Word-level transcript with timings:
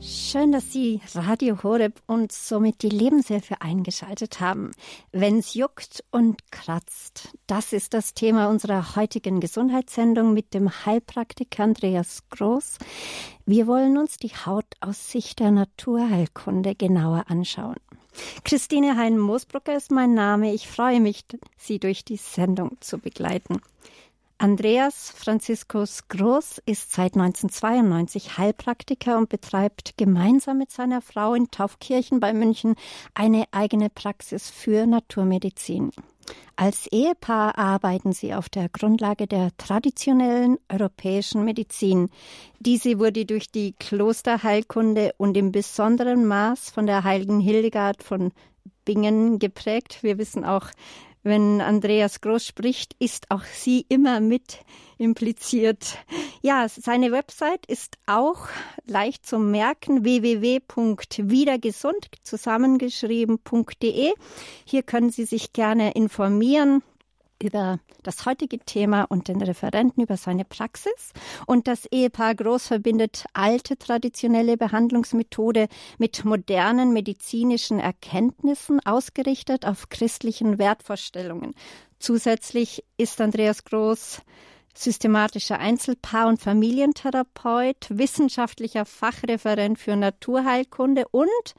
Schön, 0.00 0.52
dass 0.52 0.72
Sie 0.72 1.00
Radio 1.14 1.62
Horeb 1.62 2.00
und 2.06 2.30
somit 2.30 2.82
die 2.82 2.90
Lebenshilfe 2.90 3.60
eingeschaltet 3.60 4.40
haben. 4.40 4.72
Wenn's 5.10 5.54
juckt 5.54 6.04
und 6.10 6.50
kratzt, 6.52 7.30
das 7.46 7.72
ist 7.72 7.94
das 7.94 8.12
Thema 8.12 8.48
unserer 8.48 8.94
heutigen 8.94 9.40
Gesundheitssendung 9.40 10.34
mit 10.34 10.52
dem 10.52 10.70
Heilpraktiker 10.84 11.64
Andreas 11.64 12.22
Groß. 12.30 12.78
Wir 13.46 13.66
wollen 13.66 13.96
uns 13.96 14.18
die 14.18 14.28
Haut 14.28 14.66
aus 14.80 15.10
Sicht 15.10 15.40
der 15.40 15.50
Naturheilkunde 15.50 16.74
genauer 16.74 17.24
anschauen. 17.28 17.76
Christine 18.44 18.96
Hein-Moosbrucker 18.96 19.76
ist 19.76 19.90
mein 19.90 20.14
Name. 20.14 20.52
Ich 20.52 20.68
freue 20.68 21.00
mich, 21.00 21.24
Sie 21.56 21.78
durch 21.78 22.04
die 22.04 22.16
Sendung 22.16 22.76
zu 22.80 22.98
begleiten. 22.98 23.60
Andreas 24.38 25.10
Franziskus 25.16 26.08
Groß 26.08 26.60
ist 26.66 26.92
seit 26.92 27.14
1992 27.14 28.36
Heilpraktiker 28.36 29.16
und 29.16 29.30
betreibt 29.30 29.96
gemeinsam 29.96 30.58
mit 30.58 30.70
seiner 30.70 31.00
Frau 31.00 31.32
in 31.32 31.50
Taufkirchen 31.50 32.20
bei 32.20 32.34
München 32.34 32.74
eine 33.14 33.44
eigene 33.52 33.88
Praxis 33.88 34.50
für 34.50 34.86
Naturmedizin. 34.86 35.90
Als 36.54 36.86
Ehepaar 36.88 37.56
arbeiten 37.56 38.12
sie 38.12 38.34
auf 38.34 38.50
der 38.50 38.68
Grundlage 38.68 39.26
der 39.26 39.56
traditionellen 39.56 40.58
europäischen 40.68 41.44
Medizin. 41.46 42.10
Diese 42.60 42.98
wurde 42.98 43.24
durch 43.24 43.50
die 43.50 43.72
Klosterheilkunde 43.72 45.14
und 45.16 45.34
im 45.38 45.50
besonderen 45.50 46.26
Maß 46.26 46.70
von 46.70 46.86
der 46.86 47.04
heiligen 47.04 47.40
Hildegard 47.40 48.02
von 48.02 48.32
Bingen 48.84 49.38
geprägt. 49.38 50.02
Wir 50.02 50.18
wissen 50.18 50.44
auch, 50.44 50.68
wenn 51.26 51.60
Andreas 51.60 52.20
Groß 52.20 52.46
spricht, 52.46 52.94
ist 53.00 53.28
auch 53.30 53.42
sie 53.42 53.84
immer 53.88 54.20
mit 54.20 54.60
impliziert. 54.96 55.98
Ja, 56.40 56.68
seine 56.68 57.10
Website 57.10 57.66
ist 57.66 57.98
auch 58.06 58.46
leicht 58.86 59.26
zu 59.26 59.40
merken 59.40 60.04
www.wiedergesund 60.04 62.10
zusammengeschrieben.de. 62.22 64.12
Hier 64.64 64.82
können 64.84 65.10
Sie 65.10 65.24
sich 65.24 65.52
gerne 65.52 65.90
informieren 65.92 66.84
über 67.42 67.78
das 68.02 68.24
heutige 68.26 68.58
Thema 68.58 69.04
und 69.04 69.28
den 69.28 69.42
Referenten 69.42 70.02
über 70.02 70.16
seine 70.16 70.44
Praxis. 70.44 71.12
Und 71.46 71.68
das 71.68 71.86
Ehepaar 71.86 72.34
Groß 72.34 72.66
verbindet 72.66 73.24
alte 73.32 73.76
traditionelle 73.76 74.56
Behandlungsmethode 74.56 75.68
mit 75.98 76.24
modernen 76.24 76.92
medizinischen 76.92 77.80
Erkenntnissen, 77.80 78.80
ausgerichtet 78.84 79.66
auf 79.66 79.88
christlichen 79.88 80.58
Wertvorstellungen. 80.58 81.54
Zusätzlich 81.98 82.84
ist 82.96 83.20
Andreas 83.20 83.64
Groß 83.64 84.22
systematischer 84.78 85.58
Einzelpaar- 85.58 86.28
und 86.28 86.40
Familientherapeut, 86.40 87.86
wissenschaftlicher 87.88 88.84
Fachreferent 88.84 89.78
für 89.78 89.96
Naturheilkunde 89.96 91.06
und 91.10 91.54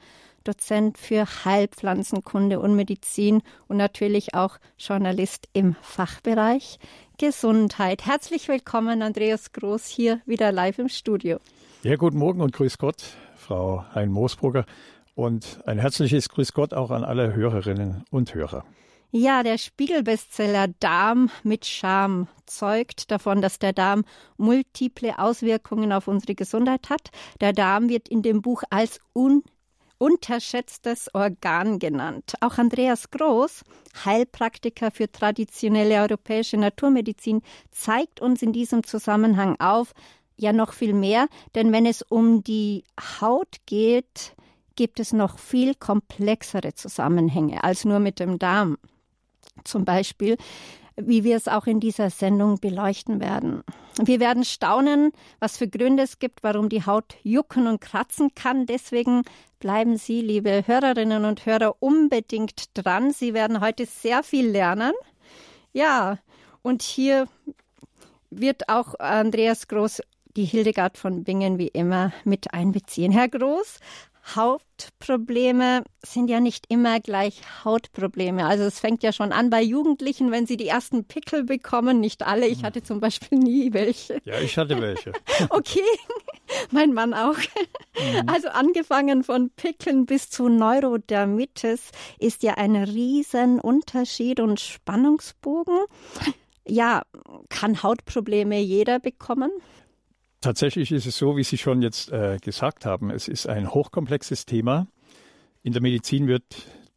Dozent 0.48 0.96
für 0.96 1.26
Heilpflanzenkunde 1.44 2.58
und 2.58 2.74
Medizin 2.74 3.42
und 3.66 3.76
natürlich 3.76 4.34
auch 4.34 4.56
Journalist 4.78 5.46
im 5.52 5.76
Fachbereich 5.82 6.78
Gesundheit. 7.18 8.06
Herzlich 8.06 8.48
willkommen, 8.48 9.02
Andreas 9.02 9.52
Groß, 9.52 9.86
hier 9.86 10.22
wieder 10.24 10.50
live 10.50 10.78
im 10.78 10.88
Studio. 10.88 11.38
Ja, 11.82 11.96
guten 11.96 12.16
Morgen 12.16 12.40
und 12.40 12.54
grüß 12.54 12.78
Gott, 12.78 13.02
Frau 13.36 13.84
Hein-Moosbrugger. 13.94 14.64
Und 15.14 15.60
ein 15.66 15.78
herzliches 15.78 16.30
Grüß 16.30 16.54
Gott 16.54 16.72
auch 16.72 16.90
an 16.90 17.04
alle 17.04 17.34
Hörerinnen 17.34 18.04
und 18.10 18.34
Hörer. 18.34 18.64
Ja, 19.10 19.42
der 19.42 19.58
Spiegelbestseller 19.58 20.68
Darm 20.80 21.30
mit 21.42 21.66
Scham 21.66 22.28
zeugt 22.46 23.10
davon, 23.10 23.42
dass 23.42 23.58
der 23.58 23.72
Darm 23.72 24.04
multiple 24.36 25.18
Auswirkungen 25.18 25.92
auf 25.92 26.08
unsere 26.08 26.34
Gesundheit 26.34 26.88
hat. 26.88 27.10
Der 27.40 27.52
Darm 27.52 27.88
wird 27.88 28.08
in 28.08 28.22
dem 28.22 28.40
Buch 28.42 28.62
als 28.70 29.00
un 29.14 29.42
unterschätztes 29.98 31.12
Organ 31.14 31.78
genannt. 31.78 32.34
Auch 32.40 32.58
Andreas 32.58 33.10
Groß, 33.10 33.64
Heilpraktiker 34.04 34.90
für 34.90 35.10
traditionelle 35.10 36.00
europäische 36.00 36.56
Naturmedizin, 36.56 37.42
zeigt 37.70 38.20
uns 38.20 38.42
in 38.42 38.52
diesem 38.52 38.84
Zusammenhang 38.84 39.56
auf, 39.60 39.92
ja 40.36 40.52
noch 40.52 40.72
viel 40.72 40.94
mehr, 40.94 41.26
denn 41.54 41.72
wenn 41.72 41.84
es 41.84 42.02
um 42.02 42.44
die 42.44 42.84
Haut 43.20 43.56
geht, 43.66 44.34
gibt 44.76 45.00
es 45.00 45.12
noch 45.12 45.38
viel 45.38 45.74
komplexere 45.74 46.74
Zusammenhänge 46.74 47.64
als 47.64 47.84
nur 47.84 47.98
mit 47.98 48.20
dem 48.20 48.38
Darm. 48.38 48.78
Zum 49.64 49.84
Beispiel 49.84 50.36
wie 51.00 51.24
wir 51.24 51.36
es 51.36 51.48
auch 51.48 51.66
in 51.66 51.80
dieser 51.80 52.10
Sendung 52.10 52.58
beleuchten 52.60 53.20
werden. 53.20 53.62
Wir 54.00 54.20
werden 54.20 54.44
staunen, 54.44 55.12
was 55.40 55.56
für 55.56 55.68
Gründe 55.68 56.02
es 56.02 56.18
gibt, 56.18 56.42
warum 56.42 56.68
die 56.68 56.84
Haut 56.86 57.16
jucken 57.22 57.66
und 57.66 57.80
kratzen 57.80 58.34
kann. 58.34 58.66
Deswegen 58.66 59.22
bleiben 59.60 59.96
Sie, 59.96 60.20
liebe 60.20 60.64
Hörerinnen 60.66 61.24
und 61.24 61.46
Hörer, 61.46 61.76
unbedingt 61.80 62.66
dran. 62.74 63.12
Sie 63.12 63.34
werden 63.34 63.60
heute 63.60 63.86
sehr 63.86 64.22
viel 64.22 64.48
lernen. 64.48 64.92
Ja, 65.72 66.18
und 66.62 66.82
hier 66.82 67.28
wird 68.30 68.68
auch 68.68 68.94
Andreas 68.98 69.68
Groß 69.68 70.02
die 70.36 70.44
Hildegard 70.44 70.98
von 70.98 71.24
Bingen 71.24 71.58
wie 71.58 71.68
immer 71.68 72.12
mit 72.24 72.52
einbeziehen. 72.52 73.10
Herr 73.10 73.28
Groß, 73.28 73.78
Hautprobleme 74.36 75.84
sind 76.04 76.28
ja 76.28 76.40
nicht 76.40 76.66
immer 76.68 77.00
gleich 77.00 77.40
Hautprobleme. 77.64 78.46
Also 78.46 78.64
es 78.64 78.80
fängt 78.80 79.02
ja 79.02 79.12
schon 79.12 79.32
an 79.32 79.50
bei 79.50 79.62
Jugendlichen, 79.62 80.30
wenn 80.30 80.46
sie 80.46 80.56
die 80.56 80.68
ersten 80.68 81.04
Pickel 81.04 81.44
bekommen. 81.44 82.00
Nicht 82.00 82.26
alle. 82.26 82.46
Ich 82.46 82.64
hatte 82.64 82.82
zum 82.82 83.00
Beispiel 83.00 83.38
nie 83.38 83.72
welche. 83.72 84.20
Ja, 84.24 84.38
ich 84.40 84.56
hatte 84.58 84.80
welche. 84.80 85.12
okay, 85.50 85.80
mein 86.70 86.92
Mann 86.92 87.14
auch. 87.14 87.36
Mhm. 87.36 88.28
Also 88.28 88.48
angefangen 88.48 89.24
von 89.24 89.50
Pickeln 89.50 90.06
bis 90.06 90.30
zu 90.30 90.48
Neurodermitis 90.48 91.90
ist 92.18 92.42
ja 92.42 92.54
ein 92.54 92.76
riesen 92.76 93.60
Unterschied 93.60 94.40
und 94.40 94.60
Spannungsbogen. 94.60 95.78
Ja, 96.66 97.02
kann 97.48 97.82
Hautprobleme 97.82 98.60
jeder 98.60 98.98
bekommen? 98.98 99.50
Tatsächlich 100.40 100.92
ist 100.92 101.06
es 101.06 101.18
so, 101.18 101.36
wie 101.36 101.42
Sie 101.42 101.58
schon 101.58 101.82
jetzt 101.82 102.12
äh, 102.12 102.38
gesagt 102.40 102.86
haben, 102.86 103.10
es 103.10 103.26
ist 103.26 103.48
ein 103.48 103.70
hochkomplexes 103.70 104.46
Thema. 104.46 104.86
In 105.62 105.72
der 105.72 105.82
Medizin 105.82 106.28
wird 106.28 106.44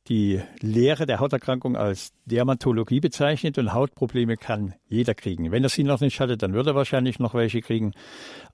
die 0.07 0.41
Lehre 0.59 1.05
der 1.05 1.19
Hauterkrankung 1.19 1.75
als 1.75 2.11
Dermatologie 2.25 2.99
bezeichnet 2.99 3.57
und 3.57 3.73
Hautprobleme 3.73 4.37
kann 4.37 4.75
jeder 4.87 5.15
kriegen. 5.15 5.51
Wenn 5.51 5.63
er 5.63 5.69
sie 5.69 5.83
noch 5.83 6.01
nicht 6.01 6.19
hatte, 6.19 6.37
dann 6.37 6.53
wird 6.53 6.67
er 6.67 6.75
wahrscheinlich 6.75 7.17
noch 7.17 7.33
welche 7.33 7.61
kriegen. 7.61 7.93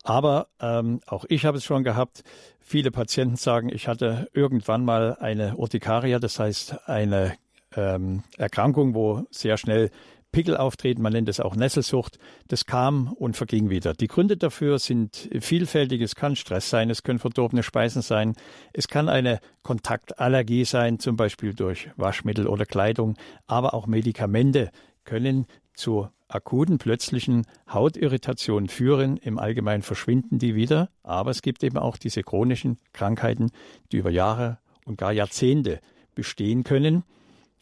Aber 0.03 0.47
ähm, 0.61 1.01
auch 1.05 1.25
ich 1.29 1.45
habe 1.45 1.57
es 1.57 1.65
schon 1.65 1.83
gehabt. 1.83 2.23
Viele 2.59 2.91
Patienten 2.91 3.37
sagen, 3.37 3.69
ich 3.69 3.87
hatte 3.87 4.29
irgendwann 4.33 4.85
mal 4.85 5.17
eine 5.19 5.55
Urtikaria, 5.55 6.19
das 6.19 6.39
heißt 6.39 6.87
eine 6.87 7.33
ähm, 7.75 8.23
Erkrankung, 8.37 8.93
wo 8.93 9.25
sehr 9.31 9.57
schnell 9.57 9.89
Pickel 10.31 10.57
auftreten, 10.57 11.01
man 11.01 11.13
nennt 11.13 11.29
es 11.29 11.39
auch 11.39 11.55
Nesselsucht. 11.55 12.19
Das 12.47 12.65
kam 12.65 13.13
und 13.13 13.35
verging 13.35 13.69
wieder. 13.69 13.93
Die 13.93 14.07
Gründe 14.07 14.37
dafür 14.37 14.79
sind 14.79 15.29
vielfältig. 15.39 16.01
Es 16.01 16.15
kann 16.15 16.35
Stress 16.35 16.69
sein, 16.69 16.89
es 16.89 17.03
können 17.03 17.19
verdorbene 17.19 17.63
Speisen 17.63 18.01
sein, 18.01 18.35
es 18.73 18.87
kann 18.87 19.09
eine 19.09 19.39
Kontaktallergie 19.63 20.65
sein, 20.65 20.99
zum 20.99 21.15
Beispiel 21.15 21.53
durch 21.53 21.89
Waschmittel 21.95 22.47
oder 22.47 22.65
Kleidung, 22.65 23.15
aber 23.47 23.73
auch 23.73 23.87
Medikamente 23.87 24.71
können 25.05 25.45
zu 25.73 26.09
akuten 26.27 26.77
plötzlichen 26.77 27.45
Hautirritationen 27.71 28.69
führen. 28.69 29.17
Im 29.17 29.39
Allgemeinen 29.39 29.83
verschwinden 29.83 30.39
die 30.39 30.55
wieder, 30.55 30.89
aber 31.03 31.31
es 31.31 31.41
gibt 31.41 31.63
eben 31.63 31.77
auch 31.77 31.97
diese 31.97 32.21
chronischen 32.21 32.77
Krankheiten, 32.93 33.51
die 33.91 33.97
über 33.97 34.09
Jahre 34.09 34.59
und 34.85 34.97
gar 34.97 35.13
Jahrzehnte 35.13 35.79
bestehen 36.15 36.63
können 36.63 37.03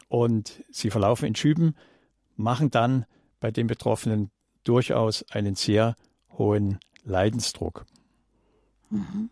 und 0.07 0.63
sie 0.71 0.89
verlaufen 0.89 1.27
in 1.27 1.35
Schüben 1.35 1.75
machen 2.35 2.71
dann 2.71 3.05
bei 3.39 3.51
den 3.51 3.67
Betroffenen 3.67 4.31
durchaus 4.63 5.23
einen 5.31 5.55
sehr 5.55 5.95
hohen 6.37 6.79
Leidensdruck. 7.03 7.85
Mhm. 8.89 9.29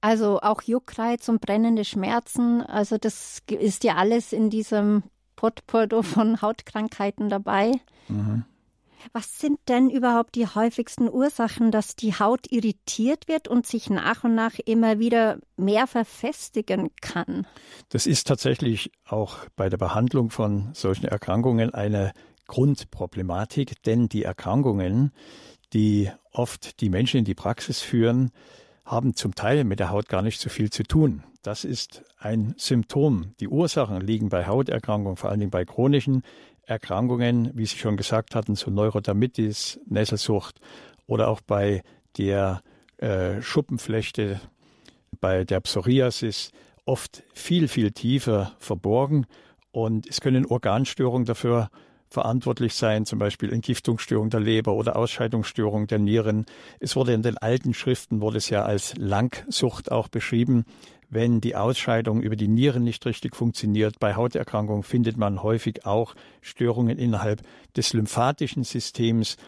Also 0.00 0.40
auch 0.40 0.62
Juckreiz 0.62 1.28
und 1.28 1.40
brennende 1.40 1.84
Schmerzen, 1.84 2.62
also 2.62 2.98
das 2.98 3.42
ist 3.50 3.82
ja 3.82 3.96
alles 3.96 4.32
in 4.32 4.48
diesem 4.48 5.02
Potpourri 5.34 6.02
von 6.04 6.40
Hautkrankheiten 6.40 7.28
dabei. 7.28 7.72
Mhm. 8.08 8.44
Was 9.12 9.38
sind 9.38 9.58
denn 9.68 9.90
überhaupt 9.90 10.34
die 10.34 10.46
häufigsten 10.46 11.08
Ursachen, 11.08 11.70
dass 11.70 11.96
die 11.96 12.14
Haut 12.14 12.50
irritiert 12.50 13.28
wird 13.28 13.48
und 13.48 13.66
sich 13.66 13.90
nach 13.90 14.24
und 14.24 14.34
nach 14.34 14.58
immer 14.64 14.98
wieder 14.98 15.38
mehr 15.56 15.86
verfestigen 15.86 16.90
kann? 17.00 17.46
Das 17.88 18.06
ist 18.06 18.26
tatsächlich 18.26 18.90
auch 19.06 19.38
bei 19.56 19.68
der 19.68 19.78
Behandlung 19.78 20.30
von 20.30 20.70
solchen 20.74 21.06
Erkrankungen 21.06 21.72
eine 21.72 22.12
Grundproblematik, 22.46 23.82
denn 23.84 24.08
die 24.08 24.24
Erkrankungen, 24.24 25.12
die 25.72 26.10
oft 26.32 26.80
die 26.80 26.88
Menschen 26.88 27.18
in 27.18 27.24
die 27.24 27.34
Praxis 27.34 27.80
führen, 27.80 28.30
haben 28.84 29.14
zum 29.14 29.34
Teil 29.34 29.64
mit 29.64 29.80
der 29.80 29.90
Haut 29.90 30.08
gar 30.08 30.22
nicht 30.22 30.40
so 30.40 30.48
viel 30.48 30.70
zu 30.70 30.82
tun. 30.82 31.22
Das 31.42 31.64
ist 31.64 32.02
ein 32.18 32.54
Symptom. 32.56 33.34
Die 33.38 33.48
Ursachen 33.48 34.00
liegen 34.00 34.28
bei 34.28 34.46
Hauterkrankungen, 34.46 35.16
vor 35.16 35.30
allen 35.30 35.40
Dingen 35.40 35.50
bei 35.50 35.64
chronischen 35.64 36.22
Erkrankungen, 36.68 37.50
wie 37.54 37.66
Sie 37.66 37.78
schon 37.78 37.96
gesagt 37.96 38.34
hatten, 38.34 38.54
so 38.54 38.70
Neurodermitis, 38.70 39.80
Nesselsucht 39.86 40.60
oder 41.06 41.28
auch 41.28 41.40
bei 41.40 41.82
der 42.18 42.62
äh, 42.98 43.40
Schuppenflechte 43.40 44.40
bei 45.20 45.44
der 45.44 45.60
Psoriasis 45.60 46.52
oft 46.84 47.22
viel, 47.32 47.68
viel 47.68 47.92
tiefer 47.92 48.52
verborgen. 48.58 49.26
Und 49.70 50.06
es 50.08 50.20
können 50.20 50.46
Organstörungen 50.46 51.24
dafür 51.24 51.70
verantwortlich 52.08 52.74
sein, 52.74 53.04
zum 53.04 53.18
Beispiel 53.18 53.52
Entgiftungsstörung 53.52 54.30
der 54.30 54.40
Leber 54.40 54.74
oder 54.74 54.96
Ausscheidungsstörung 54.96 55.86
der 55.86 55.98
Nieren. 55.98 56.46
Es 56.80 56.96
wurde 56.96 57.12
in 57.12 57.22
den 57.22 57.36
alten 57.36 57.74
Schriften, 57.74 58.20
wurde 58.20 58.38
es 58.38 58.48
ja 58.48 58.64
als 58.64 58.96
Langsucht 58.96 59.92
auch 59.92 60.08
beschrieben. 60.08 60.64
Wenn 61.10 61.40
die 61.40 61.56
Ausscheidung 61.56 62.20
über 62.20 62.36
die 62.36 62.48
Nieren 62.48 62.84
nicht 62.84 63.06
richtig 63.06 63.34
funktioniert, 63.34 63.98
bei 63.98 64.14
Hauterkrankungen 64.14 64.82
findet 64.82 65.16
man 65.16 65.42
häufig 65.42 65.86
auch 65.86 66.14
Störungen 66.42 66.98
innerhalb 66.98 67.40
des 67.74 67.94
lymphatischen 67.94 68.62
Systems. 68.62 69.38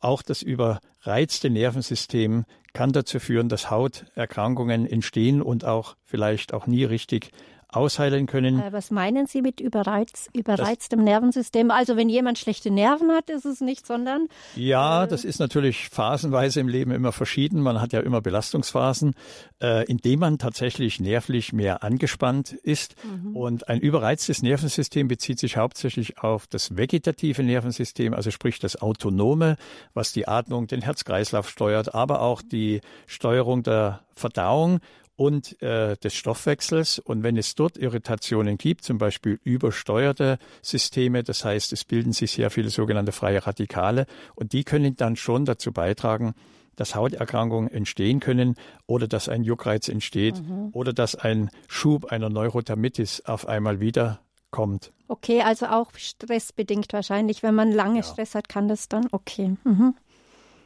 Auch 0.00 0.22
das 0.22 0.42
überreizte 0.42 1.48
Nervensystem 1.48 2.44
kann 2.72 2.92
dazu 2.92 3.20
führen, 3.20 3.48
dass 3.48 3.70
Hauterkrankungen 3.70 4.84
entstehen 4.84 5.42
und 5.42 5.64
auch 5.64 5.96
vielleicht 6.04 6.52
auch 6.52 6.66
nie 6.66 6.84
richtig 6.84 7.30
ausheilen 7.68 8.26
können. 8.26 8.60
Äh, 8.60 8.72
was 8.72 8.90
meinen 8.90 9.26
Sie 9.26 9.42
mit 9.42 9.60
überreiz, 9.60 10.28
überreiztem 10.32 11.00
das, 11.00 11.06
Nervensystem? 11.06 11.70
Also 11.70 11.96
wenn 11.96 12.08
jemand 12.08 12.38
schlechte 12.38 12.70
Nerven 12.70 13.10
hat, 13.10 13.28
ist 13.30 13.44
es 13.44 13.60
nicht, 13.60 13.86
sondern. 13.86 14.28
Ja, 14.54 15.04
äh, 15.04 15.08
das 15.08 15.24
ist 15.24 15.38
natürlich 15.38 15.88
phasenweise 15.88 16.60
im 16.60 16.68
Leben 16.68 16.92
immer 16.92 17.12
verschieden. 17.12 17.60
Man 17.60 17.80
hat 17.80 17.92
ja 17.92 18.00
immer 18.00 18.20
Belastungsphasen, 18.20 19.14
äh, 19.62 19.84
in 19.86 19.98
denen 19.98 20.20
man 20.20 20.38
tatsächlich 20.38 21.00
nervlich 21.00 21.52
mehr 21.52 21.82
angespannt 21.82 22.52
ist. 22.52 22.94
Mhm. 23.04 23.36
Und 23.36 23.68
ein 23.68 23.80
überreiztes 23.80 24.42
Nervensystem 24.42 25.08
bezieht 25.08 25.38
sich 25.38 25.56
hauptsächlich 25.56 26.18
auf 26.18 26.46
das 26.46 26.76
vegetative 26.76 27.42
Nervensystem, 27.42 28.14
also 28.14 28.30
sprich 28.30 28.58
das 28.58 28.80
Autonome, 28.80 29.56
was 29.92 30.12
die 30.12 30.28
Atmung, 30.28 30.66
den 30.66 30.82
Herzkreislauf 30.82 31.48
steuert, 31.48 31.94
aber 31.94 32.22
auch 32.22 32.42
die 32.42 32.80
Steuerung 33.06 33.62
der 33.62 34.00
Verdauung 34.14 34.80
und 35.16 35.60
äh, 35.62 35.96
des 35.96 36.14
Stoffwechsels. 36.14 36.98
Und 36.98 37.22
wenn 37.22 37.36
es 37.36 37.54
dort 37.54 37.76
Irritationen 37.76 38.58
gibt, 38.58 38.84
zum 38.84 38.98
Beispiel 38.98 39.40
übersteuerte 39.42 40.38
Systeme, 40.62 41.22
das 41.22 41.44
heißt, 41.44 41.72
es 41.72 41.84
bilden 41.84 42.12
sich 42.12 42.32
sehr 42.32 42.50
viele 42.50 42.70
sogenannte 42.70 43.12
freie 43.12 43.46
Radikale 43.46 44.06
und 44.34 44.52
die 44.52 44.64
können 44.64 44.96
dann 44.96 45.16
schon 45.16 45.44
dazu 45.44 45.72
beitragen, 45.72 46.34
dass 46.76 46.94
Hauterkrankungen 46.94 47.70
entstehen 47.70 48.20
können 48.20 48.54
oder 48.86 49.08
dass 49.08 49.28
ein 49.28 49.42
Juckreiz 49.42 49.88
entsteht 49.88 50.42
mhm. 50.42 50.68
oder 50.72 50.92
dass 50.92 51.14
ein 51.14 51.50
Schub 51.68 52.06
einer 52.06 52.28
Neurothermitis 52.28 53.22
auf 53.24 53.48
einmal 53.48 53.80
wieder 53.80 54.20
kommt. 54.50 54.92
Okay, 55.08 55.42
also 55.42 55.66
auch 55.66 55.90
stressbedingt 55.96 56.92
wahrscheinlich. 56.92 57.42
Wenn 57.42 57.54
man 57.54 57.72
lange 57.72 57.98
ja. 57.98 58.02
Stress 58.02 58.34
hat, 58.34 58.48
kann 58.48 58.68
das 58.68 58.88
dann. 58.88 59.08
Okay. 59.10 59.56
Mhm. 59.64 59.94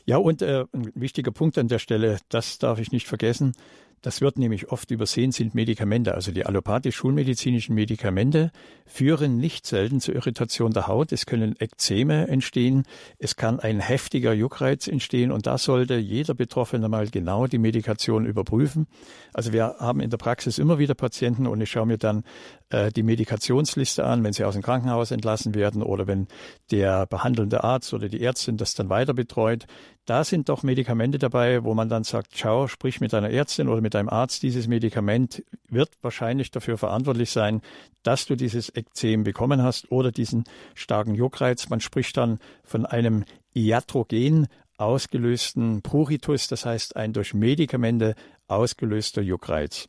Ja, 0.06 0.17
und 0.17 0.43
äh, 0.43 0.64
ein 0.73 0.91
wichtiger 0.94 1.31
Punkt 1.31 1.56
an 1.58 1.69
der 1.69 1.79
Stelle, 1.79 2.19
das 2.29 2.58
darf 2.58 2.79
ich 2.79 2.91
nicht 2.91 3.06
vergessen. 3.06 3.53
Das 4.02 4.23
wird 4.23 4.38
nämlich 4.38 4.70
oft 4.70 4.91
übersehen, 4.91 5.31
sind 5.31 5.55
Medikamente. 5.55 6.14
Also 6.14 6.32
die 6.32 6.47
allopathisch-schulmedizinischen 6.47 7.75
Medikamente 7.75 8.50
führen 8.87 9.37
nicht 9.37 9.67
selten 9.67 10.00
zur 10.00 10.14
Irritation 10.14 10.73
der 10.73 10.87
Haut. 10.87 11.12
Es 11.12 11.26
können 11.26 11.55
Ekzeme 11.58 12.26
entstehen. 12.29 12.85
Es 13.19 13.37
kann 13.37 13.61
ein 13.61 13.79
heftiger 13.79 14.32
Juckreiz 14.32 14.88
entstehen. 14.88 15.31
Und 15.31 15.47
da 15.47 15.58
sollte 15.58 15.97
jeder 15.97 16.35
Betroffene 16.35 16.88
mal 16.88 17.08
genau 17.08 17.47
die 17.47 17.58
Medikation 17.58 18.25
überprüfen. 18.25 18.87
Also 19.35 19.52
wir 19.52 19.76
haben 19.79 20.00
in 20.00 20.11
der 20.11 20.19
Praxis 20.19 20.58
immer 20.58 20.79
wieder 20.79 20.94
Patienten 20.94 21.46
und 21.46 21.61
ich 21.61 21.70
schaue 21.70 21.87
mir 21.87 21.99
dann 21.99 22.25
äh, 22.70 22.91
die 22.91 23.03
Medikationsliste 23.03 24.05
an, 24.05 24.25
wenn 24.25 24.32
sie 24.32 24.44
aus 24.44 24.55
dem 24.55 24.62
Krankenhaus 24.62 25.11
entlassen 25.11 25.55
werden 25.55 25.82
oder 25.82 26.06
wenn 26.06 26.26
der 26.70 27.06
behandelnde 27.06 27.64
Arzt 27.64 27.93
oder 27.93 28.08
die 28.08 28.23
Ärztin 28.23 28.56
das 28.56 28.75
dann 28.75 28.88
weiter 28.88 29.12
betreut. 29.12 29.67
Da 30.06 30.25
sind 30.25 30.49
doch 30.49 30.62
Medikamente 30.62 31.19
dabei, 31.19 31.62
wo 31.62 31.75
man 31.75 31.88
dann 31.88 32.05
sagt, 32.05 32.37
schau, 32.37 32.67
sprich 32.67 33.00
mit 33.00 33.12
deiner 33.12 33.31
Ärztin 33.31 33.69
oder 33.69 33.81
mit 33.81 33.94
deinem 33.94 34.08
Arzt. 34.08 34.43
Dieses 34.43 34.67
Medikament 34.67 35.44
wird 35.69 35.91
wahrscheinlich 36.02 36.50
dafür 36.50 36.79
verantwortlich 36.79 37.31
sein, 37.31 37.61
dass 38.02 38.26
du 38.26 38.35
dieses 38.35 38.75
Ekzem 38.75 39.25
bekommen 39.25 39.62
hast 39.62 39.93
oder 39.93 40.11
diesen 40.11 40.44
starken 40.75 41.14
Juckreiz. 41.14 41.69
Man 41.69 41.81
spricht 41.81 42.17
dann 42.17 42.38
von 42.64 42.87
einem 42.87 43.25
iatrogen 43.55 44.49
ausgelösten 44.79 45.82
Pruritus, 45.82 46.49
das 46.49 46.64
heißt 46.64 46.96
ein 46.96 47.12
durch 47.12 47.35
Medikamente 47.35 48.14
ausgelöster 48.49 49.23
Juckreiz. 49.23 49.88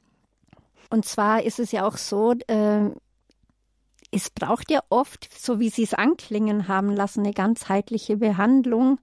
Und 0.89 1.05
zwar 1.05 1.43
ist 1.43 1.59
es 1.59 1.71
ja 1.71 1.87
auch 1.87 1.95
so, 1.95 2.33
äh, 2.47 2.89
es 4.11 4.29
braucht 4.29 4.69
ja 4.69 4.81
oft, 4.89 5.29
so 5.33 5.59
wie 5.61 5.69
Sie 5.69 5.83
es 5.83 5.93
anklingen 5.93 6.67
haben 6.67 6.93
lassen, 6.93 7.21
eine 7.21 7.33
ganzheitliche 7.33 8.17
Behandlung, 8.17 8.99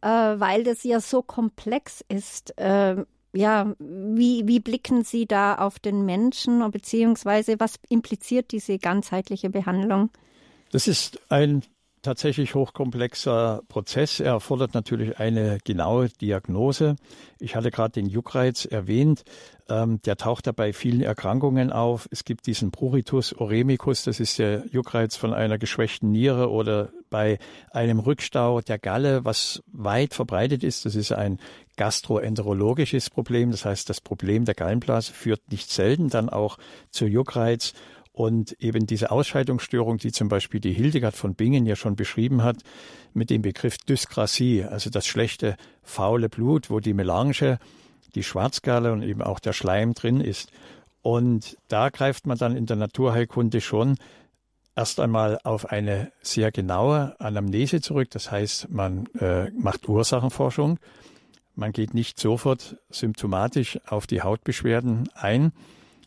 äh, 0.00 0.08
weil 0.08 0.64
das 0.64 0.84
ja 0.84 1.00
so 1.00 1.22
komplex 1.22 2.04
ist. 2.08 2.58
Äh, 2.58 3.04
ja, 3.34 3.74
wie, 3.78 4.46
wie 4.46 4.60
blicken 4.60 5.04
Sie 5.04 5.26
da 5.26 5.56
auf 5.56 5.78
den 5.78 6.04
Menschen, 6.04 6.68
beziehungsweise 6.70 7.60
was 7.60 7.74
impliziert 7.88 8.52
diese 8.52 8.78
ganzheitliche 8.78 9.50
Behandlung? 9.50 10.10
Das 10.72 10.88
ist 10.88 11.20
ein 11.30 11.62
tatsächlich 12.02 12.54
hochkomplexer 12.54 13.62
Prozess. 13.68 14.20
Er 14.20 14.32
erfordert 14.32 14.74
natürlich 14.74 15.18
eine 15.18 15.58
genaue 15.64 16.08
Diagnose. 16.08 16.96
Ich 17.38 17.56
hatte 17.56 17.70
gerade 17.70 17.92
den 17.92 18.06
Juckreiz 18.06 18.64
erwähnt. 18.64 19.24
Ähm, 19.68 20.00
der 20.02 20.16
taucht 20.16 20.46
da 20.46 20.52
bei 20.52 20.72
vielen 20.72 21.02
Erkrankungen 21.02 21.72
auf. 21.72 22.08
Es 22.10 22.24
gibt 22.24 22.46
diesen 22.46 22.70
Pruritus 22.70 23.34
oremicus, 23.34 24.04
das 24.04 24.20
ist 24.20 24.38
der 24.38 24.64
Juckreiz 24.70 25.16
von 25.16 25.34
einer 25.34 25.58
geschwächten 25.58 26.10
Niere 26.10 26.50
oder 26.50 26.90
bei 27.10 27.38
einem 27.70 27.98
Rückstau 27.98 28.60
der 28.60 28.78
Galle, 28.78 29.24
was 29.24 29.62
weit 29.72 30.14
verbreitet 30.14 30.64
ist. 30.64 30.84
Das 30.84 30.94
ist 30.94 31.12
ein 31.12 31.38
gastroenterologisches 31.76 33.10
Problem. 33.10 33.50
Das 33.50 33.64
heißt, 33.64 33.88
das 33.88 34.00
Problem 34.00 34.44
der 34.44 34.54
Gallenblase 34.54 35.12
führt 35.12 35.50
nicht 35.50 35.70
selten 35.70 36.08
dann 36.08 36.28
auch 36.28 36.58
zu 36.90 37.06
Juckreiz. 37.06 37.72
Und 38.12 38.60
eben 38.60 38.86
diese 38.86 39.12
Ausscheidungsstörung, 39.12 39.98
die 39.98 40.10
zum 40.10 40.28
Beispiel 40.28 40.58
die 40.58 40.72
Hildegard 40.72 41.14
von 41.14 41.36
Bingen 41.36 41.66
ja 41.66 41.76
schon 41.76 41.94
beschrieben 41.94 42.42
hat, 42.42 42.56
mit 43.14 43.30
dem 43.30 43.42
Begriff 43.42 43.78
Dyskrasie, 43.78 44.64
also 44.64 44.90
das 44.90 45.06
schlechte, 45.06 45.56
faule 45.84 46.28
Blut, 46.28 46.68
wo 46.68 46.80
die 46.80 46.94
Melange, 46.94 47.60
die 48.16 48.24
Schwarzgalle 48.24 48.92
und 48.92 49.02
eben 49.02 49.22
auch 49.22 49.38
der 49.38 49.52
Schleim 49.52 49.94
drin 49.94 50.20
ist. 50.20 50.50
Und 51.00 51.56
da 51.68 51.90
greift 51.90 52.26
man 52.26 52.36
dann 52.36 52.56
in 52.56 52.66
der 52.66 52.76
Naturheilkunde 52.76 53.60
schon 53.60 53.96
erst 54.78 55.00
einmal 55.00 55.40
auf 55.42 55.66
eine 55.72 56.12
sehr 56.22 56.52
genaue 56.52 57.16
Anamnese 57.18 57.80
zurück. 57.80 58.10
Das 58.12 58.30
heißt, 58.30 58.70
man 58.70 59.06
äh, 59.18 59.50
macht 59.50 59.88
Ursachenforschung. 59.88 60.78
Man 61.56 61.72
geht 61.72 61.94
nicht 61.94 62.20
sofort 62.20 62.76
symptomatisch 62.88 63.80
auf 63.88 64.06
die 64.06 64.22
Hautbeschwerden 64.22 65.08
ein, 65.14 65.52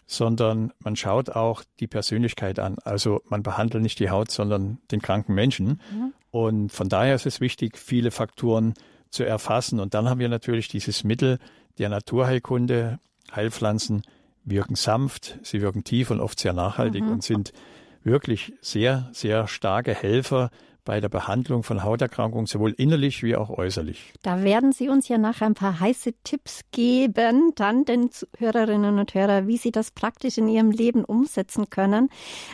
sondern 0.07 0.71
man 0.80 0.95
schaut 0.95 1.31
auch 1.31 1.63
die 1.81 1.87
Persönlichkeit 1.87 2.59
an. 2.59 2.78
Also 2.85 3.21
man 3.28 3.44
behandelt 3.44 3.83
nicht 3.83 3.99
die 3.99 4.09
Haut, 4.09 4.31
sondern 4.31 4.78
den 4.90 5.01
kranken 5.01 5.35
Menschen. 5.35 5.81
Mhm. 5.92 6.13
Und 6.31 6.71
von 6.71 6.87
daher 6.87 7.16
ist 7.16 7.25
es 7.25 7.42
wichtig, 7.42 7.78
viele 7.78 8.09
Faktoren 8.09 8.73
zu 9.09 9.25
erfassen. 9.25 9.81
Und 9.81 9.94
dann 9.94 10.09
haben 10.09 10.21
wir 10.21 10.30
natürlich 10.30 10.69
dieses 10.69 11.04
Mittel 11.04 11.40
der 11.78 11.90
Naturheilkunde. 11.90 12.99
Heilpflanzen 13.35 14.04
wirken 14.45 14.75
sanft, 14.75 15.40
sie 15.44 15.61
wirken 15.61 15.83
tief 15.83 16.09
und 16.09 16.21
oft 16.21 16.40
sehr 16.40 16.54
nachhaltig 16.54 17.04
mhm. 17.04 17.11
und 17.11 17.23
sind 17.23 17.51
wirklich 18.03 18.53
sehr, 18.61 19.09
sehr 19.13 19.47
starke 19.47 19.93
Helfer 19.93 20.49
bei 20.83 20.99
der 20.99 21.09
Behandlung 21.09 21.63
von 21.63 21.83
Hauterkrankungen, 21.83 22.47
sowohl 22.47 22.71
innerlich 22.71 23.23
wie 23.23 23.35
auch 23.35 23.49
äußerlich. 23.49 24.13
Da 24.23 24.43
werden 24.43 24.71
Sie 24.71 24.89
uns 24.89 25.07
ja 25.07 25.17
nachher 25.17 25.45
ein 25.45 25.53
paar 25.53 25.79
heiße 25.79 26.13
Tipps 26.23 26.61
geben, 26.71 27.53
dann 27.55 27.85
den 27.85 28.09
Hörerinnen 28.37 28.97
und 28.97 29.13
Hörern, 29.13 29.47
wie 29.47 29.57
sie 29.57 29.71
das 29.71 29.91
praktisch 29.91 30.37
in 30.37 30.47
ihrem 30.47 30.71
Leben 30.71 31.05
umsetzen 31.05 31.69
können. 31.69 32.09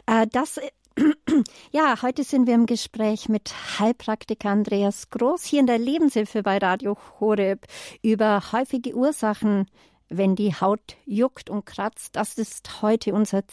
Äh, 0.05 0.27
das 0.31 0.59
ja, 1.71 2.01
heute 2.01 2.23
sind 2.23 2.47
wir 2.47 2.55
im 2.55 2.65
Gespräch 2.65 3.29
mit 3.29 3.53
Heilpraktiker 3.79 4.49
Andreas 4.49 5.09
Groß 5.11 5.43
hier 5.43 5.59
in 5.59 5.67
der 5.67 5.77
Lebenshilfe 5.77 6.41
bei 6.41 6.57
Radio 6.57 6.97
Horeb 7.19 7.65
über 8.01 8.41
häufige 8.51 8.95
Ursachen 8.95 9.67
wenn 10.09 10.35
die 10.35 10.53
Haut 10.53 10.95
juckt 11.05 11.49
und 11.49 11.65
kratzt. 11.65 12.15
Das 12.15 12.37
ist 12.37 12.81
heute 12.81 13.13
unser 13.13 13.43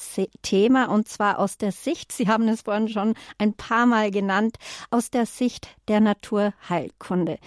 Thema 0.43 0.87
und 0.87 1.09
zwar 1.09 1.39
aus 1.39 1.59
der 1.59 1.73
Sicht, 1.73 2.13
Sie 2.13 2.29
haben 2.29 2.49
es 2.49 2.63
vorhin 2.63 2.89
schon 2.89 3.15
ein 3.39 3.55
paar 3.55 3.87
Mal 3.87 4.11
genannt, 4.11 4.57
aus 4.91 5.11
der 5.11 5.27
Sicht 5.27 5.69
der 5.89 6.01
Naturheilkunde. 6.01 7.39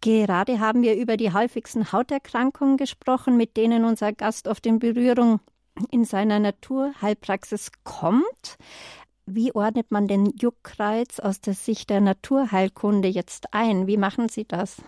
Gerade 0.00 0.60
haben 0.60 0.82
wir 0.82 0.96
über 0.96 1.16
die 1.16 1.32
häufigsten 1.32 1.92
Hauterkrankungen 1.92 2.76
gesprochen, 2.76 3.36
mit 3.36 3.56
denen 3.56 3.84
unser 3.84 4.12
Gast 4.12 4.48
oft 4.48 4.66
in 4.66 4.78
Berührung 4.78 5.40
in 5.90 6.04
seiner 6.04 6.38
Naturheilpraxis 6.38 7.70
kommt. 7.82 8.56
Wie 9.26 9.54
ordnet 9.54 9.90
man 9.90 10.06
den 10.06 10.30
Juckreiz 10.38 11.18
aus 11.18 11.40
der 11.40 11.54
Sicht 11.54 11.90
der 11.90 12.00
Naturheilkunde 12.00 13.08
jetzt 13.08 13.52
ein? 13.52 13.86
Wie 13.86 13.96
machen 13.96 14.28
Sie 14.28 14.44
das? 14.44 14.82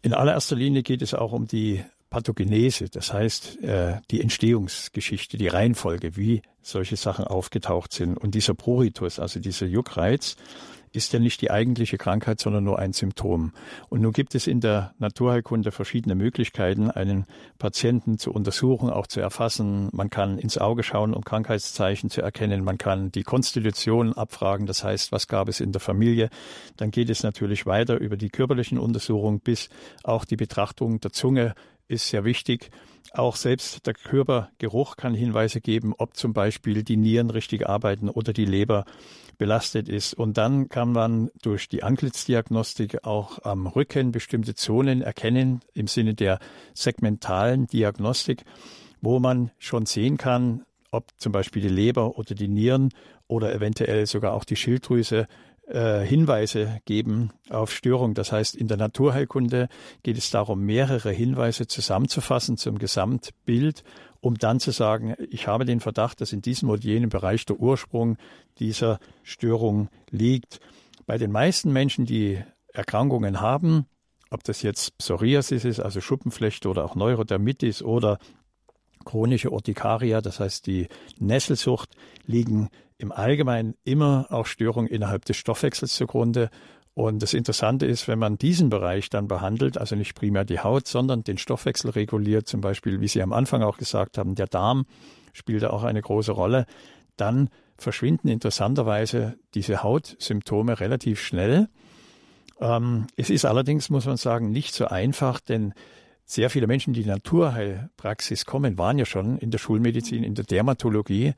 In 0.00 0.14
allererster 0.14 0.56
Linie 0.56 0.82
geht 0.82 1.02
es 1.02 1.14
auch 1.14 1.32
um 1.32 1.46
die 1.46 1.84
Pathogenese, 2.14 2.88
das 2.88 3.12
heißt 3.12 3.64
äh, 3.64 3.96
die 4.12 4.20
Entstehungsgeschichte, 4.20 5.36
die 5.36 5.48
Reihenfolge, 5.48 6.16
wie 6.16 6.42
solche 6.62 6.94
Sachen 6.94 7.24
aufgetaucht 7.24 7.92
sind. 7.92 8.16
Und 8.16 8.36
dieser 8.36 8.54
Pruritus, 8.54 9.18
also 9.18 9.40
dieser 9.40 9.66
Juckreiz, 9.66 10.36
ist 10.92 11.12
ja 11.12 11.18
nicht 11.18 11.40
die 11.42 11.50
eigentliche 11.50 11.98
Krankheit, 11.98 12.38
sondern 12.38 12.62
nur 12.62 12.78
ein 12.78 12.92
Symptom. 12.92 13.52
Und 13.88 14.00
nun 14.00 14.12
gibt 14.12 14.36
es 14.36 14.46
in 14.46 14.60
der 14.60 14.94
Naturheilkunde 14.98 15.72
verschiedene 15.72 16.14
Möglichkeiten, 16.14 16.88
einen 16.88 17.26
Patienten 17.58 18.16
zu 18.16 18.30
untersuchen, 18.30 18.90
auch 18.90 19.08
zu 19.08 19.18
erfassen. 19.18 19.88
Man 19.90 20.08
kann 20.08 20.38
ins 20.38 20.56
Auge 20.56 20.84
schauen, 20.84 21.12
um 21.12 21.24
Krankheitszeichen 21.24 22.10
zu 22.10 22.22
erkennen. 22.22 22.62
Man 22.62 22.78
kann 22.78 23.10
die 23.10 23.24
Konstitution 23.24 24.12
abfragen, 24.12 24.66
das 24.66 24.84
heißt, 24.84 25.10
was 25.10 25.26
gab 25.26 25.48
es 25.48 25.58
in 25.58 25.72
der 25.72 25.80
Familie. 25.80 26.30
Dann 26.76 26.92
geht 26.92 27.10
es 27.10 27.24
natürlich 27.24 27.66
weiter 27.66 27.98
über 27.98 28.16
die 28.16 28.28
körperlichen 28.28 28.78
Untersuchungen 28.78 29.40
bis 29.40 29.70
auch 30.04 30.24
die 30.24 30.36
Betrachtung 30.36 31.00
der 31.00 31.10
Zunge 31.10 31.56
ist 31.88 32.08
sehr 32.08 32.24
wichtig. 32.24 32.70
Auch 33.12 33.36
selbst 33.36 33.86
der 33.86 33.94
Körpergeruch 33.94 34.96
kann 34.96 35.14
Hinweise 35.14 35.60
geben, 35.60 35.94
ob 35.96 36.16
zum 36.16 36.32
Beispiel 36.32 36.82
die 36.82 36.96
Nieren 36.96 37.30
richtig 37.30 37.68
arbeiten 37.68 38.08
oder 38.08 38.32
die 38.32 38.44
Leber 38.44 38.84
belastet 39.38 39.88
ist. 39.88 40.14
Und 40.14 40.36
dann 40.36 40.68
kann 40.68 40.92
man 40.92 41.30
durch 41.42 41.68
die 41.68 41.82
Anklitzdiagnostik 41.82 43.04
auch 43.04 43.44
am 43.44 43.66
Rücken 43.66 44.12
bestimmte 44.12 44.54
Zonen 44.54 45.02
erkennen 45.02 45.60
im 45.74 45.86
Sinne 45.86 46.14
der 46.14 46.38
segmentalen 46.74 47.66
Diagnostik, 47.66 48.44
wo 49.00 49.20
man 49.20 49.50
schon 49.58 49.86
sehen 49.86 50.16
kann, 50.16 50.64
ob 50.90 51.10
zum 51.18 51.32
Beispiel 51.32 51.62
die 51.62 51.68
Leber 51.68 52.18
oder 52.18 52.34
die 52.34 52.48
Nieren 52.48 52.90
oder 53.26 53.54
eventuell 53.54 54.06
sogar 54.06 54.32
auch 54.34 54.44
die 54.44 54.56
Schilddrüse 54.56 55.26
äh, 55.66 56.04
Hinweise 56.04 56.80
geben 56.84 57.30
auf 57.48 57.72
Störung. 57.72 58.14
Das 58.14 58.32
heißt, 58.32 58.54
in 58.54 58.68
der 58.68 58.76
Naturheilkunde 58.76 59.68
geht 60.02 60.18
es 60.18 60.30
darum, 60.30 60.60
mehrere 60.60 61.10
Hinweise 61.10 61.66
zusammenzufassen 61.66 62.56
zum 62.56 62.78
Gesamtbild, 62.78 63.82
um 64.20 64.36
dann 64.36 64.60
zu 64.60 64.70
sagen, 64.70 65.14
ich 65.30 65.46
habe 65.46 65.64
den 65.64 65.80
Verdacht, 65.80 66.20
dass 66.20 66.32
in 66.32 66.42
diesem 66.42 66.70
oder 66.70 66.82
jenem 66.82 67.10
Bereich 67.10 67.46
der 67.46 67.60
Ursprung 67.60 68.16
dieser 68.58 68.98
Störung 69.22 69.88
liegt. 70.10 70.60
Bei 71.06 71.18
den 71.18 71.32
meisten 71.32 71.72
Menschen, 71.72 72.06
die 72.06 72.42
Erkrankungen 72.72 73.40
haben, 73.40 73.86
ob 74.30 74.42
das 74.44 74.62
jetzt 74.62 74.98
Psoriasis 74.98 75.64
ist, 75.64 75.80
also 75.80 76.00
Schuppenflechte 76.00 76.68
oder 76.68 76.84
auch 76.84 76.94
Neurodermitis 76.94 77.82
oder 77.82 78.18
chronische 79.04 79.50
Urtikaria, 79.50 80.20
das 80.20 80.40
heißt 80.40 80.66
die 80.66 80.88
Nesselsucht, 81.18 81.90
liegen 82.26 82.68
im 83.04 83.12
Allgemeinen 83.12 83.74
immer 83.84 84.26
auch 84.30 84.46
Störungen 84.46 84.88
innerhalb 84.88 85.26
des 85.26 85.36
Stoffwechsels 85.36 85.94
zugrunde. 85.94 86.50
Und 86.94 87.22
das 87.22 87.34
Interessante 87.34 87.86
ist, 87.86 88.08
wenn 88.08 88.18
man 88.18 88.38
diesen 88.38 88.70
Bereich 88.70 89.10
dann 89.10 89.28
behandelt, 89.28 89.76
also 89.78 89.94
nicht 89.94 90.14
primär 90.14 90.44
die 90.44 90.60
Haut, 90.60 90.86
sondern 90.88 91.22
den 91.22 91.38
Stoffwechsel 91.38 91.90
reguliert, 91.90 92.48
zum 92.48 92.60
Beispiel, 92.60 93.00
wie 93.00 93.08
Sie 93.08 93.22
am 93.22 93.32
Anfang 93.32 93.62
auch 93.62 93.76
gesagt 93.76 94.16
haben, 94.16 94.34
der 94.34 94.46
Darm 94.46 94.86
spielt 95.32 95.62
da 95.62 95.70
auch 95.70 95.82
eine 95.82 96.00
große 96.00 96.32
Rolle, 96.32 96.66
dann 97.16 97.50
verschwinden 97.76 98.28
interessanterweise 98.28 99.36
diese 99.54 99.82
Hautsymptome 99.82 100.80
relativ 100.80 101.20
schnell. 101.20 101.68
Ähm, 102.60 103.08
es 103.16 103.28
ist 103.28 103.44
allerdings, 103.44 103.90
muss 103.90 104.06
man 104.06 104.16
sagen, 104.16 104.50
nicht 104.50 104.72
so 104.72 104.86
einfach, 104.86 105.40
denn 105.40 105.74
sehr 106.24 106.48
viele 106.48 106.66
Menschen, 106.66 106.94
die 106.94 107.00
in 107.00 107.06
die 107.06 107.10
Naturheilpraxis 107.10 108.46
kommen, 108.46 108.78
waren 108.78 108.98
ja 108.98 109.04
schon 109.04 109.36
in 109.36 109.50
der 109.50 109.58
Schulmedizin, 109.58 110.24
in 110.24 110.34
der 110.34 110.44
Dermatologie 110.44 111.34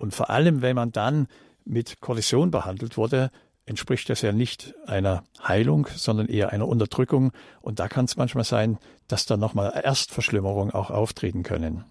und 0.00 0.14
vor 0.14 0.30
allem, 0.30 0.62
wenn 0.62 0.74
man 0.74 0.92
dann 0.92 1.28
mit 1.64 2.00
Kortison 2.00 2.50
behandelt 2.50 2.96
wurde, 2.96 3.30
entspricht 3.66 4.08
das 4.08 4.22
ja 4.22 4.32
nicht 4.32 4.74
einer 4.86 5.22
Heilung, 5.46 5.86
sondern 5.94 6.26
eher 6.26 6.50
einer 6.50 6.66
Unterdrückung. 6.66 7.32
Und 7.60 7.78
da 7.78 7.86
kann 7.86 8.06
es 8.06 8.16
manchmal 8.16 8.44
sein, 8.44 8.78
dass 9.08 9.26
da 9.26 9.36
nochmal 9.36 9.78
Erstverschlimmerungen 9.84 10.72
auch 10.72 10.90
auftreten 10.90 11.42
können. 11.42 11.84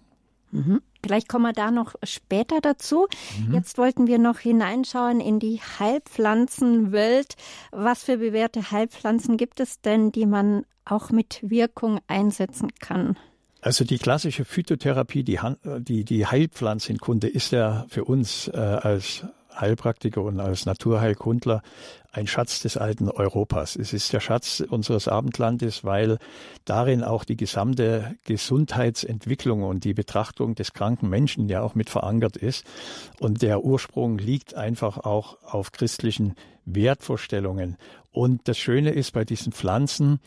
Mhm. 0.50 0.82
Vielleicht 1.02 1.28
kommen 1.28 1.44
wir 1.44 1.52
da 1.52 1.70
noch 1.70 1.94
später 2.02 2.60
dazu. 2.60 3.06
Mhm. 3.46 3.54
Jetzt 3.54 3.78
wollten 3.78 4.08
wir 4.08 4.18
noch 4.18 4.40
hineinschauen 4.40 5.20
in 5.20 5.38
die 5.38 5.60
Heilpflanzenwelt. 5.78 7.36
Was 7.70 8.02
für 8.02 8.18
bewährte 8.18 8.72
Heilpflanzen 8.72 9.36
gibt 9.36 9.60
es 9.60 9.80
denn, 9.80 10.10
die 10.10 10.26
man 10.26 10.66
auch 10.84 11.10
mit 11.10 11.38
Wirkung 11.48 12.00
einsetzen 12.08 12.74
kann? 12.80 13.16
Also 13.62 13.84
die 13.84 13.98
klassische 13.98 14.44
Phytotherapie, 14.44 15.22
die, 15.22 15.38
die, 15.64 16.04
die 16.04 16.26
Heilpflanzenkunde 16.26 17.28
ist 17.28 17.52
ja 17.52 17.84
für 17.88 18.04
uns 18.04 18.48
äh, 18.48 18.56
als 18.56 19.24
Heilpraktiker 19.54 20.22
und 20.22 20.40
als 20.40 20.64
Naturheilkundler 20.64 21.62
ein 22.12 22.26
Schatz 22.26 22.60
des 22.60 22.76
alten 22.76 23.08
Europas. 23.08 23.76
Es 23.76 23.92
ist 23.92 24.12
der 24.12 24.20
Schatz 24.20 24.60
unseres 24.60 25.08
Abendlandes, 25.08 25.84
weil 25.84 26.18
darin 26.64 27.02
auch 27.02 27.24
die 27.24 27.36
gesamte 27.36 28.16
Gesundheitsentwicklung 28.24 29.62
und 29.62 29.84
die 29.84 29.94
Betrachtung 29.94 30.54
des 30.54 30.72
kranken 30.72 31.08
Menschen 31.08 31.48
ja 31.48 31.62
auch 31.62 31.74
mit 31.74 31.90
verankert 31.90 32.36
ist. 32.36 32.64
Und 33.20 33.42
der 33.42 33.62
Ursprung 33.62 34.18
liegt 34.18 34.54
einfach 34.54 34.98
auch 34.98 35.42
auf 35.42 35.72
christlichen 35.72 36.34
Wertvorstellungen. 36.64 37.76
Und 38.10 38.48
das 38.48 38.58
Schöne 38.58 38.90
ist 38.90 39.12
bei 39.12 39.24
diesen 39.24 39.52
Pflanzen, 39.52 40.20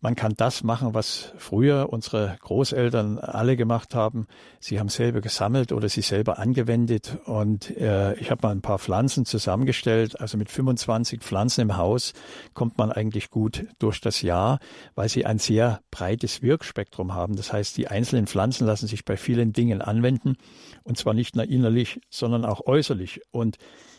man 0.00 0.14
kann 0.14 0.34
das 0.36 0.62
machen, 0.62 0.94
was 0.94 1.32
früher 1.38 1.88
unsere 1.90 2.36
Großeltern 2.40 3.18
alle 3.18 3.56
gemacht 3.56 3.96
haben. 3.96 4.28
Sie 4.60 4.78
haben 4.78 4.88
selber 4.88 5.20
gesammelt 5.20 5.72
oder 5.72 5.88
sie 5.88 6.02
selber 6.02 6.38
angewendet. 6.38 7.18
Und 7.24 7.76
äh, 7.76 8.14
ich 8.14 8.30
habe 8.30 8.46
mal 8.46 8.52
ein 8.52 8.62
paar 8.62 8.78
Pflanzen 8.78 9.24
zusammengestellt. 9.24 10.20
Also 10.20 10.38
mit 10.38 10.50
25 10.50 11.20
Pflanzen 11.20 11.62
im 11.62 11.76
Haus 11.76 12.12
kommt 12.54 12.78
man 12.78 12.92
eigentlich 12.92 13.30
gut 13.30 13.66
durch 13.80 14.00
das 14.00 14.22
Jahr, 14.22 14.60
weil 14.94 15.08
sie 15.08 15.26
ein 15.26 15.38
sehr 15.38 15.80
breites 15.90 16.42
Wirkspektrum 16.42 17.14
haben. 17.14 17.34
Das 17.34 17.52
heißt, 17.52 17.76
die 17.76 17.88
einzelnen 17.88 18.28
Pflanzen 18.28 18.66
lassen 18.66 18.86
sich 18.86 19.04
bei 19.04 19.16
vielen 19.16 19.52
Dingen 19.52 19.82
anwenden. 19.82 20.36
Und 20.84 20.96
zwar 20.96 21.14
nicht 21.14 21.34
nur 21.34 21.44
innerlich, 21.44 22.00
sondern 22.08 22.44
auch 22.44 22.66
äußerlich. 22.66 23.22
Und 23.32 23.56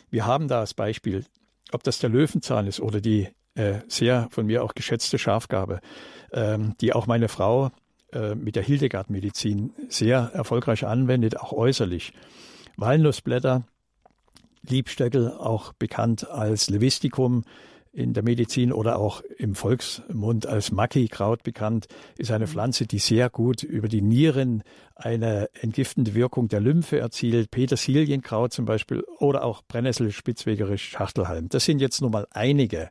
wir 0.08 0.24
haben 0.24 0.48
da 0.48 0.60
als 0.60 0.72
Beispiel 0.72 1.26
ob 1.72 1.84
das 1.84 1.98
der 1.98 2.10
Löwenzahn 2.10 2.66
ist 2.66 2.80
oder 2.80 3.00
die 3.00 3.28
sehr 3.88 4.28
von 4.30 4.46
mir 4.46 4.64
auch 4.64 4.74
geschätzte 4.74 5.18
Schafgabe, 5.18 5.80
ähm, 6.32 6.74
die 6.80 6.92
auch 6.92 7.06
meine 7.06 7.28
Frau 7.28 7.70
äh, 8.12 8.34
mit 8.34 8.56
der 8.56 8.62
Hildegard-Medizin 8.62 9.72
sehr 9.88 10.30
erfolgreich 10.32 10.86
anwendet, 10.86 11.38
auch 11.38 11.52
äußerlich. 11.52 12.12
Walnussblätter, 12.76 13.64
Liebstöckel, 14.68 15.32
auch 15.32 15.72
bekannt 15.74 16.28
als 16.28 16.70
Levisticum, 16.70 17.44
in 17.92 18.14
der 18.14 18.22
Medizin 18.22 18.72
oder 18.72 18.98
auch 18.98 19.22
im 19.38 19.54
Volksmund 19.54 20.46
als 20.46 20.70
Maki-Kraut 20.70 21.42
bekannt, 21.42 21.88
ist 22.18 22.30
eine 22.30 22.46
Pflanze, 22.46 22.86
die 22.86 22.98
sehr 22.98 23.30
gut 23.30 23.62
über 23.62 23.88
die 23.88 24.02
Nieren 24.02 24.62
eine 25.00 25.48
entgiftende 25.60 26.14
Wirkung 26.14 26.48
der 26.48 26.60
Lymphe 26.60 26.98
erzielt. 26.98 27.50
Petersilienkraut 27.50 28.52
zum 28.52 28.64
Beispiel 28.64 29.02
oder 29.18 29.44
auch 29.44 29.62
Brennnessel, 29.66 30.12
Spitzwegerisch, 30.12 30.88
Schachtelhalm. 30.88 31.48
Das 31.48 31.64
sind 31.64 31.80
jetzt 31.80 32.00
nur 32.00 32.10
mal 32.10 32.26
einige. 32.30 32.90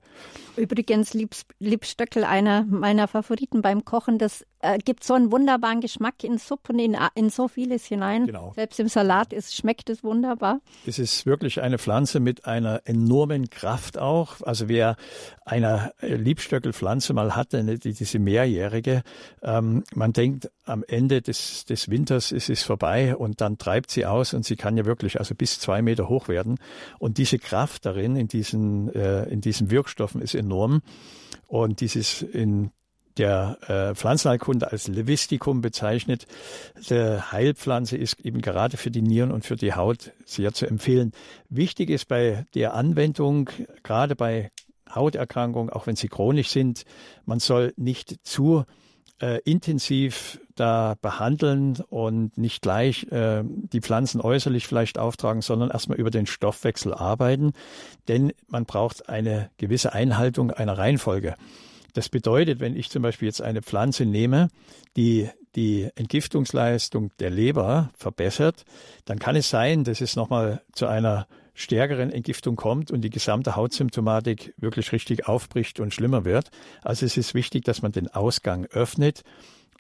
Übrigens 0.56 1.14
Liebstöckel, 1.60 2.24
einer 2.24 2.66
meiner 2.66 3.08
Favoriten 3.08 3.62
beim 3.62 3.86
Kochen. 3.86 4.18
Das 4.18 4.46
äh, 4.60 4.78
gibt 4.80 5.06
so 5.06 5.14
einen 5.14 5.32
wunderbaren 5.32 5.80
Geschmack 5.80 6.24
in 6.24 6.38
Suppen, 6.38 6.80
in, 6.80 6.98
in 7.16 7.30
so 7.30 7.48
vieles 7.48 7.86
hinein. 7.86 8.26
Genau. 8.26 8.52
Selbst 8.56 8.80
im 8.80 8.90
Salat 8.90 9.32
ist, 9.32 9.56
schmeckt 9.56 9.90
es 9.90 10.04
wunderbar. 10.04 10.60
Es 10.86 11.00
ist 11.00 11.26
wirklich 11.26 11.62
eine 11.62 11.78
Pflanze 11.78 12.20
mit 12.20 12.46
einer 12.46 12.82
enormen 12.84 13.50
Kraft 13.50 13.98
auch. 13.98 14.42
Also 14.42 14.68
wer 14.68 14.98
eine 15.46 15.94
Liebstöckelpflanze 16.02 17.14
mal 17.14 17.36
hatte, 17.36 17.64
ne, 17.64 17.80
diese 17.80 18.20
mehrjährige, 18.20 19.04
ähm, 19.42 19.84
man 19.96 20.12
denkt 20.12 20.52
am 20.66 20.84
Ende 20.88 21.22
des, 21.22 21.66
des 21.66 21.90
Winters 21.90 21.99
ist 22.06 22.50
es 22.50 22.64
vorbei 22.64 23.16
und 23.16 23.42
dann 23.42 23.58
treibt 23.58 23.92
sie 23.92 24.06
aus 24.06 24.34
und 24.34 24.46
sie 24.46 24.56
kann 24.56 24.78
ja 24.78 24.86
wirklich 24.86 25.20
also 25.20 25.36
bis 25.36 25.60
zwei 25.60 25.82
Meter 25.82 26.10
hoch 26.10 26.28
werden. 26.28 26.58
Und 26.98 27.18
diese 27.18 27.40
Kraft 27.40 27.86
darin, 27.86 28.16
in 28.16 28.28
diesen, 28.28 28.94
äh, 28.94 29.24
in 29.26 29.42
diesen 29.42 29.72
Wirkstoffen 29.72 30.22
ist 30.22 30.36
enorm. 30.36 30.82
Und 31.48 31.82
dieses 31.82 32.22
in 32.22 32.72
der 33.18 33.58
äh, 33.68 33.96
Pflanzenheilkunde 33.96 34.72
als 34.72 34.88
Levisticum 34.88 35.62
bezeichnet. 35.62 36.26
Der 36.90 37.32
Heilpflanze 37.32 37.98
ist 37.98 38.20
eben 38.22 38.42
gerade 38.42 38.78
für 38.78 38.92
die 38.92 39.02
Nieren 39.02 39.32
und 39.32 39.46
für 39.46 39.58
die 39.58 39.74
Haut 39.74 40.14
sehr 40.26 40.54
zu 40.54 40.66
empfehlen. 40.66 41.12
Wichtig 41.50 41.90
ist 41.90 42.08
bei 42.08 42.46
der 42.56 42.74
Anwendung, 42.74 43.50
gerade 43.84 44.16
bei 44.16 44.52
Hauterkrankungen, 44.94 45.70
auch 45.70 45.86
wenn 45.86 45.96
sie 45.96 46.08
chronisch 46.08 46.50
sind, 46.50 46.84
man 47.26 47.40
soll 47.40 47.74
nicht 47.76 48.26
zu 48.26 48.64
äh, 49.22 49.40
intensiv 49.44 50.40
da 50.60 50.96
behandeln 51.02 51.78
und 51.90 52.38
nicht 52.38 52.62
gleich 52.62 53.04
äh, 53.12 53.44
die 53.44 53.82
Pflanzen 53.82 54.22
äußerlich 54.22 54.68
vielleicht 54.68 54.98
auftragen, 54.98 55.42
sondern 55.42 55.72
erstmal 55.72 55.98
über 55.98 56.12
den 56.12 56.26
Stoffwechsel 56.26 56.94
arbeiten, 56.94 57.54
denn 58.08 58.34
man 58.48 58.66
braucht 58.66 59.10
eine 59.10 59.50
gewisse 59.58 59.94
Einhaltung 59.94 60.52
einer 60.52 60.78
Reihenfolge. 60.78 61.36
Das 61.94 62.10
bedeutet, 62.10 62.60
wenn 62.60 62.76
ich 62.76 62.90
zum 62.90 63.02
Beispiel 63.02 63.28
jetzt 63.28 63.42
eine 63.42 63.62
Pflanze 63.62 64.06
nehme, 64.06 64.50
die 64.96 65.30
die 65.56 65.90
Entgiftungsleistung 65.96 67.12
der 67.20 67.32
Leber 67.32 67.90
verbessert, 67.96 68.66
dann 69.06 69.18
kann 69.18 69.36
es 69.36 69.50
sein, 69.50 69.84
dass 69.84 70.00
es 70.02 70.16
nochmal 70.16 70.62
zu 70.74 70.86
einer 70.86 71.28
stärkeren 71.56 72.12
Entgiftung 72.12 72.56
kommt 72.56 72.92
und 72.92 73.02
die 73.02 73.10
gesamte 73.10 73.56
Hautsymptomatik 73.56 74.54
wirklich 74.58 74.92
richtig 74.94 75.28
aufbricht 75.28 75.80
und 75.80 75.94
schlimmer 75.94 76.24
wird. 76.24 76.52
Also 76.84 77.06
es 77.06 77.18
ist 77.18 77.34
wichtig, 77.34 77.66
dass 77.66 77.82
man 77.82 77.92
den 77.92 78.08
Ausgang 78.08 78.66
öffnet 78.68 79.24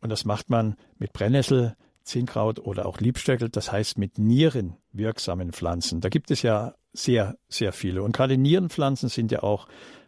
und 0.01 0.10
das 0.10 0.25
macht 0.25 0.50
man 0.50 0.75
mit 0.98 1.13
Brennnessel, 1.13 1.75
Zinnkraut 2.03 2.60
oder 2.60 2.86
auch 2.86 3.00
Liebstöckel, 3.00 3.50
das 3.50 3.72
heißt 3.72 3.98
mit 3.98 4.18
nierenwirksamen 4.18 5.51
Pflanzen. 5.51 6.01
Da 6.01 6.10
gibt 6.10 6.32
es 6.32 6.41
ja 6.41 6.74
sehr, 6.91 7.38
sehr 7.50 7.72
viele. 7.72 8.01
Und 8.01 8.15
gerade 8.15 8.38
Nierenpflanzen 8.38 9.10
sind 9.10 9.32
ja 9.32 9.44
auch 9.44 9.68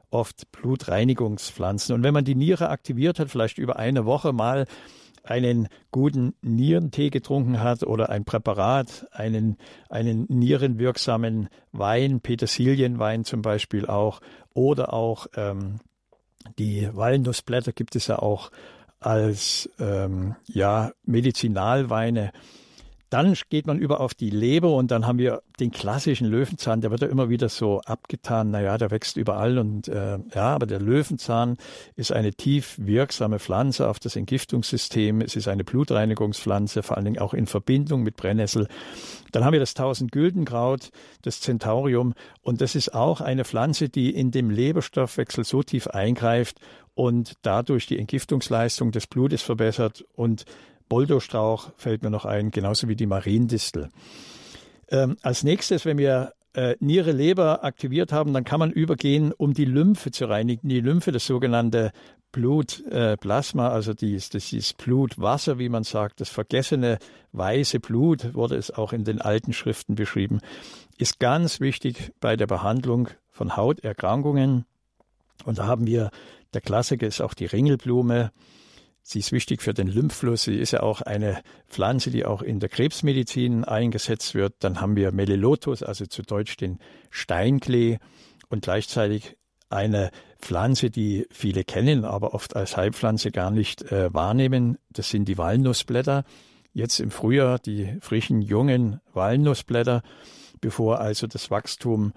oft 0.09 0.51
Blutreinigungspflanzen. 0.51 1.93
Und 1.95 2.03
wenn 2.03 2.13
man 2.13 2.25
die 2.25 2.35
Niere 2.35 2.69
aktiviert 2.69 3.19
hat, 3.19 3.29
vielleicht 3.29 3.57
über 3.57 3.77
eine 3.77 4.05
Woche 4.05 4.33
mal 4.33 4.65
einen 5.23 5.67
guten 5.91 6.33
Nierentee 6.41 7.11
getrunken 7.11 7.61
hat 7.61 7.83
oder 7.83 8.09
ein 8.09 8.25
Präparat, 8.25 9.07
einen, 9.11 9.57
einen 9.89 10.25
nierenwirksamen 10.27 11.49
Wein, 11.71 12.21
Petersilienwein 12.21 13.23
zum 13.23 13.41
Beispiel 13.41 13.85
auch, 13.85 14.21
oder 14.53 14.93
auch 14.93 15.27
ähm, 15.35 15.79
die 16.57 16.89
Walnussblätter 16.91 17.71
gibt 17.71 17.95
es 17.95 18.07
ja 18.07 18.17
auch 18.19 18.51
als 19.01 19.69
ähm, 19.79 20.35
ja, 20.47 20.91
Medizinalweine. 21.03 22.31
Dann 23.09 23.35
geht 23.49 23.67
man 23.67 23.77
über 23.77 23.99
auf 23.99 24.13
die 24.13 24.29
Leber 24.29 24.73
und 24.73 24.89
dann 24.89 25.05
haben 25.05 25.17
wir 25.17 25.41
den 25.59 25.71
klassischen 25.71 26.27
Löwenzahn, 26.27 26.79
der 26.79 26.91
wird 26.91 27.01
ja 27.01 27.07
immer 27.07 27.27
wieder 27.27 27.49
so 27.49 27.81
abgetan, 27.81 28.51
naja, 28.51 28.77
der 28.77 28.89
wächst 28.89 29.17
überall 29.17 29.57
und 29.57 29.89
äh, 29.89 30.17
ja, 30.33 30.55
aber 30.55 30.65
der 30.65 30.79
Löwenzahn 30.79 31.57
ist 31.97 32.13
eine 32.13 32.31
tief 32.31 32.77
wirksame 32.79 33.39
Pflanze 33.39 33.89
auf 33.89 33.99
das 33.99 34.15
Entgiftungssystem. 34.15 35.19
Es 35.19 35.35
ist 35.35 35.49
eine 35.49 35.65
Blutreinigungspflanze, 35.65 36.83
vor 36.83 36.95
allen 36.95 37.03
Dingen 37.03 37.19
auch 37.19 37.33
in 37.33 37.47
Verbindung 37.47 38.01
mit 38.01 38.15
Brennnessel. 38.15 38.69
Dann 39.33 39.43
haben 39.43 39.51
wir 39.51 39.59
das 39.59 39.73
Tausendgüldenkraut, 39.73 40.91
das 41.21 41.41
Centaurium 41.41 42.13
und 42.43 42.61
das 42.61 42.75
ist 42.75 42.93
auch 42.93 43.19
eine 43.19 43.43
Pflanze, 43.43 43.89
die 43.89 44.15
in 44.15 44.31
dem 44.31 44.49
Leberstoffwechsel 44.49 45.43
so 45.43 45.63
tief 45.63 45.87
eingreift 45.87 46.61
und 46.93 47.33
dadurch 47.41 47.85
die 47.87 47.99
Entgiftungsleistung 47.99 48.91
des 48.91 49.07
Blutes 49.07 49.41
verbessert 49.41 50.05
und 50.13 50.45
Boldostrauch 50.89 51.71
fällt 51.77 52.03
mir 52.03 52.09
noch 52.09 52.25
ein, 52.25 52.51
genauso 52.51 52.87
wie 52.89 52.95
die 52.95 53.05
Mariendistel. 53.05 53.89
Ähm, 54.89 55.15
als 55.21 55.43
nächstes, 55.43 55.85
wenn 55.85 55.97
wir 55.97 56.33
äh, 56.53 56.75
Niere, 56.81 57.13
Leber 57.13 57.63
aktiviert 57.63 58.11
haben, 58.11 58.33
dann 58.33 58.43
kann 58.43 58.59
man 58.59 58.71
übergehen, 58.71 59.31
um 59.31 59.53
die 59.53 59.65
Lymphe 59.65 60.11
zu 60.11 60.25
reinigen. 60.25 60.67
Die 60.67 60.81
Lymphe, 60.81 61.13
das 61.13 61.25
sogenannte 61.25 61.91
Blutplasma, 62.31 63.67
äh, 63.69 63.71
also 63.71 63.93
dies, 63.93 64.29
das 64.29 64.51
ist 64.51 64.77
Blutwasser, 64.77 65.59
wie 65.59 65.69
man 65.69 65.83
sagt, 65.83 66.19
das 66.19 66.29
vergessene 66.29 66.97
weiße 67.31 67.79
Blut, 67.79 68.33
wurde 68.33 68.55
es 68.55 68.71
auch 68.71 68.93
in 68.93 69.03
den 69.03 69.21
alten 69.21 69.53
Schriften 69.53 69.95
beschrieben, 69.95 70.39
ist 70.97 71.19
ganz 71.19 71.59
wichtig 71.59 72.11
bei 72.19 72.35
der 72.35 72.47
Behandlung 72.47 73.09
von 73.29 73.55
Hauterkrankungen. 73.55 74.65
Und 75.45 75.57
da 75.57 75.67
haben 75.67 75.87
wir, 75.87 76.11
der 76.53 76.61
Klassiker 76.61 77.07
ist 77.07 77.21
auch 77.21 77.33
die 77.33 77.45
Ringelblume, 77.45 78.31
Sie 79.03 79.19
ist 79.19 79.31
wichtig 79.31 79.61
für 79.61 79.73
den 79.73 79.87
Lymphfluss. 79.87 80.43
Sie 80.43 80.57
ist 80.57 80.71
ja 80.71 80.83
auch 80.83 81.01
eine 81.01 81.41
Pflanze, 81.67 82.11
die 82.11 82.25
auch 82.25 82.41
in 82.41 82.59
der 82.59 82.69
Krebsmedizin 82.69 83.63
eingesetzt 83.63 84.35
wird. 84.35 84.55
Dann 84.59 84.79
haben 84.79 84.95
wir 84.95 85.11
Melilotus, 85.11 85.81
also 85.83 86.05
zu 86.05 86.21
Deutsch 86.21 86.55
den 86.57 86.79
Steinklee 87.09 87.97
und 88.49 88.63
gleichzeitig 88.63 89.37
eine 89.69 90.11
Pflanze, 90.39 90.89
die 90.89 91.25
viele 91.31 91.63
kennen, 91.63 92.05
aber 92.05 92.33
oft 92.33 92.55
als 92.55 92.77
Heilpflanze 92.77 93.31
gar 93.31 93.51
nicht 93.51 93.91
äh, 93.91 94.13
wahrnehmen. 94.13 94.77
Das 94.89 95.09
sind 95.09 95.25
die 95.25 95.37
Walnussblätter. 95.37 96.23
Jetzt 96.73 96.99
im 96.99 97.11
Frühjahr 97.11 97.59
die 97.59 97.97
frischen, 98.01 98.41
jungen 98.41 99.01
Walnussblätter, 99.13 100.03
bevor 100.61 100.99
also 100.99 101.27
das 101.27 101.49
Wachstum 101.49 102.13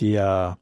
der 0.00 0.58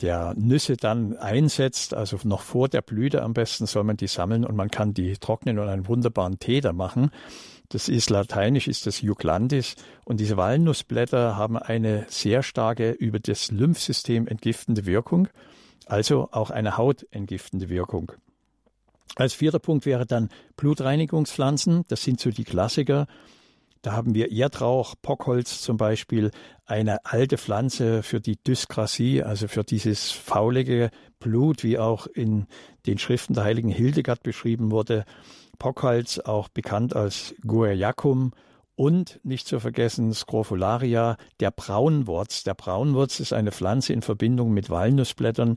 der 0.00 0.34
Nüsse 0.36 0.76
dann 0.76 1.16
einsetzt, 1.16 1.94
also 1.94 2.18
noch 2.24 2.42
vor 2.42 2.68
der 2.68 2.82
Blüte 2.82 3.22
am 3.22 3.34
besten 3.34 3.66
soll 3.66 3.84
man 3.84 3.96
die 3.96 4.06
sammeln 4.06 4.44
und 4.44 4.54
man 4.54 4.70
kann 4.70 4.94
die 4.94 5.14
trocknen 5.14 5.58
und 5.58 5.68
einen 5.68 5.88
wunderbaren 5.88 6.38
Tee 6.38 6.60
da 6.60 6.72
machen. 6.72 7.10
Das 7.68 7.88
ist 7.88 8.08
lateinisch, 8.08 8.66
ist 8.66 8.86
das 8.86 9.02
Juglandis. 9.02 9.74
Und 10.04 10.20
diese 10.20 10.36
Walnussblätter 10.36 11.36
haben 11.36 11.58
eine 11.58 12.06
sehr 12.08 12.42
starke 12.42 12.92
über 12.92 13.18
das 13.18 13.50
Lymphsystem 13.50 14.26
entgiftende 14.26 14.86
Wirkung, 14.86 15.28
also 15.86 16.28
auch 16.32 16.50
eine 16.50 16.76
hautentgiftende 16.76 17.68
Wirkung. 17.68 18.12
Als 19.16 19.34
vierter 19.34 19.58
Punkt 19.58 19.84
wäre 19.84 20.06
dann 20.06 20.30
Blutreinigungspflanzen. 20.56 21.84
Das 21.88 22.04
sind 22.04 22.20
so 22.20 22.30
die 22.30 22.44
Klassiker. 22.44 23.06
Da 23.82 23.92
haben 23.92 24.14
wir 24.14 24.32
Erdrauch, 24.32 24.94
Pockholz 25.00 25.60
zum 25.60 25.76
Beispiel, 25.76 26.30
eine 26.66 27.04
alte 27.04 27.38
Pflanze 27.38 28.02
für 28.02 28.20
die 28.20 28.36
Dyskrasie, 28.36 29.22
also 29.22 29.48
für 29.48 29.64
dieses 29.64 30.10
faulige 30.10 30.90
Blut, 31.20 31.64
wie 31.64 31.78
auch 31.78 32.06
in 32.06 32.46
den 32.86 32.98
Schriften 32.98 33.34
der 33.34 33.44
heiligen 33.44 33.70
Hildegard 33.70 34.22
beschrieben 34.22 34.70
wurde. 34.70 35.04
Pockholz, 35.58 36.18
auch 36.18 36.48
bekannt 36.48 36.94
als 36.94 37.34
Guaiacum, 37.46 38.32
und 38.78 39.18
nicht 39.24 39.48
zu 39.48 39.58
vergessen 39.58 40.14
Scrofularia, 40.14 41.16
der 41.40 41.50
Braunwurz. 41.50 42.44
Der 42.44 42.54
Braunwurz 42.54 43.18
ist 43.18 43.32
eine 43.32 43.50
Pflanze 43.50 43.92
in 43.92 44.02
Verbindung 44.02 44.52
mit 44.52 44.70
Walnussblättern, 44.70 45.56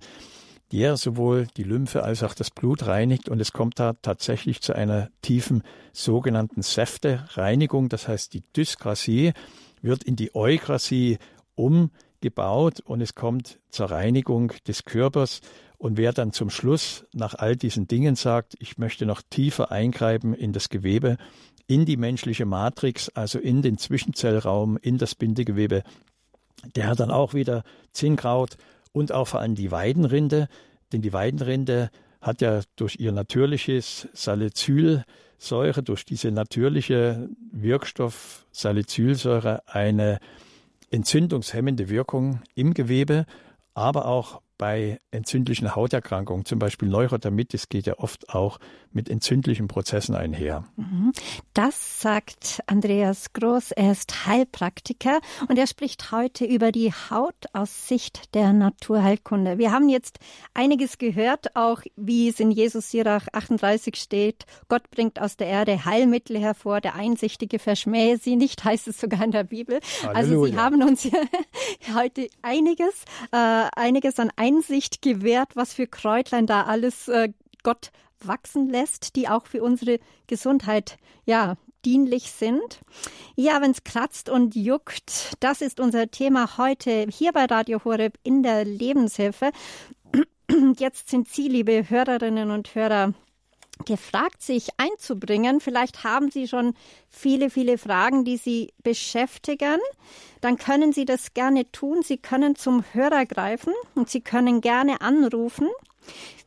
der 0.71 0.97
sowohl 0.97 1.47
die 1.57 1.63
Lymphe 1.63 2.03
als 2.03 2.23
auch 2.23 2.33
das 2.33 2.49
Blut 2.49 2.87
reinigt 2.87 3.29
und 3.29 3.39
es 3.39 3.51
kommt 3.51 3.79
da 3.79 3.93
tatsächlich 4.01 4.61
zu 4.61 4.73
einer 4.73 5.09
tiefen 5.21 5.63
sogenannten 5.91 6.61
Säfte-Reinigung. 6.61 7.89
Das 7.89 8.07
heißt, 8.07 8.33
die 8.33 8.43
Dyskrasie 8.55 9.33
wird 9.81 10.03
in 10.03 10.15
die 10.15 10.33
Eukrasie 10.33 11.17
umgebaut 11.55 12.79
und 12.81 13.01
es 13.01 13.15
kommt 13.15 13.59
zur 13.69 13.91
Reinigung 13.91 14.53
des 14.67 14.85
Körpers. 14.85 15.41
Und 15.77 15.97
wer 15.97 16.13
dann 16.13 16.31
zum 16.31 16.49
Schluss 16.49 17.05
nach 17.11 17.33
all 17.33 17.55
diesen 17.55 17.87
Dingen 17.87 18.15
sagt, 18.15 18.55
ich 18.59 18.77
möchte 18.77 19.05
noch 19.05 19.21
tiefer 19.29 19.71
eingreifen 19.71 20.33
in 20.33 20.53
das 20.53 20.69
Gewebe, 20.69 21.17
in 21.67 21.85
die 21.85 21.97
menschliche 21.97 22.45
Matrix, 22.45 23.09
also 23.09 23.39
in 23.39 23.61
den 23.61 23.77
Zwischenzellraum, 23.77 24.77
in 24.77 24.97
das 24.97 25.15
Bindegewebe, 25.15 25.83
der 26.75 26.87
hat 26.87 26.99
dann 26.99 27.11
auch 27.11 27.33
wieder 27.33 27.63
Zinnkraut 27.93 28.57
und 28.91 29.11
auch 29.11 29.27
vor 29.27 29.39
allem 29.39 29.55
die 29.55 29.71
Weidenrinde, 29.71 30.47
denn 30.91 31.01
die 31.01 31.13
Weidenrinde 31.13 31.89
hat 32.21 32.41
ja 32.41 32.61
durch 32.75 32.97
ihr 32.99 33.11
natürliches 33.11 34.07
Salicylsäure, 34.13 35.83
durch 35.83 36.05
diese 36.05 36.31
natürliche 36.31 37.29
Wirkstoff 37.51 38.45
Salicylsäure 38.51 39.63
eine 39.67 40.19
entzündungshemmende 40.91 41.89
Wirkung 41.89 42.41
im 42.53 42.73
Gewebe, 42.73 43.25
aber 43.73 44.05
auch 44.05 44.41
bei 44.57 44.99
entzündlichen 45.09 45.75
Hauterkrankungen, 45.75 46.45
zum 46.45 46.59
Beispiel 46.59 46.87
Neurodermitis, 46.87 47.69
geht 47.69 47.87
ja 47.87 47.97
oft 47.97 48.29
auch 48.29 48.59
mit 48.93 49.09
entzündlichen 49.09 49.67
Prozessen 49.67 50.15
einher. 50.15 50.65
Mhm. 50.75 51.11
Das 51.53 52.01
sagt 52.01 52.61
Andreas 52.67 53.33
Groß. 53.33 53.71
Er 53.71 53.91
ist 53.91 54.25
Heilpraktiker 54.25 55.19
und 55.47 55.57
er 55.57 55.67
spricht 55.67 56.11
heute 56.11 56.45
über 56.45 56.71
die 56.71 56.91
Haut 56.91 57.35
aus 57.53 57.87
Sicht 57.87 58.33
der 58.35 58.53
Naturheilkunde. 58.53 59.57
Wir 59.57 59.71
haben 59.71 59.89
jetzt 59.89 60.19
einiges 60.53 60.97
gehört, 60.97 61.55
auch 61.55 61.81
wie 61.95 62.29
es 62.29 62.39
in 62.39 62.51
Jesus 62.51 62.91
Sirach 62.91 63.27
38 63.31 63.95
steht. 63.95 64.45
Gott 64.67 64.89
bringt 64.91 65.21
aus 65.21 65.37
der 65.37 65.47
Erde 65.47 65.85
Heilmittel 65.85 66.39
hervor, 66.39 66.81
der 66.81 66.95
Einsichtige 66.95 67.59
verschmähe 67.59 68.17
sie 68.17 68.35
nicht, 68.35 68.63
heißt 68.63 68.87
es 68.87 68.99
sogar 68.99 69.23
in 69.23 69.31
der 69.31 69.43
Bibel. 69.43 69.79
Halleluja. 70.03 70.15
Also 70.15 70.45
Sie 70.45 70.57
haben 70.57 70.83
uns 70.83 71.07
heute 71.95 72.27
einiges, 72.41 73.05
äh, 73.31 73.67
einiges 73.75 74.19
an 74.19 74.31
Einsicht 74.35 74.61
Einsicht 74.61 75.01
gewährt, 75.01 75.55
was 75.55 75.73
für 75.73 75.87
Kräutlein 75.87 76.45
da 76.45 76.63
alles 76.63 77.07
äh, 77.07 77.29
Gott 77.63 77.91
wachsen 78.27 78.69
lässt, 78.69 79.15
die 79.15 79.27
auch 79.27 79.47
für 79.47 79.63
unsere 79.63 79.99
Gesundheit 80.27 80.97
ja 81.25 81.55
dienlich 81.85 82.31
sind. 82.31 82.79
Ja, 83.35 83.61
wenn 83.61 83.71
es 83.71 83.83
kratzt 83.83 84.29
und 84.29 84.55
juckt, 84.55 85.33
das 85.39 85.61
ist 85.61 85.79
unser 85.79 86.09
Thema 86.09 86.57
heute 86.57 87.07
hier 87.09 87.31
bei 87.31 87.45
Radio 87.45 87.83
Horeb 87.83 88.17
in 88.23 88.43
der 88.43 88.65
Lebenshilfe. 88.65 89.51
Jetzt 90.77 91.09
sind 91.09 91.27
Sie, 91.27 91.47
liebe 91.47 91.89
Hörerinnen 91.89 92.51
und 92.51 92.75
Hörer, 92.75 93.13
gefragt, 93.85 94.41
sich 94.41 94.69
einzubringen. 94.77 95.59
Vielleicht 95.59 96.03
haben 96.03 96.29
Sie 96.29 96.47
schon 96.47 96.73
viele, 97.09 97.49
viele 97.49 97.77
Fragen, 97.77 98.25
die 98.25 98.37
Sie 98.37 98.73
beschäftigen. 98.83 99.79
Dann 100.39 100.57
können 100.57 100.93
Sie 100.93 101.05
das 101.05 101.33
gerne 101.33 101.71
tun. 101.71 102.03
Sie 102.03 102.17
können 102.17 102.55
zum 102.55 102.83
Hörer 102.93 103.25
greifen 103.25 103.73
und 103.95 104.09
Sie 104.09 104.21
können 104.21 104.61
gerne 104.61 105.01
anrufen. 105.01 105.67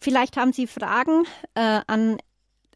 Vielleicht 0.00 0.36
haben 0.36 0.52
Sie 0.52 0.66
Fragen 0.66 1.24
äh, 1.54 1.80
an 1.86 2.18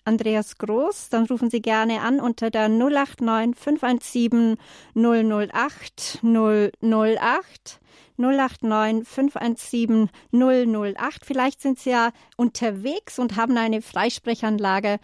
Andreas 0.04 0.56
Groß, 0.56 1.10
dann 1.10 1.26
rufen 1.26 1.50
Sie 1.50 1.60
gerne 1.60 2.00
an 2.00 2.20
unter 2.20 2.50
der 2.50 2.68
089 2.68 3.54
517 3.56 4.56
008 4.94 6.20
008. 6.22 7.80
089 8.18 9.06
517 9.06 10.10
008. 10.32 11.24
Vielleicht 11.24 11.60
sind 11.60 11.78
Sie 11.78 11.90
ja 11.90 12.10
unterwegs 12.36 13.18
und 13.18 13.36
haben 13.36 13.56
eine 13.56 13.80
Freisprechanlage. 13.80 14.98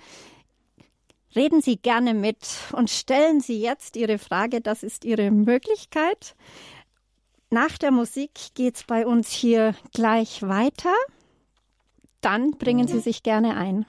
Reden 1.36 1.62
Sie 1.62 1.76
gerne 1.76 2.14
mit 2.14 2.46
und 2.72 2.90
stellen 2.90 3.40
Sie 3.40 3.60
jetzt 3.60 3.96
Ihre 3.96 4.18
Frage. 4.18 4.60
Das 4.60 4.82
ist 4.82 5.04
Ihre 5.04 5.30
Möglichkeit. 5.30 6.34
Nach 7.50 7.78
der 7.78 7.90
Musik 7.90 8.30
geht 8.54 8.76
es 8.76 8.84
bei 8.84 9.06
uns 9.06 9.30
hier 9.30 9.74
gleich 9.92 10.42
weiter. 10.42 10.92
Dann 12.24 12.52
bringen 12.52 12.88
Sie 12.88 13.00
sich 13.00 13.22
gerne 13.22 13.54
ein. 13.54 13.84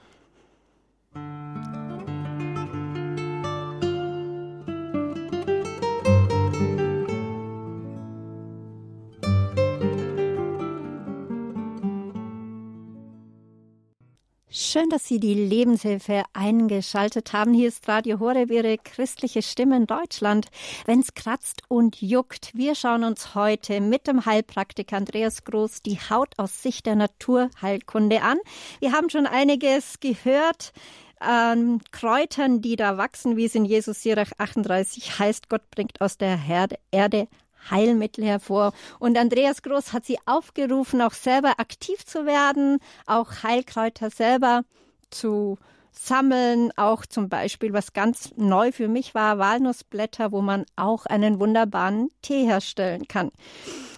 Schön, 14.58 14.88
dass 14.88 15.06
Sie 15.06 15.20
die 15.20 15.34
Lebenshilfe 15.34 16.22
eingeschaltet 16.32 17.34
haben. 17.34 17.52
Hier 17.52 17.68
ist 17.68 17.86
Radio 17.88 18.20
Horeb, 18.20 18.50
Ihre 18.50 18.78
christliche 18.78 19.42
Stimme 19.42 19.76
in 19.76 19.86
Deutschland. 19.86 20.46
Wenn's 20.86 21.12
kratzt 21.12 21.60
und 21.68 22.00
juckt, 22.00 22.52
wir 22.54 22.74
schauen 22.74 23.04
uns 23.04 23.34
heute 23.34 23.82
mit 23.82 24.06
dem 24.06 24.24
Heilpraktiker 24.24 24.96
Andreas 24.96 25.44
Groß 25.44 25.82
die 25.82 25.98
Haut 25.98 26.30
aus 26.38 26.62
Sicht 26.62 26.86
der 26.86 26.96
Naturheilkunde 26.96 28.22
an. 28.22 28.38
Wir 28.80 28.92
haben 28.92 29.10
schon 29.10 29.26
einiges 29.26 30.00
gehört 30.00 30.72
an 31.20 31.82
Kräutern, 31.90 32.62
die 32.62 32.76
da 32.76 32.96
wachsen, 32.96 33.36
wie 33.36 33.44
es 33.44 33.54
in 33.54 33.66
Jesus 33.66 34.02
Sirach 34.02 34.30
38 34.38 35.18
heißt. 35.18 35.50
Gott 35.50 35.70
bringt 35.70 36.00
aus 36.00 36.16
der 36.16 36.34
Herde, 36.34 36.76
Erde 36.90 37.28
Heilmittel 37.70 38.24
hervor. 38.24 38.72
Und 38.98 39.18
Andreas 39.18 39.62
Groß 39.62 39.92
hat 39.92 40.04
sie 40.04 40.18
aufgerufen, 40.26 41.00
auch 41.00 41.12
selber 41.12 41.58
aktiv 41.58 42.04
zu 42.04 42.26
werden, 42.26 42.78
auch 43.06 43.42
Heilkräuter 43.42 44.10
selber 44.10 44.62
zu 45.10 45.58
sammeln, 45.92 46.72
auch 46.76 47.06
zum 47.06 47.28
Beispiel, 47.28 47.72
was 47.72 47.92
ganz 47.92 48.32
neu 48.36 48.70
für 48.72 48.88
mich 48.88 49.14
war, 49.14 49.38
Walnussblätter, 49.38 50.30
wo 50.30 50.42
man 50.42 50.66
auch 50.76 51.06
einen 51.06 51.40
wunderbaren 51.40 52.10
Tee 52.22 52.44
herstellen 52.44 53.08
kann. 53.08 53.30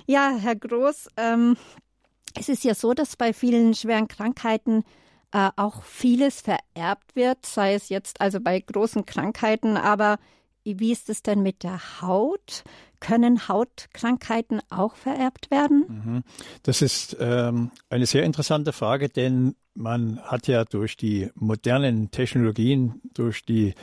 Ja, 0.06 0.32
Herr 0.38 0.56
Groß, 0.56 1.08
ähm, 1.16 1.56
es 2.38 2.48
ist 2.48 2.64
ja 2.64 2.74
so, 2.74 2.94
dass 2.94 3.16
bei 3.16 3.32
vielen 3.32 3.74
schweren 3.74 4.08
Krankheiten 4.08 4.84
äh, 5.32 5.50
auch 5.56 5.82
vieles 5.82 6.40
vererbt 6.40 7.14
wird, 7.14 7.44
sei 7.44 7.74
es 7.74 7.88
jetzt 7.88 8.20
also 8.20 8.40
bei 8.40 8.60
großen 8.60 9.04
Krankheiten, 9.04 9.76
aber 9.76 10.18
wie 10.64 10.92
ist 10.92 11.08
es 11.08 11.22
denn 11.22 11.42
mit 11.42 11.62
der 11.62 12.02
Haut? 12.02 12.62
Können 13.00 13.48
Hautkrankheiten 13.48 14.60
auch 14.70 14.96
vererbt 14.96 15.50
werden? 15.50 15.84
Mhm. 15.88 16.22
Das 16.62 16.82
ist 16.82 17.16
ähm, 17.20 17.70
eine 17.90 18.06
sehr 18.06 18.24
interessante 18.24 18.72
Frage, 18.72 19.08
denn 19.08 19.54
man 19.74 20.20
hat 20.20 20.48
ja 20.48 20.64
durch 20.64 20.96
die 20.96 21.30
modernen 21.34 22.10
Technologien, 22.10 23.00
durch 23.14 23.44
die 23.44 23.74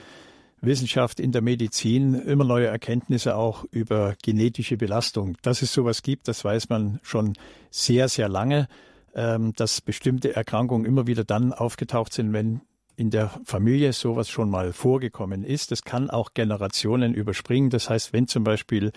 Wissenschaft 0.61 1.19
in 1.19 1.31
der 1.31 1.41
Medizin 1.41 2.15
immer 2.15 2.43
neue 2.43 2.67
Erkenntnisse 2.67 3.35
auch 3.35 3.65
über 3.71 4.15
genetische 4.23 4.77
Belastung. 4.77 5.37
Dass 5.41 5.61
es 5.61 5.73
sowas 5.73 6.01
gibt, 6.01 6.27
das 6.27 6.43
weiß 6.43 6.69
man 6.69 6.99
schon 7.03 7.33
sehr, 7.69 8.09
sehr 8.09 8.29
lange, 8.29 8.67
ähm, 9.13 9.53
dass 9.55 9.81
bestimmte 9.81 10.35
Erkrankungen 10.35 10.85
immer 10.85 11.07
wieder 11.07 11.23
dann 11.23 11.53
aufgetaucht 11.53 12.13
sind, 12.13 12.33
wenn 12.33 12.61
in 12.97 13.09
der 13.09 13.29
Familie 13.43 13.93
sowas 13.93 14.29
schon 14.29 14.49
mal 14.49 14.73
vorgekommen 14.73 15.43
ist. 15.43 15.71
Das 15.71 15.83
kann 15.83 16.09
auch 16.09 16.33
Generationen 16.33 17.13
überspringen. 17.13 17.69
Das 17.69 17.89
heißt, 17.89 18.13
wenn 18.13 18.27
zum 18.27 18.43
Beispiel 18.43 18.91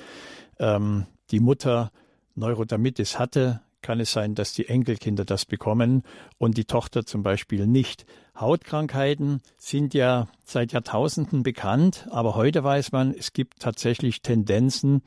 ähm, 0.59 1.07
die 1.31 1.41
Mutter 1.41 1.91
Neurodermitis 2.35 3.19
hatte, 3.19 3.61
kann 3.83 4.01
es 4.01 4.13
sein, 4.13 4.35
dass 4.35 4.53
die 4.53 4.69
Enkelkinder 4.69 5.25
das 5.25 5.45
bekommen 5.45 6.03
und 6.37 6.57
die 6.57 6.65
Tochter 6.65 7.07
zum 7.07 7.23
Beispiel 7.23 7.67
nicht. 7.67 8.07
Hautkrankheiten 8.39 9.41
sind 9.57 9.95
ja 9.95 10.29
seit 10.45 10.73
Jahrtausenden 10.73 11.43
bekannt, 11.43 12.07
aber 12.11 12.35
heute 12.35 12.63
weiß 12.65 12.93
man, 12.93 13.15
es 13.17 13.33
gibt 13.33 13.61
tatsächlich 13.61 14.23
Tendenzen 14.23 15.03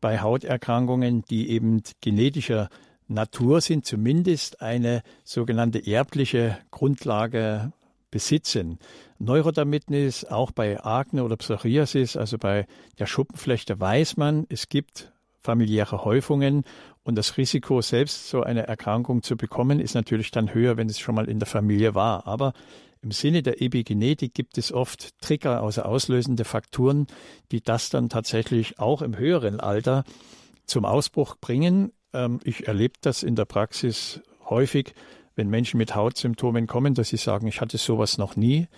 bei 0.00 0.20
Hauterkrankungen, 0.20 1.24
die 1.30 1.50
eben 1.50 1.82
genetischer 2.00 2.68
Natur 3.08 3.60
sind, 3.60 3.84
zumindest 3.84 4.62
eine 4.62 5.02
sogenannte 5.24 5.84
erbliche 5.84 6.58
Grundlage 6.70 7.72
besitzen. 8.10 8.78
Neurodermitis, 9.18 10.24
auch 10.24 10.50
bei 10.50 10.82
Akne 10.82 11.24
oder 11.24 11.36
Psoriasis, 11.36 12.16
also 12.16 12.38
bei 12.38 12.66
der 12.98 13.06
Schuppenflechte, 13.06 13.78
weiß 13.78 14.16
man, 14.16 14.46
es 14.48 14.68
gibt 14.68 15.12
familiäre 15.40 16.04
Häufungen 16.04 16.64
und 17.02 17.16
das 17.16 17.36
Risiko, 17.36 17.80
selbst 17.80 18.28
so 18.28 18.42
eine 18.42 18.66
Erkrankung 18.66 19.22
zu 19.22 19.36
bekommen, 19.36 19.80
ist 19.80 19.94
natürlich 19.94 20.30
dann 20.30 20.52
höher, 20.52 20.76
wenn 20.76 20.88
es 20.88 20.98
schon 20.98 21.14
mal 21.14 21.28
in 21.28 21.38
der 21.38 21.46
Familie 21.46 21.94
war. 21.94 22.26
Aber 22.26 22.52
im 23.02 23.10
Sinne 23.10 23.42
der 23.42 23.62
Epigenetik 23.62 24.34
gibt 24.34 24.58
es 24.58 24.72
oft 24.72 25.18
Trigger, 25.20 25.62
also 25.62 25.82
auslösende 25.82 26.44
Faktoren, 26.44 27.06
die 27.50 27.62
das 27.62 27.88
dann 27.88 28.10
tatsächlich 28.10 28.78
auch 28.78 29.00
im 29.00 29.16
höheren 29.16 29.60
Alter 29.60 30.04
zum 30.66 30.84
Ausbruch 30.84 31.36
bringen. 31.40 31.92
Ähm, 32.12 32.40
ich 32.44 32.68
erlebe 32.68 32.94
das 33.00 33.22
in 33.22 33.36
der 33.36 33.46
Praxis 33.46 34.20
häufig, 34.48 34.94
wenn 35.40 35.48
Menschen 35.48 35.78
mit 35.78 35.94
Hautsymptomen 35.94 36.66
kommen, 36.66 36.92
dass 36.92 37.08
sie 37.08 37.16
sagen, 37.16 37.46
ich 37.46 37.62
hatte 37.62 37.78
sowas 37.78 38.18
noch 38.18 38.36
nie. 38.36 38.68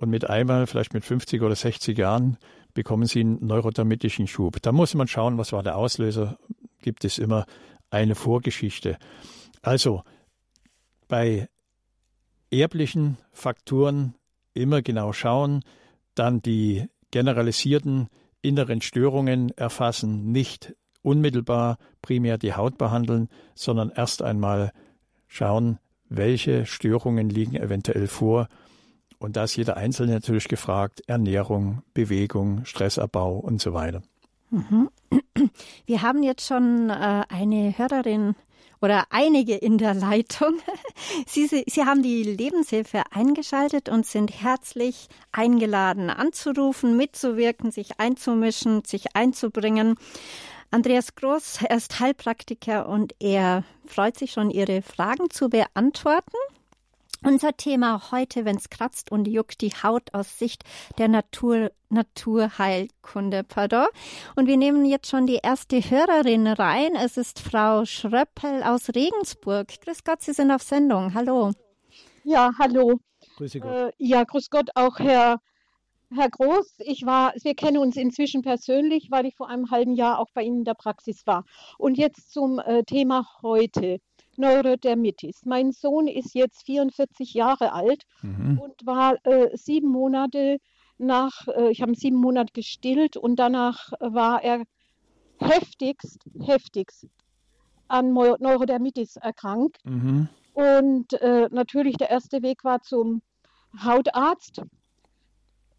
Und 0.00 0.10
mit 0.10 0.28
einmal, 0.28 0.66
vielleicht 0.66 0.92
mit 0.92 1.04
50 1.04 1.40
oder 1.40 1.54
60 1.54 1.96
Jahren, 1.96 2.36
bekommen 2.74 3.06
sie 3.06 3.20
einen 3.20 3.46
neurodermitischen 3.46 4.26
Schub. 4.26 4.60
Da 4.60 4.72
muss 4.72 4.94
man 4.94 5.06
schauen, 5.06 5.38
was 5.38 5.52
war 5.52 5.62
der 5.62 5.76
Auslöser. 5.76 6.36
Gibt 6.82 7.04
es 7.04 7.18
immer 7.18 7.46
eine 7.90 8.16
Vorgeschichte. 8.16 8.98
Also 9.62 10.02
bei 11.06 11.48
erblichen 12.50 13.16
Faktoren 13.30 14.14
immer 14.52 14.82
genau 14.82 15.12
schauen, 15.12 15.62
dann 16.16 16.42
die 16.42 16.88
generalisierten 17.12 18.08
inneren 18.42 18.80
Störungen 18.80 19.50
erfassen, 19.56 20.32
nicht 20.32 20.74
unmittelbar 21.02 21.78
primär 22.02 22.36
die 22.36 22.54
Haut 22.54 22.78
behandeln, 22.78 23.28
sondern 23.54 23.92
erst 23.94 24.22
einmal 24.22 24.72
schauen, 25.28 25.78
welche 26.10 26.66
Störungen 26.66 27.30
liegen 27.30 27.56
eventuell 27.56 28.06
vor. 28.06 28.48
Und 29.18 29.36
da 29.36 29.44
ist 29.44 29.56
jeder 29.56 29.76
Einzelne 29.76 30.12
natürlich 30.12 30.48
gefragt, 30.48 31.02
Ernährung, 31.06 31.82
Bewegung, 31.94 32.64
Stressabbau 32.64 33.36
und 33.38 33.60
so 33.60 33.72
weiter. 33.72 34.02
Mhm. 34.50 34.90
Wir 35.86 36.02
haben 36.02 36.22
jetzt 36.22 36.46
schon 36.46 36.90
äh, 36.90 37.22
eine 37.28 37.78
Hörerin 37.78 38.34
oder 38.82 39.04
einige 39.10 39.54
in 39.56 39.78
der 39.78 39.94
Leitung. 39.94 40.58
Sie, 41.26 41.46
Sie, 41.46 41.64
Sie 41.66 41.84
haben 41.84 42.02
die 42.02 42.22
Lebenshilfe 42.22 43.02
eingeschaltet 43.10 43.88
und 43.88 44.06
sind 44.06 44.30
herzlich 44.42 45.08
eingeladen, 45.32 46.10
anzurufen, 46.10 46.96
mitzuwirken, 46.96 47.70
sich 47.70 48.00
einzumischen, 48.00 48.84
sich 48.84 49.14
einzubringen. 49.14 49.96
Andreas 50.72 51.16
Groß, 51.16 51.62
er 51.62 51.76
ist 51.76 51.98
Heilpraktiker 51.98 52.88
und 52.88 53.14
er 53.18 53.64
freut 53.86 54.16
sich 54.16 54.30
schon, 54.30 54.50
Ihre 54.50 54.82
Fragen 54.82 55.28
zu 55.28 55.48
beantworten. 55.48 56.36
Unser 57.24 57.56
Thema 57.56 58.12
heute, 58.12 58.44
wenn 58.44 58.56
es 58.56 58.70
kratzt 58.70 59.10
und 59.10 59.26
juckt, 59.26 59.62
die 59.62 59.72
Haut 59.82 60.14
aus 60.14 60.38
Sicht 60.38 60.62
der 60.96 61.08
Natur, 61.08 61.72
Naturheilkunde, 61.88 63.42
pardon. 63.42 63.88
Und 64.36 64.46
wir 64.46 64.56
nehmen 64.56 64.84
jetzt 64.84 65.10
schon 65.10 65.26
die 65.26 65.40
erste 65.42 65.78
Hörerin 65.78 66.46
rein. 66.46 66.94
Es 66.94 67.16
ist 67.16 67.40
Frau 67.40 67.84
Schröppel 67.84 68.62
aus 68.62 68.90
Regensburg. 68.94 69.68
Grüß 69.84 70.04
Gott, 70.04 70.22
Sie 70.22 70.32
sind 70.32 70.52
auf 70.52 70.62
Sendung. 70.62 71.12
Hallo. 71.14 71.50
Ja, 72.22 72.52
hallo. 72.60 73.00
Grüß 73.36 73.54
Gott. 73.60 73.64
Äh, 73.64 73.92
ja, 73.98 74.22
grüß 74.22 74.48
Gott 74.48 74.70
auch 74.76 75.00
Herr 75.00 75.40
Herr 76.12 76.28
Groß, 76.28 76.74
ich 76.80 77.06
war, 77.06 77.32
wir 77.42 77.54
kennen 77.54 77.78
uns 77.78 77.96
inzwischen 77.96 78.42
persönlich, 78.42 79.10
weil 79.10 79.26
ich 79.26 79.36
vor 79.36 79.48
einem 79.48 79.70
halben 79.70 79.94
Jahr 79.94 80.18
auch 80.18 80.30
bei 80.34 80.42
Ihnen 80.42 80.58
in 80.58 80.64
der 80.64 80.74
Praxis 80.74 81.26
war. 81.26 81.44
Und 81.78 81.98
jetzt 81.98 82.32
zum 82.32 82.58
äh, 82.58 82.82
Thema 82.84 83.26
heute. 83.42 84.00
Neurodermitis. 84.36 85.44
Mein 85.44 85.70
Sohn 85.72 86.08
ist 86.08 86.34
jetzt 86.34 86.64
44 86.64 87.34
Jahre 87.34 87.72
alt 87.72 88.04
mhm. 88.22 88.58
und 88.58 88.86
war 88.86 89.14
äh, 89.26 89.54
sieben 89.56 89.88
Monate 89.88 90.58
nach, 90.98 91.46
äh, 91.48 91.70
ich 91.70 91.82
habe 91.82 91.94
sieben 91.94 92.16
Monate 92.16 92.52
gestillt 92.52 93.16
und 93.16 93.36
danach 93.36 93.92
war 94.00 94.42
er 94.42 94.64
heftigst, 95.38 96.24
heftigst 96.42 97.06
an 97.88 98.12
Neurodermitis 98.12 99.16
erkrankt. 99.16 99.78
Mhm. 99.84 100.28
Und 100.54 101.12
äh, 101.14 101.48
natürlich 101.50 101.96
der 101.96 102.10
erste 102.10 102.42
Weg 102.42 102.64
war 102.64 102.80
zum 102.82 103.22
Hautarzt 103.84 104.62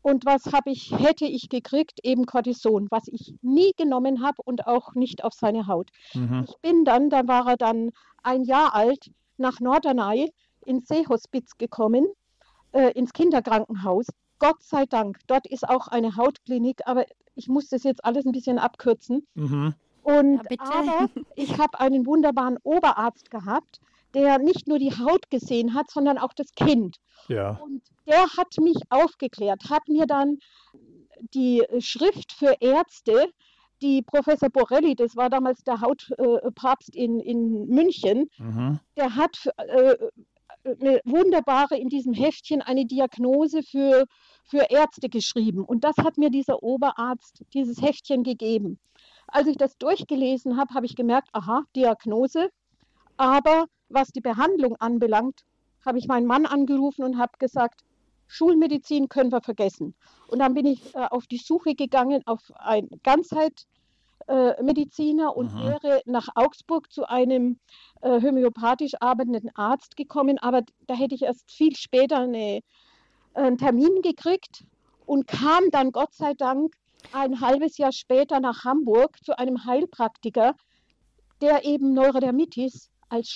und 0.02 0.26
was 0.26 0.52
habe 0.52 0.72
ich, 0.72 0.92
hätte 0.98 1.26
ich 1.26 1.50
gekriegt? 1.50 2.00
Eben 2.04 2.26
Cortison, 2.26 2.88
was 2.90 3.08
ich 3.08 3.36
nie 3.42 3.72
genommen 3.78 4.24
habe 4.24 4.42
und 4.44 4.68
auch 4.68 4.96
nicht 4.96 5.24
auf 5.24 5.34
seine 5.34 5.68
Haut. 5.68 5.92
Mhm. 6.14 6.46
Ich 6.48 6.58
bin 6.62 6.86
dann, 6.86 7.10
da 7.10 7.28
war 7.28 7.48
er 7.48 7.58
dann 7.58 7.92
ein 8.24 8.44
Jahr 8.44 8.74
alt, 8.74 9.12
nach 9.38 9.60
Norderney 9.60 10.32
ins 10.66 10.88
Seehospiz 10.88 11.58
gekommen, 11.58 12.08
äh, 12.72 12.92
ins 12.92 13.14
Kinderkrankenhaus. 13.14 14.08
Gott 14.40 14.62
sei 14.62 14.86
Dank, 14.86 15.20
dort 15.28 15.48
ist 15.48 15.68
auch 15.68 15.88
eine 15.88 16.16
Hautklinik, 16.16 16.82
aber 16.86 17.06
ich 17.36 17.48
muss 17.48 17.70
das 17.70 17.84
jetzt 17.84 18.04
alles 18.04 18.26
ein 18.26 18.32
bisschen 18.32 18.60
abkürzen. 18.60 19.28
Mhm. 19.36 19.74
Und 20.04 20.42
ja, 20.50 20.58
aber 20.60 21.10
ich 21.36 21.58
habe 21.60 21.80
einen 21.80 22.06
wunderbaren 22.06 22.58
Oberarzt 22.64 23.30
gehabt, 23.30 23.80
der 24.14 24.40
nicht 24.40 24.68
nur 24.68 24.80
die 24.80 24.92
Haut 24.92 25.30
gesehen 25.30 25.74
hat, 25.74 25.90
sondern 25.90 26.18
auch 26.18 26.34
das 26.34 26.52
Kind. 26.54 26.98
Ja. 27.28 27.60
Und 27.64 27.82
der 28.08 28.28
hat 28.38 28.58
mich 28.60 28.78
aufgeklärt, 28.90 29.70
hat 29.70 29.88
mir 29.88 30.06
dann 30.06 30.40
die 31.34 31.64
Schrift 31.80 32.34
für 32.34 32.56
Ärzte, 32.60 33.32
die 33.82 34.02
Professor 34.02 34.50
Borelli, 34.50 34.96
das 34.96 35.16
war 35.16 35.30
damals 35.30 35.64
der 35.64 35.82
Hautpapst 35.82 36.96
in, 36.96 37.20
in 37.20 37.68
München, 37.68 38.30
mhm. 38.38 38.80
der 38.96 39.16
hat 39.16 39.50
äh, 39.58 39.96
eine 40.64 41.02
wunderbare 41.06 41.78
in 41.78 41.90
diesem 41.90 42.14
Heftchen 42.14 42.62
eine 42.62 42.86
Diagnose 42.86 43.64
für, 43.64 44.06
für 44.44 44.70
Ärzte 44.70 45.10
geschrieben. 45.10 45.64
Und 45.64 45.84
das 45.84 45.98
hat 45.98 46.18
mir 46.18 46.30
dieser 46.30 46.62
Oberarzt, 46.62 47.44
dieses 47.54 47.82
Heftchen 47.82 48.24
gegeben. 48.24 48.80
Als 49.28 49.48
ich 49.48 49.58
das 49.58 49.78
durchgelesen 49.78 50.58
habe, 50.58 50.74
habe 50.74 50.86
ich 50.86 50.96
gemerkt, 50.96 51.30
aha, 51.34 51.64
Diagnose. 51.76 52.50
Aber 53.18 53.66
was 53.92 54.10
die 54.10 54.22
Behandlung 54.22 54.76
anbelangt, 54.78 55.44
habe 55.86 55.98
ich 55.98 56.08
meinen 56.08 56.28
Mann 56.28 56.46
angerufen 56.46 57.04
und 57.04 57.18
habe 57.18 57.34
gesagt, 57.40 57.82
Schulmedizin 58.28 59.10
können 59.10 59.32
wir 59.32 59.42
vergessen. 59.42 59.96
Und 60.28 60.40
dann 60.40 60.54
bin 60.54 60.66
ich 60.66 60.96
äh, 60.96 61.08
auf 61.10 61.28
die 61.28 61.38
Suche 61.38 61.76
gegangen 61.76 62.22
auf 62.26 62.40
einen 62.56 62.90
Ganzheitmediziner 63.04 65.26
äh, 65.26 65.38
und 65.38 65.54
mhm. 65.54 65.60
wäre 65.60 66.02
nach 66.06 66.30
Augsburg 66.36 66.90
zu 66.92 67.10
einem 67.10 67.60
äh, 68.02 68.22
homöopathisch 68.22 68.94
arbeitenden 69.02 69.50
Arzt 69.56 69.98
gekommen. 69.98 70.38
Aber 70.38 70.62
da 70.88 70.94
hätte 70.94 71.16
ich 71.16 71.24
erst 71.24 71.52
viel 71.52 71.76
später 71.76 72.20
eine, 72.20 72.62
einen 73.34 73.58
Termin 73.58 74.02
gekriegt 74.02 74.64
und 75.06 75.28
kam 75.28 75.70
dann 75.72 75.92
Gott 75.92 76.14
sei 76.14 76.34
Dank 76.34 76.74
ein 77.12 77.42
halbes 77.42 77.78
Jahr 77.78 77.92
später 77.92 78.40
nach 78.40 78.64
Hamburg 78.64 79.18
zu 79.26 79.38
einem 79.38 79.66
Heilpraktiker, 79.66 80.56
der 81.42 81.66
eben 81.66 81.94
Neurodermitis 81.94 82.90
als 83.10 83.28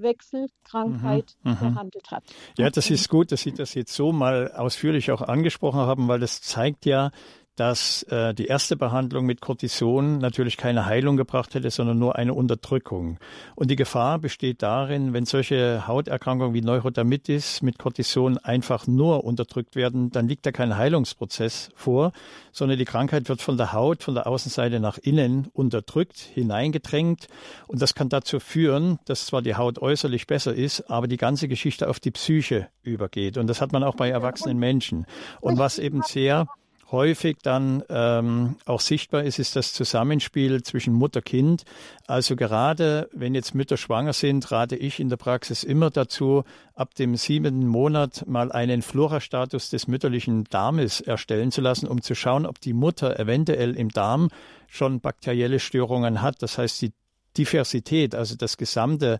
Stoffwechselkrankheit 0.00 1.36
mhm, 1.42 1.52
mhm, 1.52 1.58
behandelt 1.58 2.10
hat. 2.10 2.24
Ja, 2.56 2.70
das 2.70 2.90
ist 2.90 3.08
gut, 3.08 3.32
dass 3.32 3.42
Sie 3.42 3.52
das 3.52 3.74
jetzt 3.74 3.92
so 3.94 4.12
mal 4.12 4.50
ausführlich 4.52 5.10
auch 5.10 5.22
angesprochen 5.22 5.80
haben, 5.80 6.08
weil 6.08 6.20
das 6.20 6.40
zeigt 6.42 6.86
ja, 6.86 7.10
dass 7.56 8.04
äh, 8.04 8.32
die 8.32 8.46
erste 8.46 8.76
Behandlung 8.76 9.26
mit 9.26 9.40
Cortison 9.40 10.18
natürlich 10.18 10.56
keine 10.56 10.86
Heilung 10.86 11.16
gebracht 11.16 11.54
hätte, 11.54 11.70
sondern 11.70 11.98
nur 11.98 12.16
eine 12.16 12.32
Unterdrückung. 12.32 13.18
Und 13.54 13.70
die 13.70 13.76
Gefahr 13.76 14.18
besteht 14.18 14.62
darin, 14.62 15.12
wenn 15.12 15.26
solche 15.26 15.86
Hauterkrankungen 15.86 16.54
wie 16.54 16.62
Neurodermitis 16.62 17.60
mit 17.62 17.78
Cortison 17.78 18.38
einfach 18.38 18.86
nur 18.86 19.24
unterdrückt 19.24 19.76
werden, 19.76 20.10
dann 20.10 20.28
liegt 20.28 20.46
da 20.46 20.52
kein 20.52 20.76
Heilungsprozess 20.76 21.70
vor, 21.74 22.12
sondern 22.52 22.78
die 22.78 22.84
Krankheit 22.84 23.28
wird 23.28 23.42
von 23.42 23.56
der 23.56 23.72
Haut, 23.72 24.02
von 24.02 24.14
der 24.14 24.26
Außenseite 24.26 24.80
nach 24.80 24.98
innen 24.98 25.48
unterdrückt, 25.52 26.18
hineingedrängt. 26.18 27.28
Und 27.66 27.82
das 27.82 27.94
kann 27.94 28.08
dazu 28.08 28.40
führen, 28.40 28.98
dass 29.04 29.26
zwar 29.26 29.42
die 29.42 29.56
Haut 29.56 29.78
äußerlich 29.80 30.26
besser 30.26 30.54
ist, 30.54 30.90
aber 30.90 31.08
die 31.08 31.16
ganze 31.16 31.48
Geschichte 31.48 31.88
auf 31.88 32.00
die 32.00 32.10
Psyche 32.10 32.68
übergeht. 32.82 33.36
Und 33.36 33.48
das 33.48 33.60
hat 33.60 33.72
man 33.72 33.84
auch 33.84 33.96
bei 33.96 34.08
erwachsenen 34.08 34.58
Menschen. 34.58 35.06
Und 35.40 35.58
was 35.58 35.78
eben 35.78 36.02
sehr 36.02 36.46
häufig 36.92 37.38
dann 37.42 37.82
ähm, 37.88 38.56
auch 38.66 38.80
sichtbar 38.80 39.22
ist, 39.22 39.38
ist 39.38 39.56
das 39.56 39.72
Zusammenspiel 39.72 40.62
zwischen 40.62 40.92
Mutter-Kind. 40.94 41.64
Also 42.06 42.36
gerade 42.36 43.08
wenn 43.12 43.34
jetzt 43.34 43.54
Mütter 43.54 43.76
schwanger 43.76 44.12
sind, 44.12 44.50
rate 44.50 44.76
ich 44.76 45.00
in 45.00 45.08
der 45.08 45.16
Praxis 45.16 45.64
immer 45.64 45.90
dazu, 45.90 46.44
ab 46.74 46.94
dem 46.94 47.16
siebenten 47.16 47.66
Monat 47.66 48.24
mal 48.26 48.50
einen 48.52 48.82
Flora-Status 48.82 49.70
des 49.70 49.86
mütterlichen 49.86 50.44
Darmes 50.44 51.00
erstellen 51.00 51.52
zu 51.52 51.60
lassen, 51.60 51.86
um 51.86 52.02
zu 52.02 52.14
schauen, 52.14 52.46
ob 52.46 52.60
die 52.60 52.72
Mutter 52.72 53.18
eventuell 53.18 53.76
im 53.76 53.90
Darm 53.90 54.28
schon 54.66 55.00
bakterielle 55.00 55.60
Störungen 55.60 56.22
hat. 56.22 56.42
Das 56.42 56.58
heißt, 56.58 56.80
die 56.82 56.92
Diversität, 57.36 58.14
also 58.14 58.36
das 58.36 58.56
gesamte 58.56 59.18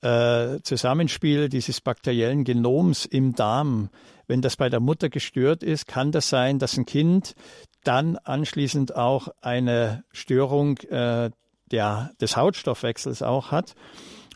äh, 0.00 0.60
Zusammenspiel 0.62 1.48
dieses 1.48 1.80
bakteriellen 1.80 2.44
Genoms 2.44 3.04
im 3.04 3.34
Darm 3.34 3.90
wenn 4.28 4.42
das 4.42 4.56
bei 4.56 4.68
der 4.68 4.78
Mutter 4.78 5.08
gestört 5.08 5.64
ist, 5.64 5.88
kann 5.88 6.12
das 6.12 6.28
sein, 6.28 6.60
dass 6.60 6.76
ein 6.76 6.86
Kind 6.86 7.34
dann 7.82 8.16
anschließend 8.18 8.94
auch 8.94 9.28
eine 9.40 10.04
Störung 10.12 10.78
äh, 10.90 11.30
der, 11.72 12.12
des 12.20 12.36
Hautstoffwechsels 12.36 13.22
auch 13.22 13.50
hat. 13.50 13.74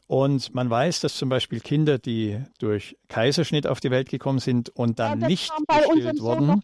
Und 0.07 0.55
man 0.55 0.69
weiß, 0.69 1.01
dass 1.01 1.17
zum 1.17 1.29
Beispiel 1.29 1.61
Kinder, 1.61 1.99
die 1.99 2.43
durch 2.59 2.97
Kaiserschnitt 3.09 3.67
auf 3.67 3.81
die 3.81 3.91
Welt 3.91 4.09
gekommen 4.09 4.41
sind 4.41 4.71
und 4.71 4.99
dann 4.99 5.21
ja, 5.21 5.29
nicht 5.29 5.53
gestillt 5.69 6.21
wurden. 6.21 6.63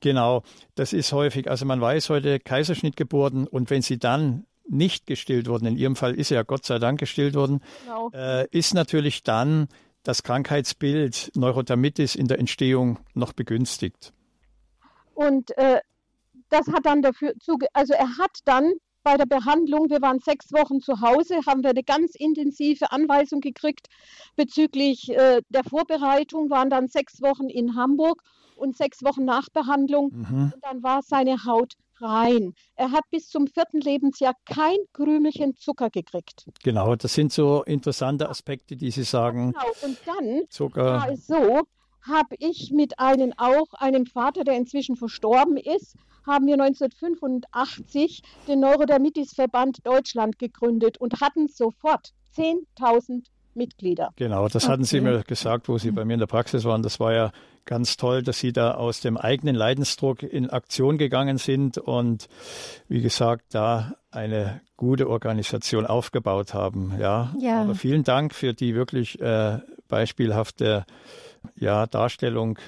Genau, 0.00 0.42
das 0.74 0.92
ist 0.92 1.12
häufig. 1.12 1.48
Also 1.48 1.64
man 1.64 1.80
weiß 1.80 2.10
heute 2.10 2.38
Kaiserschnitt 2.38 2.96
geboren 2.96 3.46
und 3.46 3.70
wenn 3.70 3.82
sie 3.82 3.98
dann 3.98 4.46
nicht 4.68 5.06
gestillt 5.06 5.48
wurden, 5.48 5.66
in 5.66 5.76
ihrem 5.76 5.96
Fall 5.96 6.14
ist 6.14 6.30
er 6.30 6.36
ja 6.36 6.42
Gott 6.42 6.64
sei 6.64 6.78
Dank 6.78 6.98
gestillt 6.98 7.34
worden, 7.34 7.60
genau. 7.84 8.10
äh, 8.12 8.46
ist 8.50 8.74
natürlich 8.74 9.22
dann 9.22 9.68
das 10.02 10.22
Krankheitsbild 10.22 11.32
Neurodermitis 11.34 12.14
in 12.14 12.28
der 12.28 12.38
Entstehung 12.38 12.98
noch 13.14 13.32
begünstigt. 13.32 14.12
Und 15.14 15.56
äh, 15.56 15.80
das 16.48 16.68
hat 16.68 16.86
dann 16.86 17.02
dafür 17.02 17.34
zuge 17.40 17.66
also 17.72 17.94
er 17.94 18.18
hat 18.18 18.38
dann 18.44 18.72
bei 19.02 19.16
der 19.16 19.26
Behandlung, 19.26 19.88
wir 19.88 20.02
waren 20.02 20.18
sechs 20.18 20.52
Wochen 20.52 20.80
zu 20.80 21.00
Hause, 21.00 21.38
haben 21.46 21.62
wir 21.62 21.70
eine 21.70 21.84
ganz 21.84 22.16
intensive 22.16 22.90
Anweisung 22.90 23.40
gekriegt 23.40 23.86
bezüglich 24.34 25.08
äh, 25.10 25.42
der 25.48 25.62
Vorbereitung, 25.62 26.50
waren 26.50 26.70
dann 26.70 26.88
sechs 26.88 27.22
Wochen 27.22 27.48
in 27.48 27.76
Hamburg 27.76 28.22
und 28.56 28.76
sechs 28.76 29.04
Wochen 29.04 29.24
Nachbehandlung. 29.24 30.10
Mhm. 30.12 30.52
Und 30.54 30.62
dann 30.62 30.82
war 30.82 31.02
seine 31.02 31.44
Haut 31.44 31.74
rein. 32.00 32.54
Er 32.74 32.92
hat 32.92 33.04
bis 33.10 33.28
zum 33.28 33.46
vierten 33.46 33.80
Lebensjahr 33.80 34.34
kein 34.44 34.76
Krümelchen 34.92 35.56
Zucker 35.56 35.90
gekriegt. 35.90 36.46
Genau, 36.62 36.96
das 36.96 37.14
sind 37.14 37.32
so 37.32 37.62
interessante 37.64 38.28
Aspekte, 38.28 38.76
die 38.76 38.90
Sie 38.90 39.04
sagen. 39.04 39.52
Genau, 39.52 39.72
und 39.82 39.98
dann 40.06 40.42
Zucker. 40.48 40.84
war 40.84 41.10
es 41.10 41.26
so, 41.26 41.62
habe 42.02 42.36
ich 42.38 42.70
mit 42.72 42.98
einem 42.98 43.32
auch, 43.36 43.74
einem 43.74 44.06
Vater, 44.06 44.44
der 44.44 44.56
inzwischen 44.56 44.96
verstorben 44.96 45.56
ist, 45.56 45.96
haben 46.26 46.46
wir 46.46 46.54
1985 46.54 48.22
den 48.48 48.60
Neurodermitis-Verband 48.60 49.86
Deutschland 49.86 50.38
gegründet 50.38 50.98
und 50.98 51.20
hatten 51.20 51.48
sofort 51.48 52.12
10.000 52.36 53.26
Mitglieder. 53.54 54.12
Genau, 54.16 54.48
das 54.48 54.68
hatten 54.68 54.84
Sie 54.84 55.00
mir 55.00 55.22
gesagt, 55.22 55.68
wo 55.68 55.78
Sie 55.78 55.90
bei 55.90 56.04
mir 56.04 56.14
in 56.14 56.20
der 56.20 56.26
Praxis 56.26 56.64
waren. 56.64 56.82
Das 56.82 57.00
war 57.00 57.12
ja 57.12 57.32
ganz 57.66 57.96
toll, 57.96 58.22
dass 58.22 58.38
Sie 58.38 58.52
da 58.52 58.72
aus 58.72 59.00
dem 59.00 59.16
eigenen 59.16 59.54
Leidensdruck 59.54 60.22
in 60.22 60.48
Aktion 60.48 60.96
gegangen 60.98 61.38
sind 61.38 61.78
und 61.78 62.28
wie 62.88 63.02
gesagt, 63.02 63.46
da 63.50 63.94
eine 64.10 64.60
gute 64.76 65.10
Organisation 65.10 65.84
aufgebaut 65.86 66.54
haben. 66.54 66.94
Ja, 66.98 67.34
ja. 67.38 67.62
aber 67.62 67.74
vielen 67.74 68.04
Dank 68.04 68.34
für 68.34 68.54
die 68.54 68.74
wirklich 68.74 69.20
äh, 69.20 69.58
beispielhafte 69.88 70.86
ja, 71.54 71.86
Darstellung 71.86 72.58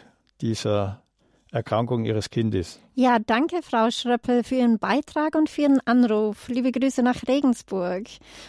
dieser 0.40 1.02
Erkrankung 1.50 2.04
Ihres 2.04 2.28
Kindes. 2.28 2.78
Ja, 2.94 3.18
danke, 3.18 3.62
Frau 3.62 3.90
Schröppel, 3.90 4.44
für 4.44 4.56
Ihren 4.56 4.78
Beitrag 4.78 5.34
und 5.34 5.48
für 5.48 5.62
Ihren 5.62 5.80
Anruf. 5.87 6.48
Liebe 6.48 6.72
Grüße 6.72 7.02
nach 7.02 7.26
Regensburg. 7.26 8.04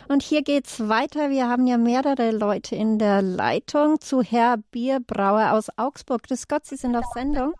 Und 0.09 0.21
hier 0.21 0.41
geht's 0.41 0.89
weiter. 0.89 1.29
Wir 1.29 1.47
haben 1.47 1.65
ja 1.65 1.77
mehrere 1.77 2.31
Leute 2.31 2.75
in 2.75 2.99
der 2.99 3.21
Leitung 3.21 4.01
zu 4.01 4.21
Herr 4.21 4.57
Bierbrauer 4.71 5.53
aus 5.53 5.69
Augsburg. 5.77 6.23
Grüß 6.23 6.47
Gott, 6.49 6.65
Sie 6.65 6.75
sind 6.75 6.95
auf 6.97 7.05
Sendung. 7.13 7.53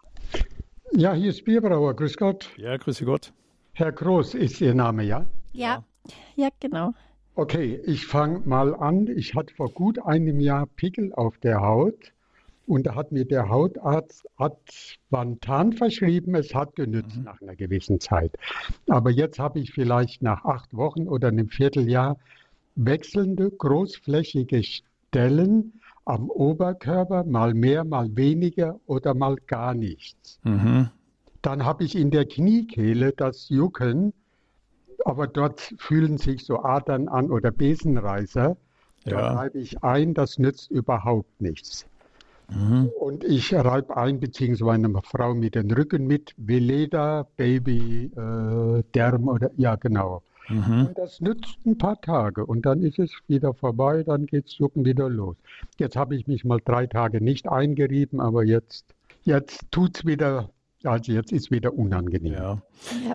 Ja, 0.92 1.14
hier 1.14 1.30
ist 1.30 1.46
Bierbrauer. 1.46 1.96
Grüß 1.96 2.18
Gott. 2.18 2.50
Ja, 2.58 2.76
grüße 2.76 3.06
Gott. 3.06 3.32
Herr 3.74 3.94
Groß 3.94 4.34
ist 4.34 4.60
Ihr 4.60 4.76
Name, 4.76 5.04
ja? 5.04 5.26
Ja, 5.54 5.86
ja, 6.36 6.50
genau. 6.60 6.94
Okay, 7.36 7.80
ich 7.86 8.06
fange 8.06 8.40
mal 8.40 8.76
an. 8.76 9.08
Ich 9.08 9.36
hatte 9.36 9.56
vor 9.56 9.70
gut 9.72 10.00
einem 10.00 10.42
Jahr 10.42 10.66
Pickel 10.66 11.14
auf 11.14 11.38
der 11.38 11.62
Haut 11.62 12.12
und 12.70 12.86
da 12.86 12.94
hat 12.94 13.12
mir 13.12 13.26
der 13.26 13.50
Hautarzt 13.50 14.28
Advantan 14.38 15.74
verschrieben. 15.74 16.36
Es 16.36 16.54
hat 16.54 16.76
genützt 16.76 17.18
mhm. 17.18 17.24
nach 17.24 17.42
einer 17.42 17.56
gewissen 17.56 18.00
Zeit. 18.00 18.32
Aber 18.88 19.10
jetzt 19.10 19.40
habe 19.40 19.60
ich 19.60 19.72
vielleicht 19.72 20.22
nach 20.22 20.46
acht 20.46 20.76
Wochen 20.76 21.08
oder 21.08 21.30
einem 21.30 21.50
Vierteljahr 21.50 22.18
wechselnde 22.76 23.50
großflächige 23.50 24.62
Stellen 24.64 25.82
am 26.06 26.30
Oberkörper, 26.30 27.24
mal 27.24 27.56
mehr, 27.56 27.84
mal 27.84 28.16
weniger 28.16 28.80
oder 28.86 29.16
mal 29.16 29.36
gar 29.48 29.74
nichts. 29.74 30.40
Mhm. 30.44 30.90
Dann 31.42 31.66
habe 31.66 31.84
ich 31.84 31.96
in 31.96 32.12
der 32.12 32.26
Kniekehle 32.26 33.14
das 33.14 33.50
Jucken, 33.50 34.14
aber 35.06 35.26
dort 35.26 35.74
fühlen 35.80 36.20
sich 36.20 36.46
so 36.46 36.62
Adern 36.62 37.08
an 37.08 37.32
oder 37.32 37.50
Besenreißer. 37.50 38.56
Da 39.06 39.12
ja. 39.12 39.34
reibe 39.34 39.58
ich 39.58 39.84
ein, 39.84 40.14
das 40.14 40.38
nützt 40.38 40.70
überhaupt 40.70 41.42
nichts. 41.42 41.88
Mhm. 42.50 42.90
Und 43.00 43.24
ich 43.24 43.54
reibe 43.54 43.96
ein, 43.98 44.20
beziehungsweise 44.20 44.86
eine 44.86 45.02
Frau 45.04 45.34
mit 45.34 45.56
den 45.56 45.72
Rücken 45.72 46.08
mit, 46.08 46.34
Veleda, 46.38 47.28
Baby, 47.38 48.12
äh, 48.16 48.84
Derm 48.94 49.28
oder, 49.28 49.52
ja 49.58 49.76
genau. 49.76 50.22
Mhm. 50.50 50.88
Und 50.88 50.98
das 50.98 51.22
nützt 51.22 51.58
ein 51.66 51.78
paar 51.78 52.00
Tage 52.02 52.46
und 52.46 52.66
dann 52.66 52.82
ist 52.82 52.98
es 53.00 53.12
wieder 53.28 53.54
vorbei, 53.54 54.04
dann 54.04 54.26
geht 54.26 54.48
es 54.48 54.58
Jucken 54.58 54.84
wieder 54.84 55.10
los. 55.10 55.36
Jetzt 55.78 55.96
habe 55.96 56.16
ich 56.16 56.28
mich 56.28 56.44
mal 56.44 56.60
drei 56.64 56.88
Tage 56.88 57.24
nicht 57.24 57.48
eingerieben, 57.48 58.20
aber 58.20 58.44
jetzt, 58.44 58.86
jetzt 59.24 59.72
tut 59.72 59.98
es 59.98 60.06
wieder 60.06 60.50
also 60.86 61.12
jetzt 61.12 61.34
ist 61.34 61.52
wieder 61.52 61.74
unangenehm. 61.74 62.34
Ja, 62.34 62.62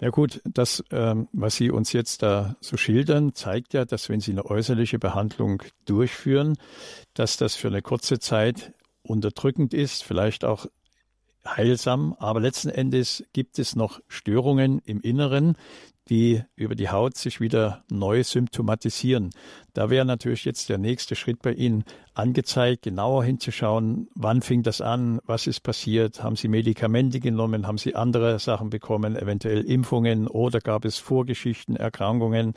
ja 0.01 0.11
gut, 0.11 0.43
das, 0.45 0.85
ähm, 0.91 1.29
was 1.33 1.55
Sie 1.55 1.71
uns 1.71 1.95
jetzt 1.95 2.23
da 2.23 2.57
so 2.61 2.77
schildern, 2.77 3.35
zeigt 3.35 3.73
ja, 3.73 3.87
dass 3.87 4.11
wenn 4.11 4.21
Sie 4.21 4.33
eine 4.33 4.45
äußerliche 4.45 4.99
Behandlung 4.99 5.63
durchführen, 5.87 6.59
dass 7.15 7.39
das 7.39 7.55
für 7.55 7.69
eine 7.69 7.81
kurze 7.81 8.19
Zeit 8.19 8.75
unterdrückend 9.07 9.75
ist, 9.75 10.03
vielleicht 10.03 10.45
auch 10.45 10.67
heilsam, 11.47 12.15
aber 12.19 12.41
letzten 12.41 12.71
Endes 12.71 13.25
gibt 13.33 13.59
es 13.59 13.77
noch 13.77 14.01
Störungen 14.09 14.81
im 14.81 15.01
Inneren, 15.01 15.57
die 16.09 16.43
über 16.57 16.75
die 16.75 16.89
Haut 16.89 17.17
sich 17.17 17.41
wieder 17.41 17.85
neu 17.91 18.23
symptomatisieren. 18.25 19.31
Da 19.75 19.91
wäre 19.91 20.05
natürlich 20.05 20.45
jetzt 20.45 20.69
der 20.69 20.79
nächste 20.79 21.17
Schritt 21.17 21.43
bei 21.43 21.53
Ihnen 21.53 21.85
angezeigt, 22.15 22.83
genauer 22.83 23.25
hinzuschauen, 23.25 24.09
wann 24.15 24.41
fing 24.41 24.63
das 24.63 24.81
an, 24.81 25.21
was 25.27 25.49
ist 25.49 25.61
passiert, 25.61 26.23
haben 26.23 26.37
Sie 26.37 26.47
Medikamente 26.47 27.19
genommen, 27.19 27.67
haben 27.67 27.77
Sie 27.79 27.97
andere 27.97 28.39
Sachen 28.39 28.71
bekommen, 28.71 29.17
eventuell 29.17 29.63
Impfungen 29.63 30.29
oder 30.29 30.61
gab 30.61 30.85
es 30.85 30.99
Vorgeschichten, 30.99 31.75
Erkrankungen. 31.75 32.55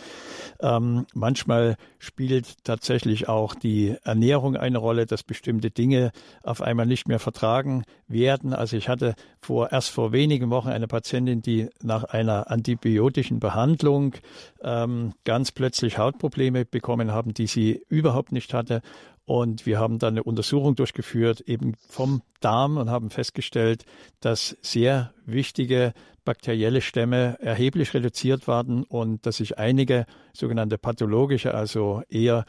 Ähm, 0.59 1.07
manchmal 1.15 1.75
spielt 1.97 2.63
tatsächlich 2.63 3.27
auch 3.27 3.55
die 3.55 3.95
Ernährung 4.03 4.55
eine 4.55 4.77
Rolle, 4.77 5.07
dass 5.07 5.23
bestimmte 5.23 5.71
Dinge 5.71 6.11
auf 6.43 6.61
einmal 6.61 6.85
nicht 6.85 7.07
mehr 7.07 7.19
vertragen 7.19 7.83
werden. 8.07 8.53
Also 8.53 8.77
ich 8.77 8.89
hatte 8.89 9.15
vor 9.39 9.71
erst 9.71 9.89
vor 9.89 10.11
wenigen 10.11 10.51
Wochen 10.51 10.69
eine 10.69 10.87
Patientin, 10.87 11.41
die 11.41 11.69
nach 11.81 12.03
einer 12.03 12.51
antibiotischen 12.51 13.39
Behandlung 13.39 14.13
ähm, 14.61 15.13
ganz 15.23 15.51
plötzlich 15.51 15.97
Hautprobleme 15.97 16.65
bekommen 16.65 17.06
haben, 17.11 17.33
die 17.33 17.47
sie 17.47 17.83
überhaupt 17.89 18.31
nicht 18.31 18.53
hatte. 18.53 18.81
Und 19.25 19.65
wir 19.65 19.77
haben 19.79 19.99
dann 19.99 20.13
eine 20.13 20.23
Untersuchung 20.23 20.75
durchgeführt, 20.75 21.41
eben 21.41 21.75
vom 21.89 22.21
Darm 22.39 22.77
und 22.77 22.89
haben 22.89 23.09
festgestellt, 23.09 23.83
dass 24.21 24.55
sehr 24.61 25.13
wichtige 25.25 25.93
bakterielle 26.23 26.81
Stämme 26.81 27.37
erheblich 27.39 27.93
reduziert 27.93 28.47
waren 28.47 28.83
und 28.83 29.25
dass 29.25 29.37
sich 29.37 29.57
einige 29.57 30.05
sogenannte 30.33 30.77
pathologische, 30.77 31.53
also 31.53 32.03
eher 32.09 32.45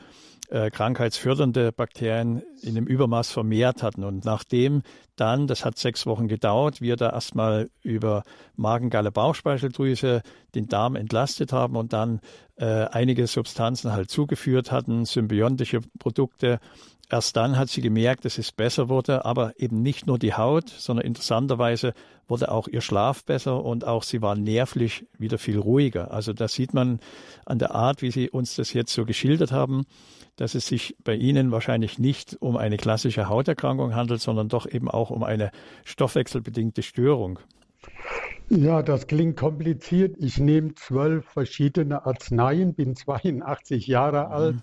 äh, 0.50 0.70
krankheitsfördernde 0.70 1.72
Bakterien 1.72 2.42
in 2.62 2.74
dem 2.74 2.86
Übermaß 2.86 3.30
vermehrt 3.30 3.82
hatten. 3.82 4.04
Und 4.04 4.24
nachdem 4.24 4.82
dann, 5.16 5.46
das 5.46 5.64
hat 5.64 5.78
sechs 5.78 6.06
Wochen 6.06 6.28
gedauert, 6.28 6.80
wir 6.80 6.96
da 6.96 7.10
erstmal 7.10 7.70
über 7.82 8.22
Magengalle 8.56 9.12
Bauchspeicheldrüse 9.12 10.22
den 10.54 10.68
Darm 10.68 10.96
entlastet 10.96 11.52
haben 11.52 11.76
und 11.76 11.92
dann 11.92 12.20
äh, 12.56 12.64
einige 12.64 13.26
Substanzen 13.26 13.92
halt 13.92 14.10
zugeführt 14.10 14.72
hatten, 14.72 15.04
symbiontische 15.04 15.80
Produkte. 15.98 16.60
Erst 17.10 17.36
dann 17.36 17.56
hat 17.56 17.70
sie 17.70 17.80
gemerkt, 17.80 18.24
dass 18.24 18.36
es 18.36 18.52
besser 18.52 18.88
wurde, 18.88 19.24
aber 19.24 19.54
eben 19.56 19.80
nicht 19.82 20.06
nur 20.06 20.18
die 20.18 20.34
Haut, 20.34 20.68
sondern 20.68 21.06
interessanterweise 21.06 21.94
wurde 22.26 22.50
auch 22.50 22.68
ihr 22.68 22.82
Schlaf 22.82 23.24
besser 23.24 23.64
und 23.64 23.86
auch 23.86 24.02
sie 24.02 24.20
war 24.20 24.36
nervlich 24.36 25.06
wieder 25.18 25.38
viel 25.38 25.58
ruhiger. 25.58 26.10
Also 26.12 26.34
das 26.34 26.52
sieht 26.52 26.74
man 26.74 27.00
an 27.46 27.58
der 27.58 27.74
Art, 27.74 28.02
wie 28.02 28.10
Sie 28.10 28.28
uns 28.28 28.56
das 28.56 28.74
jetzt 28.74 28.92
so 28.92 29.06
geschildert 29.06 29.52
haben 29.52 29.86
dass 30.38 30.54
es 30.54 30.66
sich 30.66 30.96
bei 31.02 31.14
Ihnen 31.14 31.50
wahrscheinlich 31.50 31.98
nicht 31.98 32.36
um 32.40 32.56
eine 32.56 32.76
klassische 32.76 33.28
Hauterkrankung 33.28 33.94
handelt, 33.94 34.20
sondern 34.20 34.48
doch 34.48 34.66
eben 34.66 34.88
auch 34.88 35.10
um 35.10 35.24
eine 35.24 35.50
stoffwechselbedingte 35.84 36.82
Störung. 36.82 37.40
Ja, 38.48 38.82
das 38.82 39.06
klingt 39.08 39.36
kompliziert. 39.36 40.16
Ich 40.18 40.38
nehme 40.38 40.74
zwölf 40.74 41.26
verschiedene 41.26 42.06
Arzneien, 42.06 42.74
bin 42.74 42.94
82 42.94 43.86
Jahre 43.86 44.26
mhm. 44.26 44.32
alt 44.32 44.56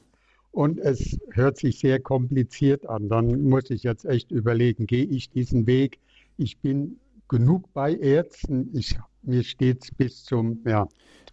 und 0.56 0.80
es 0.80 1.18
hört 1.32 1.58
sich 1.58 1.80
sehr 1.80 2.00
kompliziert 2.00 2.88
an. 2.88 3.10
Dann 3.10 3.44
muss 3.44 3.70
ich 3.70 3.84
jetzt 3.84 4.06
echt 4.06 4.32
überlegen, 4.32 4.88
gehe 4.88 5.06
ich 5.06 5.30
diesen 5.30 5.68
Weg? 5.68 6.00
Ich 6.38 6.60
bin 6.60 7.00
genug 7.28 7.72
bei 7.74 7.94
Ärzten. 7.94 8.70
Ich, 8.74 8.98
mir 9.22 9.44
steht 9.44 9.84
es 9.84 9.92
bis 9.92 10.24
zum, 10.24 10.62
ja. 10.66 10.88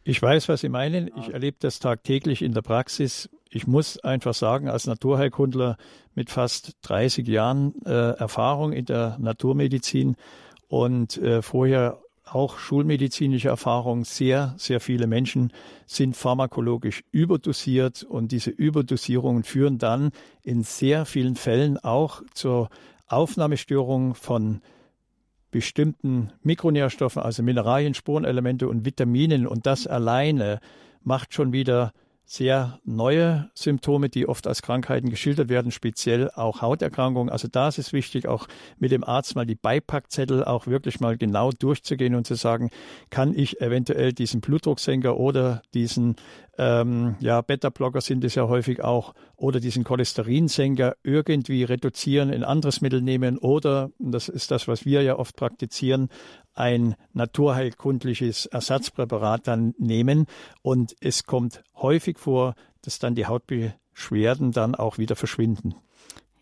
Ich 0.05 0.21
weiß, 0.21 0.49
was 0.49 0.61
Sie 0.63 0.69
meinen. 0.69 1.11
Ich 1.17 1.33
erlebe 1.33 1.57
das 1.61 1.79
tagtäglich 1.79 2.43
in 2.43 2.53
der 2.53 2.63
Praxis 2.63 3.31
ich 3.55 3.67
muss 3.67 3.99
einfach 4.03 4.35
sagen, 4.35 4.69
als 4.69 4.87
Naturheilkundler 4.87 5.77
mit 6.15 6.31
fast 6.31 6.77
30 6.83 7.29
Jahren 7.29 7.75
äh, 7.85 7.91
Erfahrung 7.91 8.73
in 8.73 8.87
der 8.87 9.19
Naturmedizin 9.21 10.17
und 10.69 11.19
äh, 11.19 11.43
vorher 11.43 12.02
auch 12.35 12.59
schulmedizinische 12.59 13.49
Erfahrung, 13.49 14.05
sehr, 14.05 14.55
sehr 14.57 14.81
viele 14.81 15.07
Menschen 15.07 15.53
sind 15.87 16.17
pharmakologisch 16.17 17.05
überdosiert 17.11 18.03
und 18.03 18.33
diese 18.33 18.51
Überdosierungen 18.51 19.45
führen 19.45 19.79
dann 19.79 20.11
in 20.43 20.63
sehr 20.63 21.05
vielen 21.05 21.37
Fällen 21.37 21.79
auch 21.79 22.23
zur 22.35 22.71
Aufnahmestörung 23.07 24.15
von 24.15 24.63
bestimmten 25.51 26.33
Mikronährstoffen, 26.43 27.23
also 27.23 27.43
Mineralien, 27.43 27.95
Spurenelemente 27.95 28.69
und 28.69 28.85
Vitaminen. 28.85 29.47
Und 29.47 29.67
das 29.67 29.87
alleine 29.87 30.61
macht 31.03 31.35
schon 31.35 31.53
wieder 31.53 31.93
sehr 32.25 32.79
neue 32.85 33.51
Symptome, 33.55 34.09
die 34.09 34.29
oft 34.29 34.47
als 34.47 34.63
Krankheiten 34.63 35.11
geschildert 35.11 35.49
werden, 35.49 35.71
speziell 35.71 36.31
auch 36.31 36.63
Hauterkrankungen. 36.63 37.31
Also 37.31 37.49
da 37.49 37.69
ist 37.69 37.79
es 37.79 37.93
wichtig, 37.93 38.27
auch 38.27 38.49
mit 38.79 38.91
dem 38.91 39.05
Arzt 39.05 39.35
mal 39.37 39.45
die 39.45 39.55
Beipackzettel 39.55 40.45
auch 40.45 40.67
wirklich 40.67 41.01
mal 41.01 41.17
genau 41.17 41.51
durchzugehen 41.51 42.15
und 42.15 42.27
zu 42.27 42.35
sagen, 42.35 42.71
kann 43.11 43.35
ich 43.35 43.61
eventuell 43.61 44.13
diesen 44.13 44.41
Blutdrucksenker 44.41 45.17
oder 45.17 45.63
diesen 45.75 46.17
ähm, 46.59 47.17
ja, 47.21 47.41
Beta-Blocker 47.41 48.01
sind 48.01 48.25
es 48.25 48.35
ja 48.35 48.47
häufig 48.47 48.83
auch, 48.83 49.15
oder 49.37 49.59
diesen 49.59 49.85
Cholesterinsenker 49.85 50.97
irgendwie 51.03 51.65
reduzieren, 51.65 52.31
ein 52.31 52.45
anderes 52.45 52.81
Mittel 52.81 53.01
nehmen 53.01 53.39
oder, 53.39 53.91
das 53.99 54.29
ist 54.29 54.51
das, 54.51 54.69
was 54.69 54.85
wir 54.85 55.03
ja 55.03 55.19
oft 55.19 55.37
praktizieren, 55.37 56.11
ein 56.55 56.95
naturheilkundliches 57.15 58.47
Ersatzpräparat 58.47 59.47
dann 59.47 59.75
nehmen. 59.79 60.27
Und 60.61 60.95
es 61.01 61.25
kommt 61.25 61.63
häufig 61.75 62.19
vor, 62.19 62.55
dass 62.83 62.99
dann 62.99 63.15
die 63.15 63.27
Hautbeschwerden 63.27 64.53
dann 64.53 64.75
auch 64.75 64.99
wieder 64.99 65.17
verschwinden. 65.17 65.75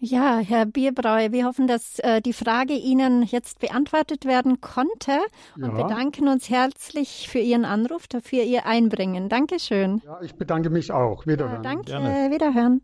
Ja, 0.03 0.39
Herr 0.39 0.65
Bierbrauer, 0.65 1.31
wir 1.31 1.45
hoffen, 1.45 1.67
dass 1.67 1.99
äh, 1.99 2.23
die 2.23 2.33
Frage 2.33 2.73
Ihnen 2.73 3.23
jetzt 3.23 3.59
beantwortet 3.59 4.25
werden 4.25 4.63
konnte 4.63 5.21
und 5.57 5.77
ja. 5.77 5.83
bedanken 5.83 6.27
uns 6.27 6.49
herzlich 6.49 7.29
für 7.29 7.39
Ihren 7.39 7.67
Anruf, 7.67 8.09
dafür 8.09 8.43
Ihr 8.43 8.65
Einbringen. 8.65 9.29
Dankeschön. 9.29 10.01
Ja, 10.07 10.19
ich 10.23 10.35
bedanke 10.35 10.71
mich 10.71 10.91
auch. 10.91 11.27
Wiederhören. 11.27 11.63
Ja, 11.63 11.71
danke, 11.71 11.85
Gerne. 11.85 12.31
wiederhören. 12.31 12.81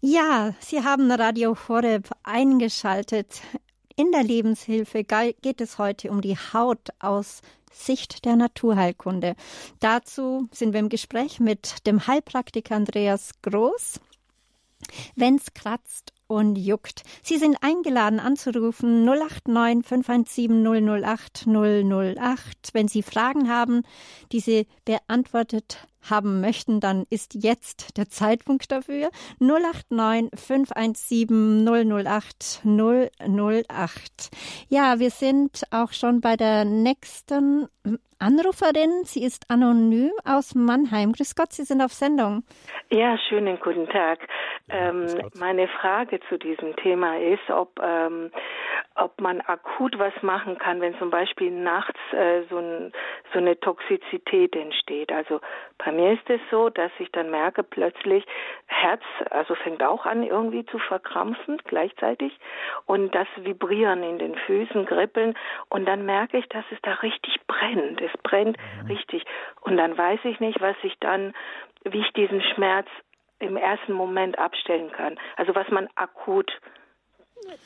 Ja, 0.00 0.54
Sie 0.60 0.82
haben 0.82 1.10
Radio 1.12 1.54
Horeb 1.68 2.08
eingeschaltet. 2.22 3.42
In 3.94 4.10
der 4.10 4.22
Lebenshilfe 4.22 5.04
geht 5.04 5.60
es 5.60 5.76
heute 5.76 6.10
um 6.10 6.22
die 6.22 6.38
Haut 6.38 6.88
aus 6.98 7.42
Sicht 7.70 8.24
der 8.24 8.36
Naturheilkunde. 8.36 9.34
Dazu 9.80 10.48
sind 10.50 10.72
wir 10.72 10.80
im 10.80 10.88
Gespräch 10.88 11.40
mit 11.40 11.86
dem 11.86 12.06
Heilpraktiker 12.06 12.74
Andreas 12.74 13.32
Groß. 13.42 14.00
Wenn's 15.14 15.52
kratzt 15.52 16.14
und 16.28 16.56
juckt. 16.56 17.02
Sie 17.24 17.38
sind 17.38 17.56
eingeladen 17.62 18.20
anzurufen 18.20 19.04
089 19.04 19.84
517 19.84 21.02
008 21.04 21.46
008. 21.46 22.70
Wenn 22.72 22.86
Sie 22.86 23.02
Fragen 23.02 23.48
haben, 23.48 23.82
die 24.30 24.40
Sie 24.40 24.66
beantwortet 24.84 25.88
haben 26.10 26.40
möchten, 26.40 26.80
dann 26.80 27.04
ist 27.10 27.34
jetzt 27.34 27.96
der 27.96 28.08
Zeitpunkt 28.08 28.70
dafür. 28.70 29.10
089 29.40 30.30
517 30.34 31.66
008 31.66 32.62
008. 32.64 34.30
Ja, 34.68 34.98
wir 34.98 35.10
sind 35.10 35.62
auch 35.70 35.92
schon 35.92 36.20
bei 36.20 36.36
der 36.36 36.64
nächsten 36.64 37.68
Anruferin. 38.18 39.04
Sie 39.04 39.24
ist 39.24 39.48
anonym 39.48 40.10
aus 40.24 40.54
Mannheim. 40.54 41.12
Grüß 41.12 41.36
Gott, 41.36 41.52
Sie 41.52 41.62
sind 41.62 41.80
auf 41.80 41.92
Sendung. 41.92 42.42
Ja, 42.90 43.16
schönen 43.28 43.60
guten 43.60 43.88
Tag. 43.88 44.18
Ähm, 44.70 45.06
meine 45.38 45.68
Frage 45.68 46.20
zu 46.28 46.36
diesem 46.36 46.74
Thema 46.76 47.16
ist, 47.18 47.48
ob, 47.48 47.78
ähm, 47.80 48.30
ob 48.96 49.20
man 49.20 49.40
akut 49.40 49.98
was 49.98 50.12
machen 50.22 50.58
kann, 50.58 50.80
wenn 50.80 50.98
zum 50.98 51.10
Beispiel 51.10 51.50
nachts 51.50 51.98
äh, 52.12 52.42
so, 52.50 52.58
ein, 52.58 52.92
so 53.32 53.38
eine 53.38 53.58
Toxizität 53.60 54.56
entsteht. 54.56 55.12
Also 55.12 55.40
bei 55.78 55.92
mir 55.98 56.12
ist 56.12 56.30
es 56.30 56.40
so, 56.48 56.70
dass 56.70 56.92
ich 57.00 57.10
dann 57.10 57.28
merke, 57.28 57.64
plötzlich 57.64 58.24
Herz, 58.66 59.02
also 59.30 59.56
fängt 59.56 59.82
auch 59.82 60.06
an 60.06 60.22
irgendwie 60.22 60.64
zu 60.66 60.78
verkrampfen 60.78 61.58
gleichzeitig 61.64 62.38
und 62.86 63.12
das 63.16 63.26
Vibrieren 63.36 64.04
in 64.04 64.20
den 64.20 64.36
Füßen, 64.36 64.86
Kribbeln 64.86 65.36
und 65.70 65.86
dann 65.86 66.06
merke 66.06 66.38
ich, 66.38 66.48
dass 66.50 66.64
es 66.70 66.78
da 66.82 66.94
richtig 66.94 67.40
brennt. 67.48 68.00
Es 68.00 68.12
brennt 68.22 68.56
mhm. 68.56 68.86
richtig 68.86 69.24
und 69.62 69.76
dann 69.76 69.98
weiß 69.98 70.20
ich 70.22 70.38
nicht, 70.38 70.60
was 70.60 70.76
ich 70.84 70.96
dann, 71.00 71.34
wie 71.82 71.98
ich 71.98 72.12
diesen 72.12 72.42
Schmerz 72.42 72.86
im 73.40 73.56
ersten 73.56 73.92
Moment 73.92 74.38
abstellen 74.38 74.92
kann. 74.92 75.18
Also 75.36 75.56
was 75.56 75.68
man 75.70 75.88
akut 75.96 76.52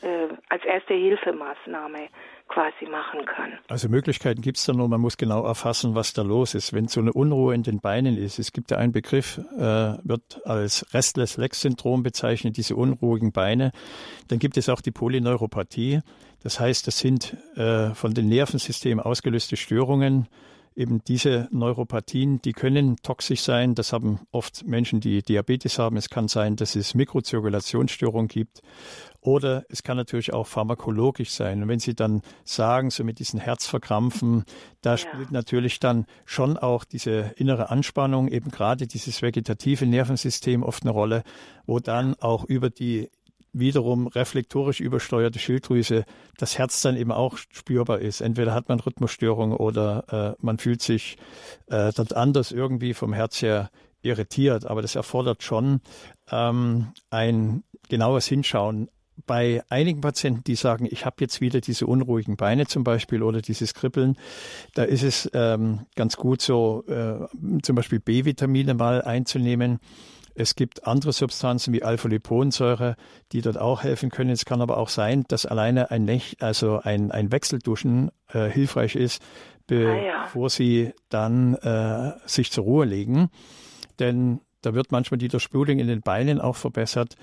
äh, 0.00 0.28
als 0.48 0.64
erste 0.64 0.94
Hilfemaßnahme 0.94 2.08
quasi 2.52 2.90
machen 2.90 3.24
kann. 3.24 3.58
Also 3.68 3.88
Möglichkeiten 3.88 4.42
gibt 4.42 4.58
es 4.58 4.64
da 4.64 4.72
nur, 4.72 4.88
man 4.88 5.00
muss 5.00 5.16
genau 5.16 5.44
erfassen, 5.44 5.94
was 5.94 6.12
da 6.12 6.22
los 6.22 6.54
ist. 6.54 6.72
Wenn 6.72 6.88
so 6.88 7.00
eine 7.00 7.12
Unruhe 7.12 7.54
in 7.54 7.62
den 7.62 7.80
Beinen 7.80 8.16
ist, 8.16 8.38
es 8.38 8.52
gibt 8.52 8.70
ja 8.70 8.76
einen 8.76 8.92
Begriff, 8.92 9.38
äh, 9.56 9.60
wird 10.02 10.40
als 10.44 10.86
Restless 10.92 11.36
Leg 11.36 11.54
Syndrom 11.54 12.02
bezeichnet, 12.02 12.56
diese 12.56 12.76
unruhigen 12.76 13.32
Beine. 13.32 13.72
Dann 14.28 14.38
gibt 14.38 14.56
es 14.56 14.68
auch 14.68 14.80
die 14.80 14.90
Polyneuropathie. 14.90 16.00
Das 16.42 16.60
heißt, 16.60 16.86
das 16.86 16.98
sind 16.98 17.36
äh, 17.56 17.94
von 17.94 18.14
den 18.14 18.28
Nervensystemen 18.28 19.04
ausgelöste 19.04 19.56
Störungen 19.56 20.28
eben 20.74 21.02
diese 21.04 21.48
Neuropathien, 21.50 22.40
die 22.42 22.52
können 22.52 22.96
toxisch 23.02 23.42
sein. 23.42 23.74
Das 23.74 23.92
haben 23.92 24.20
oft 24.30 24.66
Menschen, 24.66 25.00
die 25.00 25.22
Diabetes 25.22 25.78
haben. 25.78 25.96
Es 25.96 26.08
kann 26.08 26.28
sein, 26.28 26.56
dass 26.56 26.76
es 26.76 26.94
Mikrozirkulationsstörungen 26.94 28.28
gibt. 28.28 28.62
Oder 29.20 29.64
es 29.68 29.84
kann 29.84 29.96
natürlich 29.96 30.32
auch 30.32 30.48
pharmakologisch 30.48 31.30
sein. 31.30 31.62
Und 31.62 31.68
wenn 31.68 31.78
Sie 31.78 31.94
dann 31.94 32.22
sagen, 32.44 32.90
so 32.90 33.04
mit 33.04 33.20
diesen 33.20 33.38
Herzverkrampfen, 33.38 34.44
da 34.80 34.92
ja. 34.92 34.96
spielt 34.96 35.30
natürlich 35.30 35.78
dann 35.78 36.06
schon 36.24 36.56
auch 36.56 36.84
diese 36.84 37.32
innere 37.36 37.70
Anspannung, 37.70 38.26
eben 38.28 38.50
gerade 38.50 38.86
dieses 38.88 39.22
vegetative 39.22 39.86
Nervensystem 39.86 40.64
oft 40.64 40.82
eine 40.82 40.90
Rolle, 40.90 41.22
wo 41.66 41.78
dann 41.78 42.14
auch 42.16 42.44
über 42.44 42.68
die 42.68 43.10
wiederum 43.52 44.06
reflektorisch 44.06 44.80
übersteuerte 44.80 45.38
Schilddrüse 45.38 46.04
das 46.38 46.58
Herz 46.58 46.80
dann 46.80 46.96
eben 46.96 47.12
auch 47.12 47.36
spürbar 47.36 48.00
ist. 48.00 48.20
Entweder 48.20 48.54
hat 48.54 48.68
man 48.68 48.80
Rhythmusstörung 48.80 49.52
oder 49.52 50.36
äh, 50.38 50.44
man 50.44 50.58
fühlt 50.58 50.82
sich 50.82 51.16
äh, 51.68 51.92
dort 51.94 52.14
anders 52.16 52.52
irgendwie 52.52 52.94
vom 52.94 53.12
Herz 53.12 53.42
her 53.42 53.70
irritiert. 54.02 54.66
Aber 54.66 54.82
das 54.82 54.94
erfordert 54.94 55.42
schon 55.42 55.80
ähm, 56.30 56.92
ein 57.10 57.62
genaues 57.88 58.26
Hinschauen. 58.26 58.88
Bei 59.26 59.62
einigen 59.68 60.00
Patienten, 60.00 60.42
die 60.44 60.54
sagen, 60.54 60.88
ich 60.90 61.04
habe 61.04 61.16
jetzt 61.20 61.40
wieder 61.40 61.60
diese 61.60 61.86
unruhigen 61.86 62.36
Beine 62.36 62.66
zum 62.66 62.82
Beispiel 62.82 63.22
oder 63.22 63.42
dieses 63.42 63.74
Kribbeln, 63.74 64.16
da 64.74 64.84
ist 64.84 65.02
es 65.02 65.30
ähm, 65.34 65.86
ganz 65.94 66.16
gut 66.16 66.40
so, 66.40 66.84
äh, 66.88 67.26
zum 67.62 67.76
Beispiel 67.76 68.00
B-Vitamine 68.00 68.74
mal 68.74 69.02
einzunehmen 69.02 69.78
es 70.34 70.54
gibt 70.54 70.86
andere 70.86 71.12
Substanzen 71.12 71.72
wie 71.72 71.82
Alpha-Liponsäure, 71.82 72.96
die 73.32 73.40
dort 73.40 73.58
auch 73.58 73.82
helfen 73.82 74.10
können. 74.10 74.30
Es 74.30 74.44
kann 74.44 74.60
aber 74.60 74.76
auch 74.76 74.88
sein, 74.88 75.24
dass 75.28 75.46
alleine 75.46 75.90
ein, 75.90 76.04
Nech, 76.04 76.36
also 76.40 76.80
ein, 76.82 77.10
ein 77.10 77.32
Wechselduschen 77.32 78.10
äh, 78.28 78.48
hilfreich 78.48 78.96
ist, 78.96 79.22
bevor 79.66 79.92
ah, 79.92 80.44
ja. 80.44 80.48
sie 80.48 80.92
dann 81.08 81.54
äh, 81.54 82.12
sich 82.26 82.50
zur 82.50 82.64
Ruhe 82.64 82.84
legen. 82.84 83.30
Denn 83.98 84.40
da 84.62 84.74
wird 84.74 84.92
manchmal 84.92 85.18
die 85.18 85.28
Durchblutung 85.28 85.78
in 85.78 85.88
den 85.88 86.00
Beinen 86.00 86.40
auch 86.40 86.56
verbessert. 86.56 87.16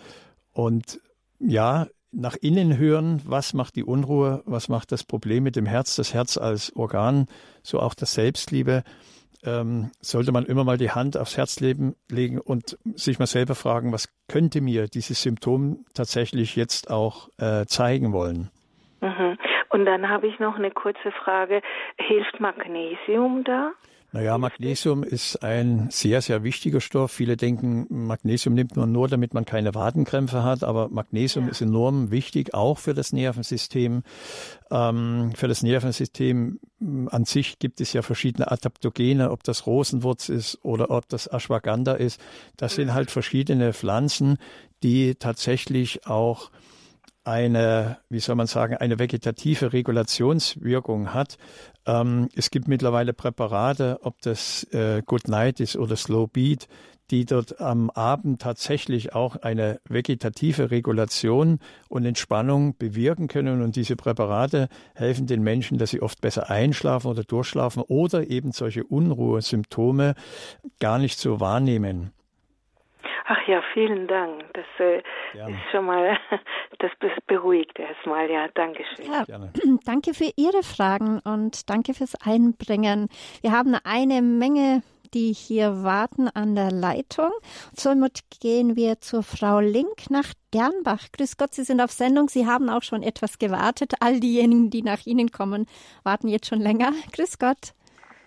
Und 0.51 0.99
ja, 1.39 1.87
nach 2.11 2.35
innen 2.35 2.77
hören, 2.77 3.21
was 3.25 3.53
macht 3.53 3.75
die 3.75 3.83
Unruhe, 3.83 4.43
was 4.45 4.67
macht 4.67 4.91
das 4.91 5.03
Problem 5.03 5.43
mit 5.43 5.55
dem 5.55 5.65
Herz, 5.65 5.95
das 5.95 6.13
Herz 6.13 6.37
als 6.37 6.75
Organ, 6.75 7.27
so 7.63 7.79
auch 7.79 7.93
das 7.93 8.13
Selbstliebe 8.13 8.83
ähm, 9.45 9.91
sollte 10.01 10.31
man 10.31 10.45
immer 10.45 10.63
mal 10.63 10.77
die 10.77 10.91
Hand 10.91 11.17
aufs 11.17 11.37
Herz 11.37 11.59
legen 11.59 12.39
und 12.39 12.77
sich 12.95 13.19
mal 13.19 13.25
selber 13.25 13.55
fragen, 13.55 13.91
was 13.91 14.09
könnte 14.27 14.61
mir 14.61 14.87
dieses 14.87 15.21
Symptom 15.21 15.85
tatsächlich 15.93 16.55
jetzt 16.55 16.89
auch 16.89 17.29
äh, 17.37 17.65
zeigen 17.65 18.13
wollen. 18.13 18.49
Mhm. 19.01 19.37
Und 19.69 19.85
dann 19.85 20.09
habe 20.09 20.27
ich 20.27 20.39
noch 20.39 20.55
eine 20.55 20.71
kurze 20.71 21.11
Frage. 21.23 21.61
Hilft 21.97 22.39
Magnesium 22.39 23.43
da? 23.43 23.71
Naja, 24.11 24.39
Magnesium 24.39 25.03
ist 25.03 25.43
ein 25.43 25.89
sehr, 25.91 26.21
sehr 26.23 26.43
wichtiger 26.43 26.81
Stoff. 26.81 27.11
Viele 27.11 27.37
denken, 27.37 27.85
Magnesium 27.89 28.55
nimmt 28.55 28.75
man 28.75 28.91
nur, 28.91 29.07
damit 29.07 29.35
man 29.35 29.45
keine 29.45 29.75
Wadenkrämpfe 29.75 30.43
hat, 30.43 30.63
aber 30.63 30.89
Magnesium 30.89 31.45
ja. 31.45 31.51
ist 31.51 31.61
enorm 31.61 32.09
wichtig, 32.09 32.55
auch 32.55 32.79
für 32.79 32.95
das 32.95 33.13
Nervensystem. 33.13 34.01
Ähm, 34.71 35.31
für 35.35 35.47
das 35.47 35.61
Nervensystem 35.61 36.59
mm, 36.79 37.07
an 37.09 37.25
sich 37.25 37.59
gibt 37.59 37.81
es 37.81 37.93
ja 37.93 38.01
verschiedene 38.01 38.51
Adaptogene, 38.51 39.29
ob 39.29 39.43
das 39.43 39.67
Rosenwurz 39.67 40.29
ist 40.29 40.57
oder 40.63 40.89
ob 40.89 41.07
das 41.07 41.27
Ashwagandha 41.27 41.93
ist. 41.93 42.19
Das 42.57 42.73
sind 42.75 42.95
halt 42.95 43.11
verschiedene 43.11 43.73
Pflanzen, 43.73 44.39
die 44.81 45.15
tatsächlich 45.15 46.07
auch 46.07 46.49
eine, 47.23 47.97
wie 48.09 48.19
soll 48.19 48.35
man 48.35 48.47
sagen, 48.47 48.75
eine 48.75 48.99
vegetative 48.99 49.73
Regulationswirkung 49.73 51.13
hat. 51.13 51.37
Ähm, 51.85 52.29
es 52.35 52.49
gibt 52.49 52.67
mittlerweile 52.67 53.13
Präparate, 53.13 53.99
ob 54.03 54.21
das 54.21 54.63
äh, 54.71 55.01
Good 55.05 55.27
Night 55.27 55.59
ist 55.59 55.75
oder 55.75 55.95
Slow 55.95 56.27
Beat, 56.27 56.67
die 57.11 57.25
dort 57.25 57.59
am 57.59 57.89
Abend 57.89 58.41
tatsächlich 58.41 59.13
auch 59.13 59.35
eine 59.37 59.79
vegetative 59.87 60.71
Regulation 60.71 61.59
und 61.87 62.05
Entspannung 62.05 62.77
bewirken 62.77 63.27
können. 63.27 63.61
Und 63.61 63.75
diese 63.75 63.95
Präparate 63.95 64.69
helfen 64.93 65.25
den 65.25 65.41
Menschen, 65.41 65.77
dass 65.77 65.89
sie 65.89 66.01
oft 66.01 66.21
besser 66.21 66.49
einschlafen 66.49 67.07
oder 67.07 67.23
durchschlafen 67.23 67.81
oder 67.81 68.29
eben 68.29 68.51
solche 68.51 68.83
Unruhesymptome 68.83 70.13
gar 70.79 70.99
nicht 70.99 71.19
so 71.19 71.39
wahrnehmen. 71.39 72.11
Ach 73.31 73.47
ja, 73.47 73.61
vielen 73.73 74.07
Dank. 74.07 74.43
Das 74.53 74.65
äh, 74.79 74.97
ist 75.33 75.71
schon 75.71 75.85
mal, 75.85 76.17
das 76.79 76.89
beruhigt 77.27 77.77
erstmal. 77.77 78.27
Ja, 78.29 78.47
danke 78.55 78.83
schön. 78.83 79.05
Ja, 79.05 79.23
danke 79.85 80.15
für 80.15 80.31
Ihre 80.35 80.63
Fragen 80.63 81.19
und 81.23 81.69
danke 81.69 81.93
fürs 81.93 82.15
Einbringen. 82.25 83.07
Wir 83.41 83.51
haben 83.51 83.75
eine 83.83 84.23
Menge 84.23 84.81
die 85.15 85.33
hier 85.33 85.83
warten 85.83 86.27
an 86.27 86.53
der 86.53 86.69
Leitung. 86.69 87.31
Somit 87.73 88.19
gehen 88.41 88.75
wir 88.75 89.01
zur 89.01 89.23
Frau 89.23 89.59
Link 89.59 90.11
nach 90.11 90.35
Dernbach. 90.53 91.07
Grüß 91.17 91.35
Gott, 91.37 91.55
Sie 91.55 91.63
sind 91.63 91.81
auf 91.81 91.91
Sendung. 91.91 92.29
Sie 92.29 92.45
haben 92.45 92.69
auch 92.69 92.83
schon 92.83 93.01
etwas 93.01 93.39
gewartet. 93.39 93.93
All 94.01 94.19
diejenigen, 94.19 94.69
die 94.69 94.83
nach 94.83 95.07
Ihnen 95.07 95.31
kommen, 95.31 95.65
warten 96.03 96.27
jetzt 96.27 96.47
schon 96.47 96.61
länger. 96.61 96.91
Grüß 97.11 97.39
Gott. 97.39 97.73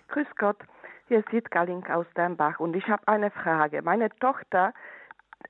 Grüß 0.09 0.27
Gott. 0.37 0.57
Hier 1.07 1.19
ist 1.19 1.31
Jitka 1.31 1.63
Link 1.63 1.89
aus 1.89 2.05
Dernbach 2.15 2.59
und 2.59 2.75
ich 2.75 2.87
habe 2.87 3.07
eine 3.07 3.29
Frage. 3.29 3.81
Meine 3.81 4.09
Tochter 4.19 4.73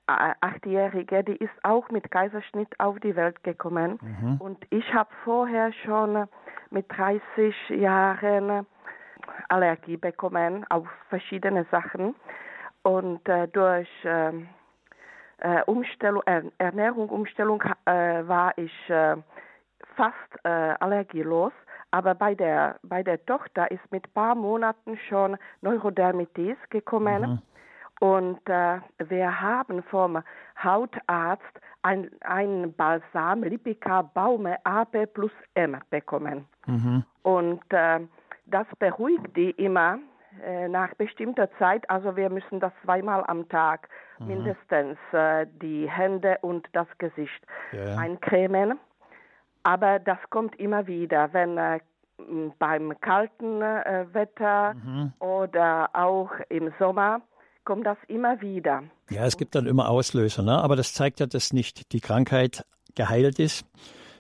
Achtjährige, 0.08 1.24
die 1.24 1.36
ist 1.36 1.54
auch 1.64 1.90
mit 1.90 2.10
Kaiserschnitt 2.10 2.80
auf 2.80 3.00
die 3.00 3.16
Welt 3.16 3.44
gekommen. 3.44 4.00
Mhm. 4.02 4.38
Und 4.38 4.66
ich 4.72 4.94
habe 4.94 5.10
vorher 5.24 5.72
schon 5.86 6.28
mit 6.72 6.86
30 6.90 7.56
Jahren 7.70 8.66
Allergie 9.50 9.98
bekommen 9.98 10.66
auf 10.70 10.88
verschiedene 11.10 11.66
Sachen. 11.72 12.16
Und 12.82 13.28
äh, 13.30 13.48
durch 13.48 13.90
ähm, 14.04 14.50
äh, 15.38 15.62
Umstellung, 15.66 16.24
äh, 16.26 16.42
Ernährung, 16.58 17.10
Umstellung 17.10 17.62
äh, 17.86 18.28
war 18.28 18.58
ich 18.58 18.90
äh, 18.90 19.16
fast 19.96 20.16
äh, 20.44 20.50
allergielos. 20.50 21.54
Aber 21.94 22.16
bei 22.16 22.34
der, 22.34 22.78
bei 22.82 23.04
der 23.04 23.24
Tochter 23.24 23.70
ist 23.70 23.92
mit 23.92 24.08
ein 24.08 24.14
paar 24.14 24.34
Monaten 24.34 24.98
schon 25.08 25.38
Neurodermitis 25.62 26.58
gekommen. 26.72 27.22
Mhm. 27.22 27.42
Und 28.00 28.50
äh, 28.50 28.80
wir 28.98 29.40
haben 29.40 29.84
vom 29.84 30.24
Hautarzt 30.62 31.62
ein, 31.84 32.10
ein 32.22 32.74
Balsam 32.74 33.44
Lipica 33.44 34.02
Baume 34.02 34.58
AP 34.66 35.14
plus 35.14 35.32
M 35.54 35.78
bekommen. 35.92 36.48
Mhm. 36.66 37.04
Und 37.22 37.62
äh, 37.70 38.00
das 38.48 38.66
beruhigt 38.80 39.38
die 39.38 39.52
immer 39.52 40.00
äh, 40.44 40.68
nach 40.68 40.96
bestimmter 40.96 41.48
Zeit. 41.60 41.88
Also 41.92 42.16
wir 42.16 42.32
müssen 42.32 42.60
das 42.60 42.74
zweimal 42.84 43.24
am 43.28 43.48
Tag 43.50 43.88
mhm. 44.18 44.28
mindestens 44.30 44.98
äh, 45.12 45.46
die 45.62 45.88
Hände 45.88 46.40
und 46.42 46.68
das 46.74 46.88
Gesicht 46.98 47.46
yeah. 47.72 48.00
eincremen. 48.00 48.80
Aber 49.64 50.00
das 50.00 50.18
kommt 50.30 50.60
immer 50.60 50.88
wieder, 50.88 51.32
wenn 51.34 51.58
äh, 51.58 51.80
beim 52.60 52.94
kalten 53.00 53.62
äh, 53.62 54.06
Wetter 54.12 54.74
mhm. 54.76 55.14
oder 55.20 55.90
auch 55.94 56.32
im 56.50 56.72
Sommer 56.80 57.22
kommt 57.66 57.86
das 57.86 57.98
immer 58.08 58.42
wieder. 58.42 58.84
Ja, 59.10 59.26
es 59.26 59.38
gibt 59.38 59.56
dann 59.56 59.66
immer 59.66 59.90
Auslöser, 59.90 60.44
ne? 60.44 60.62
aber 60.62 60.76
das 60.76 60.94
zeigt 60.94 61.20
ja, 61.20 61.26
dass 61.26 61.54
nicht 61.54 61.94
die 61.94 62.02
Krankheit 62.02 62.66
geheilt 62.96 63.40
ist, 63.40 63.66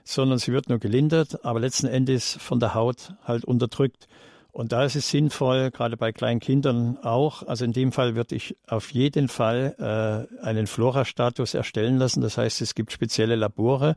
sondern 0.03 0.37
sie 0.37 0.53
wird 0.53 0.69
nur 0.69 0.79
gelindert, 0.79 1.43
aber 1.45 1.59
letzten 1.59 1.87
Endes 1.87 2.37
von 2.39 2.59
der 2.59 2.73
Haut 2.73 3.13
halt 3.25 3.45
unterdrückt. 3.45 4.07
Und 4.53 4.71
da 4.71 4.85
ist 4.85 4.95
es 4.95 5.09
sinnvoll, 5.09 5.71
gerade 5.71 5.97
bei 5.97 6.11
kleinen 6.11 6.39
Kindern 6.39 6.97
auch, 7.01 7.41
also 7.41 7.65
in 7.65 7.73
dem 7.73 7.91
Fall 7.91 8.15
würde 8.15 8.35
ich 8.35 8.55
auf 8.67 8.91
jeden 8.91 9.27
Fall 9.27 10.29
äh, 10.39 10.45
einen 10.45 10.67
Flora-Status 10.67 11.55
erstellen 11.55 11.97
lassen. 11.97 12.21
Das 12.21 12.37
heißt, 12.37 12.61
es 12.61 12.75
gibt 12.75 12.91
spezielle 12.91 13.35
Labore, 13.35 13.95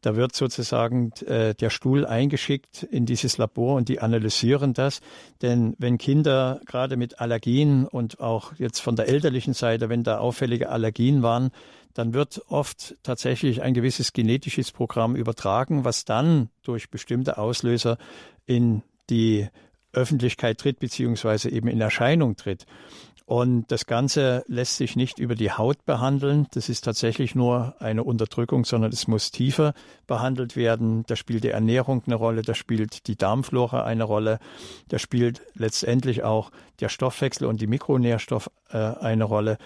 da 0.00 0.16
wird 0.16 0.34
sozusagen 0.34 1.12
äh, 1.26 1.54
der 1.54 1.70
Stuhl 1.70 2.04
eingeschickt 2.04 2.82
in 2.82 3.06
dieses 3.06 3.38
Labor 3.38 3.76
und 3.76 3.88
die 3.88 4.00
analysieren 4.00 4.74
das. 4.74 5.02
Denn 5.40 5.76
wenn 5.78 5.98
Kinder 5.98 6.60
gerade 6.66 6.96
mit 6.96 7.20
Allergien 7.20 7.86
und 7.86 8.18
auch 8.18 8.54
jetzt 8.58 8.80
von 8.80 8.96
der 8.96 9.06
elterlichen 9.06 9.54
Seite, 9.54 9.88
wenn 9.88 10.02
da 10.02 10.18
auffällige 10.18 10.70
Allergien 10.70 11.22
waren, 11.22 11.52
dann 11.94 12.12
wird 12.12 12.42
oft 12.48 12.96
tatsächlich 13.04 13.62
ein 13.62 13.74
gewisses 13.74 14.12
genetisches 14.12 14.72
Programm 14.72 15.14
übertragen, 15.14 15.84
was 15.84 16.04
dann 16.04 16.48
durch 16.64 16.90
bestimmte 16.90 17.38
Auslöser 17.38 17.98
in 18.46 18.82
die 19.08 19.46
Öffentlichkeit 19.92 20.58
tritt, 20.58 20.78
beziehungsweise 20.78 21.50
eben 21.50 21.68
in 21.68 21.80
Erscheinung 21.80 22.36
tritt. 22.36 22.66
Und 23.24 23.70
das 23.70 23.86
Ganze 23.86 24.44
lässt 24.46 24.76
sich 24.76 24.96
nicht 24.96 25.18
über 25.18 25.34
die 25.34 25.52
Haut 25.52 25.86
behandeln. 25.86 26.48
Das 26.52 26.68
ist 26.68 26.82
tatsächlich 26.82 27.34
nur 27.34 27.74
eine 27.78 28.04
Unterdrückung, 28.04 28.64
sondern 28.64 28.92
es 28.92 29.06
muss 29.06 29.30
tiefer 29.30 29.74
behandelt 30.06 30.56
werden. 30.56 31.04
Da 31.06 31.16
spielt 31.16 31.44
die 31.44 31.48
Ernährung 31.48 32.02
eine 32.04 32.16
Rolle, 32.16 32.42
da 32.42 32.54
spielt 32.54 33.06
die 33.06 33.16
Darmflora 33.16 33.84
eine 33.84 34.04
Rolle, 34.04 34.38
da 34.88 34.98
spielt 34.98 35.40
letztendlich 35.54 36.24
auch 36.24 36.50
der 36.80 36.88
Stoffwechsel 36.88 37.46
und 37.46 37.60
die 37.60 37.68
Mikronährstoff 37.68 38.50
äh, 38.70 38.76
eine 38.76 39.24
Rolle. 39.24 39.56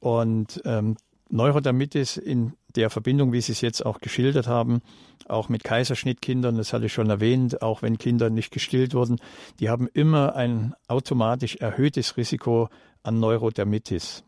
Und 0.00 0.60
ähm, 0.64 0.96
Neurodermitis 1.30 2.18
in 2.18 2.52
der 2.78 2.90
Verbindung, 2.90 3.32
wie 3.32 3.40
Sie 3.40 3.52
es 3.52 3.60
jetzt 3.60 3.84
auch 3.84 3.98
geschildert 3.98 4.46
haben, 4.46 4.80
auch 5.26 5.48
mit 5.48 5.64
Kaiserschnittkindern, 5.64 6.56
das 6.56 6.72
hatte 6.72 6.86
ich 6.86 6.92
schon 6.92 7.10
erwähnt, 7.10 7.60
auch 7.60 7.82
wenn 7.82 7.98
Kinder 7.98 8.30
nicht 8.30 8.52
gestillt 8.52 8.94
wurden, 8.94 9.18
die 9.60 9.68
haben 9.68 9.88
immer 9.92 10.36
ein 10.36 10.74
automatisch 10.86 11.56
erhöhtes 11.56 12.16
Risiko 12.16 12.68
an 13.02 13.18
Neurodermitis. 13.18 14.24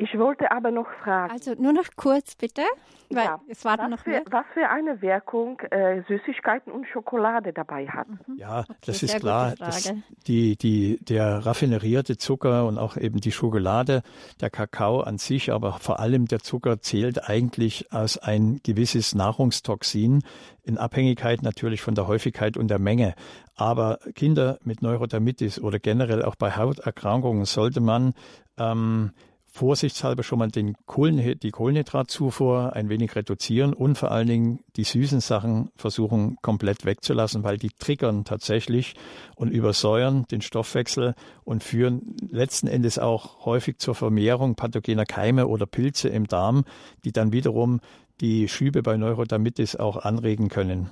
Ich 0.00 0.18
wollte 0.18 0.50
aber 0.50 0.70
noch 0.70 0.86
fragen. 1.04 1.30
Also 1.30 1.52
nur 1.58 1.74
noch 1.74 1.84
kurz 1.94 2.34
bitte, 2.34 2.62
weil 3.10 3.24
ja, 3.24 3.40
es 3.48 3.66
war 3.66 3.76
was 3.76 3.90
noch 3.90 3.98
für, 3.98 4.08
mehr. 4.08 4.22
Was 4.30 4.46
für 4.54 4.66
eine 4.70 5.02
Wirkung 5.02 5.60
äh, 5.70 6.02
Süßigkeiten 6.08 6.72
und 6.72 6.86
Schokolade 6.86 7.52
dabei 7.52 7.86
hat. 7.86 8.08
Mhm. 8.08 8.38
Ja, 8.38 8.60
okay, 8.60 8.74
das 8.86 9.02
ist 9.02 9.20
klar. 9.20 9.54
Das, 9.58 9.92
die, 10.26 10.56
die, 10.56 10.98
der 11.04 11.44
raffinerierte 11.44 12.16
Zucker 12.16 12.66
und 12.66 12.78
auch 12.78 12.96
eben 12.96 13.20
die 13.20 13.30
Schokolade, 13.30 14.02
der 14.40 14.48
Kakao 14.48 15.00
an 15.02 15.18
sich, 15.18 15.52
aber 15.52 15.74
vor 15.74 16.00
allem 16.00 16.24
der 16.24 16.38
Zucker 16.38 16.80
zählt 16.80 17.28
eigentlich 17.28 17.92
als 17.92 18.16
ein 18.16 18.60
gewisses 18.62 19.14
Nahrungstoxin 19.14 20.22
in 20.62 20.78
Abhängigkeit 20.78 21.42
natürlich 21.42 21.82
von 21.82 21.94
der 21.94 22.06
Häufigkeit 22.06 22.56
und 22.56 22.68
der 22.68 22.78
Menge. 22.78 23.14
Aber 23.54 23.98
Kinder 24.14 24.58
mit 24.64 24.80
Neurodermitis 24.80 25.60
oder 25.60 25.78
generell 25.78 26.24
auch 26.24 26.36
bei 26.36 26.56
Hauterkrankungen 26.56 27.44
sollte 27.44 27.82
man 27.82 28.14
ähm, 28.56 29.10
vorsichtshalber 29.52 30.22
schon 30.22 30.38
mal 30.38 30.48
den 30.48 30.74
Kohlen, 30.86 31.38
die 31.40 31.50
Kohlenhydratzufuhr 31.50 32.74
ein 32.74 32.88
wenig 32.88 33.14
reduzieren 33.16 33.72
und 33.74 33.98
vor 33.98 34.10
allen 34.10 34.28
Dingen 34.28 34.60
die 34.76 34.84
süßen 34.84 35.20
Sachen 35.20 35.70
versuchen 35.76 36.36
komplett 36.40 36.84
wegzulassen, 36.84 37.42
weil 37.42 37.56
die 37.56 37.70
triggern 37.70 38.24
tatsächlich 38.24 38.94
und 39.34 39.50
übersäuern 39.50 40.24
den 40.30 40.40
Stoffwechsel 40.40 41.14
und 41.44 41.64
führen 41.64 42.16
letzten 42.30 42.68
Endes 42.68 42.98
auch 42.98 43.44
häufig 43.44 43.78
zur 43.78 43.94
Vermehrung 43.94 44.54
pathogener 44.54 45.06
Keime 45.06 45.48
oder 45.48 45.66
Pilze 45.66 46.08
im 46.08 46.26
Darm, 46.26 46.64
die 47.04 47.12
dann 47.12 47.32
wiederum 47.32 47.80
die 48.20 48.48
Schübe 48.48 48.82
bei 48.82 48.96
Neurodermitis 48.96 49.76
auch 49.76 49.96
anregen 49.96 50.48
können. 50.48 50.90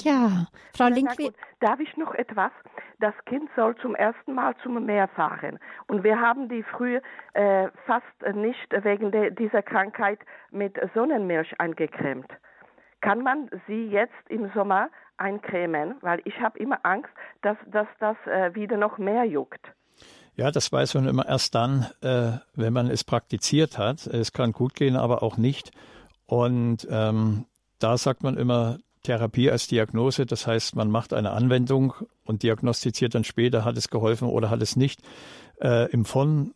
Ja, 0.00 0.46
Frau 0.74 0.88
Linkwitz. 0.88 1.34
Darf 1.60 1.78
ich 1.80 1.96
noch 1.96 2.14
etwas? 2.14 2.50
Das 3.00 3.14
Kind 3.26 3.50
soll 3.56 3.76
zum 3.76 3.94
ersten 3.94 4.34
Mal 4.34 4.54
zum 4.62 4.84
Meer 4.86 5.08
fahren. 5.08 5.58
Und 5.86 6.02
wir 6.02 6.18
haben 6.18 6.48
die 6.48 6.62
früh 6.62 6.98
äh, 7.34 7.68
fast 7.86 8.34
nicht 8.34 8.72
wegen 8.84 9.10
de, 9.10 9.30
dieser 9.34 9.62
Krankheit 9.62 10.20
mit 10.50 10.78
Sonnenmilch 10.94 11.52
eingecremt. 11.58 12.30
Kann 13.00 13.22
man 13.22 13.50
sie 13.66 13.86
jetzt 13.88 14.14
im 14.28 14.50
Sommer 14.54 14.88
eincremen? 15.18 15.96
Weil 16.00 16.22
ich 16.24 16.40
habe 16.40 16.58
immer 16.58 16.78
Angst, 16.84 17.10
dass, 17.42 17.56
dass 17.66 17.88
das 17.98 18.16
äh, 18.26 18.54
wieder 18.54 18.76
noch 18.76 18.96
mehr 18.96 19.24
juckt. 19.24 19.72
Ja, 20.34 20.50
das 20.50 20.72
weiß 20.72 20.94
man 20.94 21.08
immer 21.08 21.26
erst 21.28 21.54
dann, 21.54 21.86
äh, 22.00 22.38
wenn 22.54 22.72
man 22.72 22.88
es 22.88 23.04
praktiziert 23.04 23.76
hat. 23.76 24.06
Es 24.06 24.32
kann 24.32 24.52
gut 24.52 24.74
gehen, 24.74 24.96
aber 24.96 25.22
auch 25.22 25.36
nicht. 25.36 25.72
Und 26.26 26.86
ähm, 26.90 27.44
da 27.78 27.98
sagt 27.98 28.22
man 28.22 28.38
immer, 28.38 28.78
Therapie 29.02 29.50
als 29.50 29.66
Diagnose. 29.66 30.26
Das 30.26 30.46
heißt, 30.46 30.76
man 30.76 30.90
macht 30.90 31.12
eine 31.12 31.32
Anwendung 31.32 31.94
und 32.24 32.42
diagnostiziert 32.42 33.14
dann 33.14 33.24
später, 33.24 33.64
hat 33.64 33.76
es 33.76 33.88
geholfen 33.88 34.28
oder 34.28 34.50
hat 34.50 34.62
es 34.62 34.76
nicht. 34.76 35.00
Äh, 35.60 35.90
Im 35.92 36.04
von, 36.04 36.54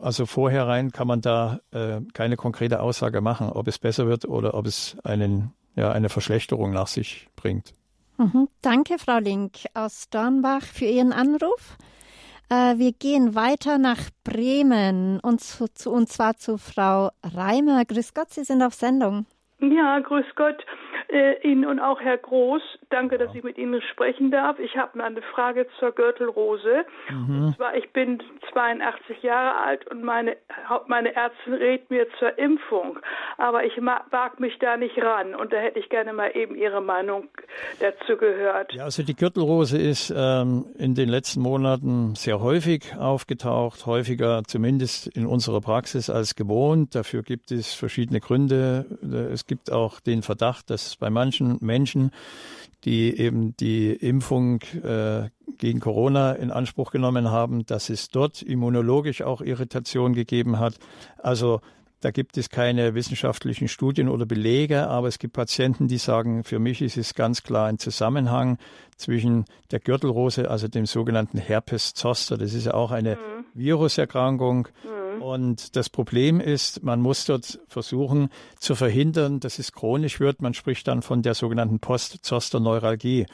also 0.00 0.26
vorherein 0.26 0.90
kann 0.92 1.06
man 1.06 1.20
da 1.20 1.60
äh, 1.72 2.00
keine 2.14 2.36
konkrete 2.36 2.80
Aussage 2.80 3.20
machen, 3.20 3.50
ob 3.50 3.68
es 3.68 3.78
besser 3.78 4.06
wird 4.06 4.24
oder 4.24 4.54
ob 4.54 4.66
es 4.66 4.96
einen, 5.04 5.52
ja, 5.76 5.92
eine 5.92 6.08
Verschlechterung 6.08 6.72
nach 6.72 6.88
sich 6.88 7.28
bringt. 7.36 7.72
Mhm. 8.18 8.48
Danke, 8.60 8.98
Frau 8.98 9.18
Link 9.18 9.52
aus 9.72 10.10
Dornbach, 10.10 10.62
für 10.62 10.84
Ihren 10.84 11.12
Anruf. 11.12 11.78
Äh, 12.50 12.78
wir 12.78 12.92
gehen 12.92 13.34
weiter 13.34 13.78
nach 13.78 14.10
Bremen 14.24 15.20
und, 15.20 15.40
zu, 15.40 15.72
zu, 15.72 15.92
und 15.92 16.08
zwar 16.08 16.36
zu 16.36 16.58
Frau 16.58 17.10
Reimer. 17.22 17.84
Grüß 17.84 18.12
Gott, 18.12 18.30
Sie 18.30 18.44
sind 18.44 18.62
auf 18.62 18.74
Sendung. 18.74 19.26
Ja, 19.60 20.00
grüß 20.00 20.26
Gott 20.36 20.56
äh, 21.08 21.40
Ihnen 21.42 21.66
und 21.66 21.80
auch 21.80 22.00
Herr 22.00 22.18
Groß. 22.18 22.62
Danke, 22.90 23.18
dass 23.18 23.34
ich 23.34 23.42
mit 23.42 23.58
Ihnen 23.58 23.80
sprechen 23.82 24.30
darf. 24.30 24.58
Ich 24.58 24.76
habe 24.76 25.02
eine 25.02 25.22
Frage 25.22 25.66
zur 25.78 25.92
Gürtelrose. 25.92 26.84
Mhm. 27.08 27.46
Und 27.46 27.56
zwar, 27.56 27.76
ich 27.76 27.92
bin 27.92 28.22
82 28.52 29.22
Jahre 29.22 29.60
alt 29.60 29.86
und 29.90 30.02
meine, 30.02 30.36
meine 30.86 31.14
Ärztin 31.14 31.54
rät 31.54 31.90
mir 31.90 32.06
zur 32.18 32.38
Impfung. 32.38 32.98
Aber 33.38 33.64
ich 33.64 33.76
wage 33.76 34.40
mich 34.40 34.58
da 34.58 34.76
nicht 34.76 34.98
ran. 34.98 35.34
Und 35.34 35.52
da 35.52 35.58
hätte 35.58 35.78
ich 35.78 35.88
gerne 35.88 36.12
mal 36.12 36.30
eben 36.34 36.54
Ihre 36.54 36.80
Meinung 36.80 37.28
dazu 37.80 38.16
gehört. 38.16 38.72
Ja, 38.72 38.84
also 38.84 39.02
die 39.02 39.14
Gürtelrose 39.14 39.78
ist 39.78 40.12
ähm, 40.16 40.66
in 40.78 40.94
den 40.94 41.08
letzten 41.08 41.40
Monaten 41.40 42.14
sehr 42.14 42.40
häufig 42.40 42.96
aufgetaucht. 42.98 43.86
Häufiger 43.86 44.42
zumindest 44.46 45.06
in 45.08 45.26
unserer 45.26 45.60
Praxis 45.60 46.10
als 46.10 46.34
gewohnt. 46.34 46.94
Dafür 46.94 47.22
gibt 47.22 47.50
es 47.50 47.74
verschiedene 47.74 48.20
Gründe. 48.20 48.86
Es 49.32 49.46
gibt 49.46 49.70
auch 49.72 50.00
den 50.00 50.22
Verdacht, 50.22 50.70
dass 50.70 50.89
bei 50.96 51.10
manchen 51.10 51.58
Menschen, 51.60 52.10
die 52.84 53.16
eben 53.18 53.56
die 53.56 53.92
Impfung 53.92 54.60
äh, 54.82 55.28
gegen 55.58 55.80
Corona 55.80 56.32
in 56.32 56.50
Anspruch 56.50 56.90
genommen 56.90 57.30
haben, 57.30 57.66
dass 57.66 57.90
es 57.90 58.08
dort 58.08 58.42
immunologisch 58.42 59.22
auch 59.22 59.40
Irritation 59.42 60.14
gegeben 60.14 60.58
hat. 60.58 60.78
Also 61.18 61.60
da 62.00 62.10
gibt 62.10 62.38
es 62.38 62.48
keine 62.48 62.94
wissenschaftlichen 62.94 63.68
Studien 63.68 64.08
oder 64.08 64.24
Belege, 64.24 64.88
aber 64.88 65.08
es 65.08 65.18
gibt 65.18 65.34
Patienten, 65.34 65.86
die 65.86 65.98
sagen, 65.98 66.44
für 66.44 66.58
mich 66.58 66.80
ist 66.80 66.96
es 66.96 67.14
ganz 67.14 67.42
klar 67.42 67.66
ein 67.66 67.78
Zusammenhang 67.78 68.56
zwischen 68.96 69.44
der 69.70 69.80
Gürtelrose, 69.80 70.50
also 70.50 70.66
dem 70.66 70.86
sogenannten 70.86 71.36
Herpes 71.36 71.92
zoster. 71.92 72.38
Das 72.38 72.54
ist 72.54 72.64
ja 72.64 72.72
auch 72.72 72.90
eine 72.90 73.16
mhm. 73.16 73.44
Viruserkrankung. 73.52 74.68
Mhm 74.82 74.99
und 75.20 75.76
das 75.76 75.88
Problem 75.88 76.40
ist, 76.40 76.82
man 76.82 77.00
muss 77.00 77.24
dort 77.26 77.60
versuchen 77.68 78.30
zu 78.58 78.74
verhindern, 78.74 79.40
dass 79.40 79.58
es 79.58 79.72
chronisch 79.72 80.18
wird. 80.18 80.42
Man 80.42 80.54
spricht 80.54 80.88
dann 80.88 81.02
von 81.02 81.22
der 81.22 81.34
sogenannten 81.34 81.78
Post-Zoster-Neuralgie. 81.78 83.26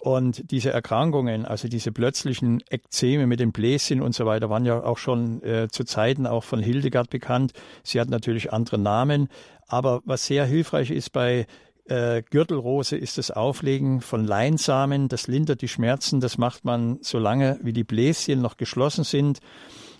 Und 0.00 0.50
diese 0.50 0.70
Erkrankungen, 0.70 1.44
also 1.46 1.66
diese 1.66 1.90
plötzlichen 1.90 2.62
Ekzeme 2.68 3.26
mit 3.26 3.40
dem 3.40 3.52
Bläschen 3.52 4.02
und 4.02 4.14
so 4.14 4.26
weiter, 4.26 4.50
waren 4.50 4.64
ja 4.64 4.82
auch 4.82 4.98
schon 4.98 5.42
äh, 5.42 5.68
zu 5.70 5.84
Zeiten 5.84 6.26
auch 6.26 6.44
von 6.44 6.60
Hildegard 6.60 7.10
bekannt. 7.10 7.52
Sie 7.82 8.00
hat 8.00 8.10
natürlich 8.10 8.52
andere 8.52 8.78
Namen. 8.78 9.28
Aber 9.66 10.02
was 10.04 10.26
sehr 10.26 10.44
hilfreich 10.44 10.90
ist 10.90 11.10
bei 11.10 11.46
äh, 11.86 12.22
Gürtelrose 12.22 12.96
ist 12.96 13.18
das 13.18 13.30
Auflegen 13.30 14.00
von 14.00 14.24
Leinsamen. 14.24 15.08
Das 15.08 15.26
lindert 15.26 15.62
die 15.62 15.68
Schmerzen. 15.68 16.20
Das 16.20 16.38
macht 16.38 16.64
man 16.64 16.98
so 17.02 17.18
lange, 17.18 17.58
wie 17.62 17.72
die 17.72 17.84
Bläschen 17.84 18.40
noch 18.40 18.56
geschlossen 18.56 19.04
sind. 19.04 19.40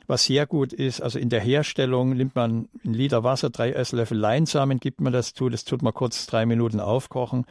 Was 0.07 0.25
sehr 0.25 0.47
gut 0.47 0.73
ist, 0.73 1.01
also 1.01 1.19
in 1.19 1.31
der 1.31 1.41
Herstellung 1.41 2.17
nimmt 2.17 2.35
man 2.35 2.69
ein 2.85 2.93
Liter 2.95 3.25
Wasser, 3.25 3.51
drei 3.51 3.73
Esslöffel 3.73 4.19
Leinsamen, 4.19 4.79
gibt 4.79 5.01
man 5.01 5.13
das 5.13 5.33
zu, 5.33 5.49
das 5.49 5.65
tut 5.65 5.83
man 5.83 5.95
kurz 5.95 6.27
drei 6.27 6.45
Minuten 6.45 6.81
aufkochen. 6.81 7.47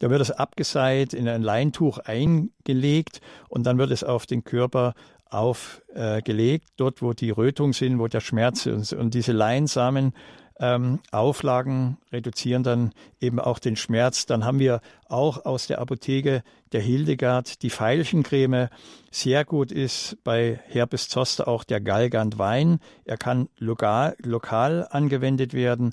Da 0.00 0.10
wird 0.10 0.20
es 0.20 0.30
abgeseit, 0.30 1.14
in 1.14 1.28
ein 1.28 1.42
Leintuch 1.42 1.98
eingelegt 1.98 3.20
und 3.48 3.64
dann 3.64 3.78
wird 3.78 3.90
es 3.90 4.04
auf 4.04 4.26
den 4.26 4.44
Körper 4.44 4.94
aufgelegt, 5.30 6.68
dort 6.76 7.02
wo 7.02 7.12
die 7.12 7.30
Rötung 7.30 7.72
sind, 7.72 7.98
wo 7.98 8.06
der 8.06 8.20
Schmerz 8.20 8.66
ist. 8.66 8.92
Und 8.92 9.14
diese 9.14 9.32
Leinsamen 9.32 10.12
ähm, 10.60 11.00
Auflagen 11.10 11.98
reduzieren 12.12 12.62
dann 12.62 12.92
eben 13.20 13.40
auch 13.40 13.58
den 13.58 13.76
Schmerz. 13.76 14.26
Dann 14.26 14.44
haben 14.44 14.58
wir 14.58 14.80
auch 15.08 15.44
aus 15.44 15.66
der 15.66 15.80
Apotheke 15.80 16.42
der 16.72 16.80
Hildegard 16.80 17.62
die 17.62 17.70
Veilchencreme. 17.70 18.68
Sehr 19.10 19.44
gut 19.44 19.72
ist 19.72 20.16
bei 20.22 20.60
Herpes 20.66 21.08
zoster 21.08 21.48
auch 21.48 21.64
der 21.64 21.80
Galgant 21.80 22.38
Wein. 22.38 22.78
Er 23.04 23.16
kann 23.16 23.48
lokal, 23.58 24.16
lokal 24.22 24.86
angewendet 24.90 25.54
werden. 25.54 25.92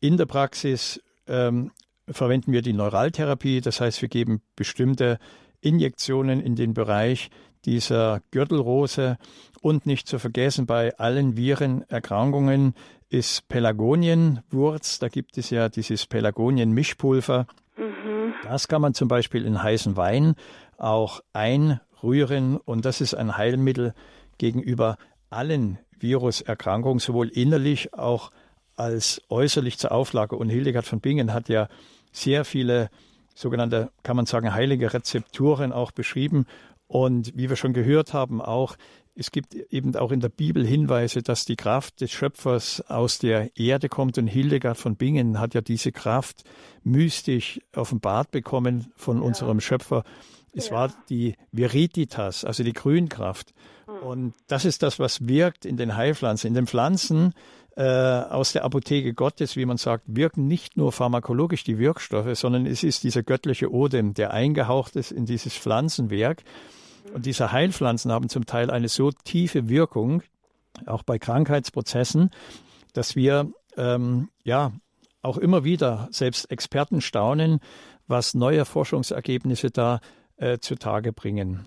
In 0.00 0.16
der 0.16 0.26
Praxis 0.26 1.02
ähm, 1.26 1.72
verwenden 2.08 2.52
wir 2.52 2.62
die 2.62 2.72
Neuraltherapie. 2.72 3.60
Das 3.60 3.80
heißt, 3.80 4.00
wir 4.02 4.08
geben 4.08 4.40
bestimmte 4.54 5.18
Injektionen 5.60 6.40
in 6.40 6.54
den 6.54 6.74
Bereich 6.74 7.30
dieser 7.64 8.20
Gürtelrose 8.30 9.18
und 9.60 9.86
nicht 9.86 10.06
zu 10.06 10.18
vergessen 10.18 10.66
bei 10.66 10.96
allen 10.96 11.36
Virenerkrankungen 11.36 12.74
ist 13.08 13.48
Pelagonienwurz. 13.48 14.98
Da 14.98 15.08
gibt 15.08 15.38
es 15.38 15.50
ja 15.50 15.68
dieses 15.68 16.06
Pelagonien-Mischpulver. 16.06 17.46
Mhm. 17.76 18.34
Das 18.44 18.68
kann 18.68 18.82
man 18.82 18.94
zum 18.94 19.08
Beispiel 19.08 19.44
in 19.44 19.62
heißen 19.62 19.96
Wein 19.96 20.34
auch 20.78 21.20
einrühren 21.32 22.56
und 22.56 22.84
das 22.84 23.00
ist 23.00 23.14
ein 23.14 23.36
Heilmittel 23.36 23.94
gegenüber 24.38 24.98
allen 25.30 25.78
Viruserkrankungen, 25.98 26.98
sowohl 26.98 27.28
innerlich 27.28 27.94
auch 27.94 28.30
als 28.76 29.22
äußerlich 29.30 29.78
zur 29.78 29.92
Auflage. 29.92 30.36
Und 30.36 30.50
Hildegard 30.50 30.86
von 30.86 31.00
Bingen 31.00 31.32
hat 31.32 31.48
ja 31.48 31.68
sehr 32.12 32.44
viele 32.44 32.90
sogenannte, 33.34 33.90
kann 34.02 34.16
man 34.16 34.26
sagen, 34.26 34.52
heilige 34.52 34.92
Rezepturen 34.92 35.72
auch 35.72 35.92
beschrieben. 35.92 36.46
Und 36.86 37.32
wie 37.36 37.48
wir 37.48 37.56
schon 37.56 37.72
gehört 37.72 38.12
haben, 38.12 38.40
auch 38.40 38.76
es 39.16 39.30
gibt 39.30 39.54
eben 39.54 39.96
auch 39.96 40.12
in 40.12 40.20
der 40.20 40.28
Bibel 40.28 40.66
Hinweise, 40.66 41.22
dass 41.22 41.46
die 41.46 41.56
Kraft 41.56 42.02
des 42.02 42.10
Schöpfers 42.10 42.82
aus 42.88 43.18
der 43.18 43.56
Erde 43.56 43.88
kommt. 43.88 44.18
Und 44.18 44.26
Hildegard 44.26 44.76
von 44.76 44.96
Bingen 44.96 45.40
hat 45.40 45.54
ja 45.54 45.62
diese 45.62 45.90
Kraft 45.90 46.44
mystisch 46.84 47.60
offenbart 47.74 48.30
bekommen 48.30 48.92
von 48.94 49.18
ja. 49.18 49.22
unserem 49.22 49.60
Schöpfer. 49.60 50.04
Es 50.52 50.68
ja. 50.68 50.74
war 50.74 50.94
die 51.08 51.34
Viriditas, 51.50 52.44
also 52.44 52.62
die 52.62 52.74
Grünkraft. 52.74 53.54
Mhm. 53.86 54.06
Und 54.06 54.34
das 54.48 54.66
ist 54.66 54.82
das, 54.82 54.98
was 54.98 55.26
wirkt 55.26 55.64
in 55.64 55.78
den 55.78 55.96
Heilpflanzen. 55.96 56.48
In 56.48 56.54
den 56.54 56.66
Pflanzen 56.66 57.32
äh, 57.74 57.82
aus 57.82 58.52
der 58.52 58.64
Apotheke 58.64 59.14
Gottes, 59.14 59.56
wie 59.56 59.64
man 59.64 59.78
sagt, 59.78 60.04
wirken 60.08 60.46
nicht 60.46 60.76
nur 60.76 60.92
pharmakologisch 60.92 61.64
die 61.64 61.78
Wirkstoffe, 61.78 62.38
sondern 62.38 62.66
es 62.66 62.82
ist 62.82 63.02
dieser 63.02 63.22
göttliche 63.22 63.72
Odem, 63.72 64.12
der 64.12 64.32
eingehaucht 64.32 64.94
ist 64.94 65.10
in 65.10 65.24
dieses 65.24 65.54
Pflanzenwerk. 65.54 66.42
Und 67.14 67.26
diese 67.26 67.52
Heilpflanzen 67.52 68.12
haben 68.12 68.28
zum 68.28 68.46
Teil 68.46 68.70
eine 68.70 68.88
so 68.88 69.10
tiefe 69.10 69.68
Wirkung, 69.68 70.22
auch 70.86 71.02
bei 71.02 71.18
Krankheitsprozessen, 71.18 72.30
dass 72.92 73.16
wir 73.16 73.50
ähm, 73.76 74.28
ja 74.44 74.72
auch 75.22 75.38
immer 75.38 75.64
wieder 75.64 76.08
selbst 76.10 76.50
Experten 76.50 77.00
staunen, 77.00 77.60
was 78.06 78.34
neue 78.34 78.64
Forschungsergebnisse 78.64 79.70
da 79.70 80.00
äh, 80.36 80.58
zutage 80.58 81.12
bringen. 81.12 81.66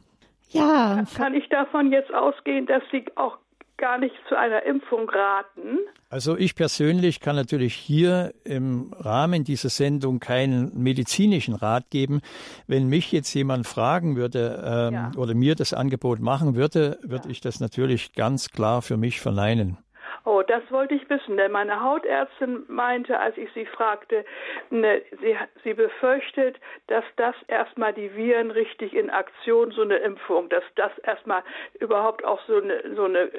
Ja. 0.49 1.03
Kann 1.15 1.33
ich 1.33 1.47
davon 1.49 1.91
jetzt 1.91 2.13
ausgehen, 2.13 2.65
dass 2.65 2.81
Sie 2.91 3.05
auch 3.15 3.37
gar 3.79 3.97
nicht 3.97 4.15
zu 4.27 4.37
einer 4.37 4.63
Impfung 4.63 5.09
raten? 5.09 5.79
Also 6.09 6.37
ich 6.37 6.55
persönlich 6.55 7.19
kann 7.19 7.35
natürlich 7.35 7.73
hier 7.73 8.33
im 8.43 8.93
Rahmen 8.97 9.43
dieser 9.43 9.69
Sendung 9.69 10.19
keinen 10.19 10.71
medizinischen 10.77 11.55
Rat 11.55 11.89
geben. 11.89 12.21
Wenn 12.67 12.87
mich 12.87 13.11
jetzt 13.11 13.33
jemand 13.33 13.65
fragen 13.65 14.15
würde 14.15 14.63
ähm, 14.63 14.93
ja. 14.93 15.11
oder 15.17 15.33
mir 15.33 15.55
das 15.55 15.73
Angebot 15.73 16.19
machen 16.19 16.55
würde, 16.55 16.99
würde 17.01 17.25
ja. 17.25 17.31
ich 17.31 17.41
das 17.41 17.59
natürlich 17.59 18.13
ganz 18.13 18.49
klar 18.49 18.81
für 18.81 18.97
mich 18.97 19.19
verneinen. 19.19 19.77
Oh, 20.25 20.41
das 20.45 20.61
wollte 20.69 20.95
ich 20.95 21.09
wissen, 21.09 21.37
denn 21.37 21.51
meine 21.51 21.81
Hautärztin 21.81 22.63
meinte, 22.67 23.19
als 23.19 23.37
ich 23.37 23.49
sie 23.53 23.65
fragte, 23.65 24.25
ne, 24.69 25.01
sie, 25.21 25.35
sie 25.63 25.73
befürchtet, 25.73 26.57
dass 26.87 27.03
das 27.15 27.35
erstmal 27.47 27.93
die 27.93 28.15
Viren 28.15 28.51
richtig 28.51 28.93
in 28.93 29.09
Aktion, 29.09 29.71
so 29.71 29.81
eine 29.81 29.97
Impfung, 29.97 30.49
dass 30.49 30.63
das 30.75 30.91
erstmal 30.99 31.43
überhaupt 31.79 32.25
auch 32.25 32.39
so 32.47 32.57
eine, 32.57 32.81
so 32.95 33.05
eine 33.05 33.29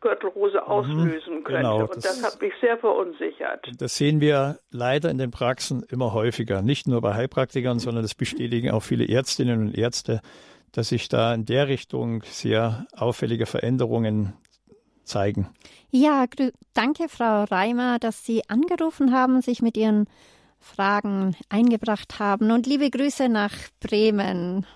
Gürtelrose 0.00 0.58
mhm, 0.58 0.66
auslösen 0.66 1.44
könnte. 1.44 1.62
Genau, 1.62 1.80
Und 1.82 1.96
das, 1.96 2.20
das 2.20 2.22
hat 2.24 2.40
mich 2.40 2.52
sehr 2.60 2.78
verunsichert. 2.78 3.68
Das 3.78 3.96
sehen 3.96 4.20
wir 4.20 4.58
leider 4.70 5.10
in 5.10 5.18
den 5.18 5.30
Praxen 5.30 5.84
immer 5.90 6.12
häufiger, 6.12 6.62
nicht 6.62 6.88
nur 6.88 7.00
bei 7.00 7.14
Heilpraktikern, 7.14 7.78
sondern 7.78 8.02
das 8.02 8.14
bestätigen 8.14 8.70
auch 8.70 8.82
viele 8.82 9.08
Ärztinnen 9.08 9.68
und 9.68 9.78
Ärzte 9.78 10.20
dass 10.72 10.90
sich 10.90 11.08
da 11.08 11.32
in 11.32 11.46
der 11.46 11.68
Richtung 11.68 12.22
sehr 12.24 12.86
auffällige 12.94 13.46
Veränderungen 13.46 14.34
zeigen. 15.06 15.48
Ja, 15.90 16.26
danke, 16.74 17.08
Frau 17.08 17.44
Reimer, 17.44 17.98
dass 17.98 18.24
Sie 18.24 18.48
angerufen 18.48 19.12
haben, 19.12 19.40
sich 19.40 19.62
mit 19.62 19.76
Ihren 19.76 20.06
Fragen 20.58 21.36
eingebracht 21.48 22.18
haben. 22.18 22.50
Und 22.50 22.66
liebe 22.66 22.90
Grüße 22.90 23.28
nach 23.28 23.52
Bremen. 23.80 24.66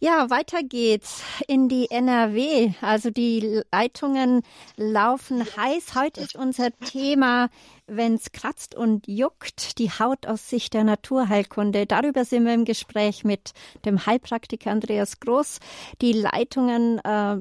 Ja, 0.00 0.28
weiter 0.28 0.62
geht's 0.62 1.22
in 1.48 1.70
die 1.70 1.90
NRW. 1.90 2.72
Also 2.82 3.08
die 3.08 3.62
Leitungen 3.72 4.42
laufen 4.76 5.42
heiß. 5.56 5.94
Heute 5.94 6.20
ist 6.20 6.36
unser 6.36 6.72
Thema, 6.72 7.48
wenn's 7.86 8.30
kratzt 8.30 8.74
und 8.74 9.08
juckt, 9.08 9.78
die 9.78 9.90
Haut 9.90 10.26
aus 10.26 10.50
Sicht 10.50 10.74
der 10.74 10.84
Naturheilkunde. 10.84 11.86
Darüber 11.86 12.26
sind 12.26 12.44
wir 12.44 12.52
im 12.52 12.66
Gespräch 12.66 13.24
mit 13.24 13.52
dem 13.86 14.04
Heilpraktiker 14.04 14.72
Andreas 14.72 15.20
Groß. 15.20 15.60
Die 16.02 16.12
Leitungen 16.12 16.98
äh, 16.98 17.38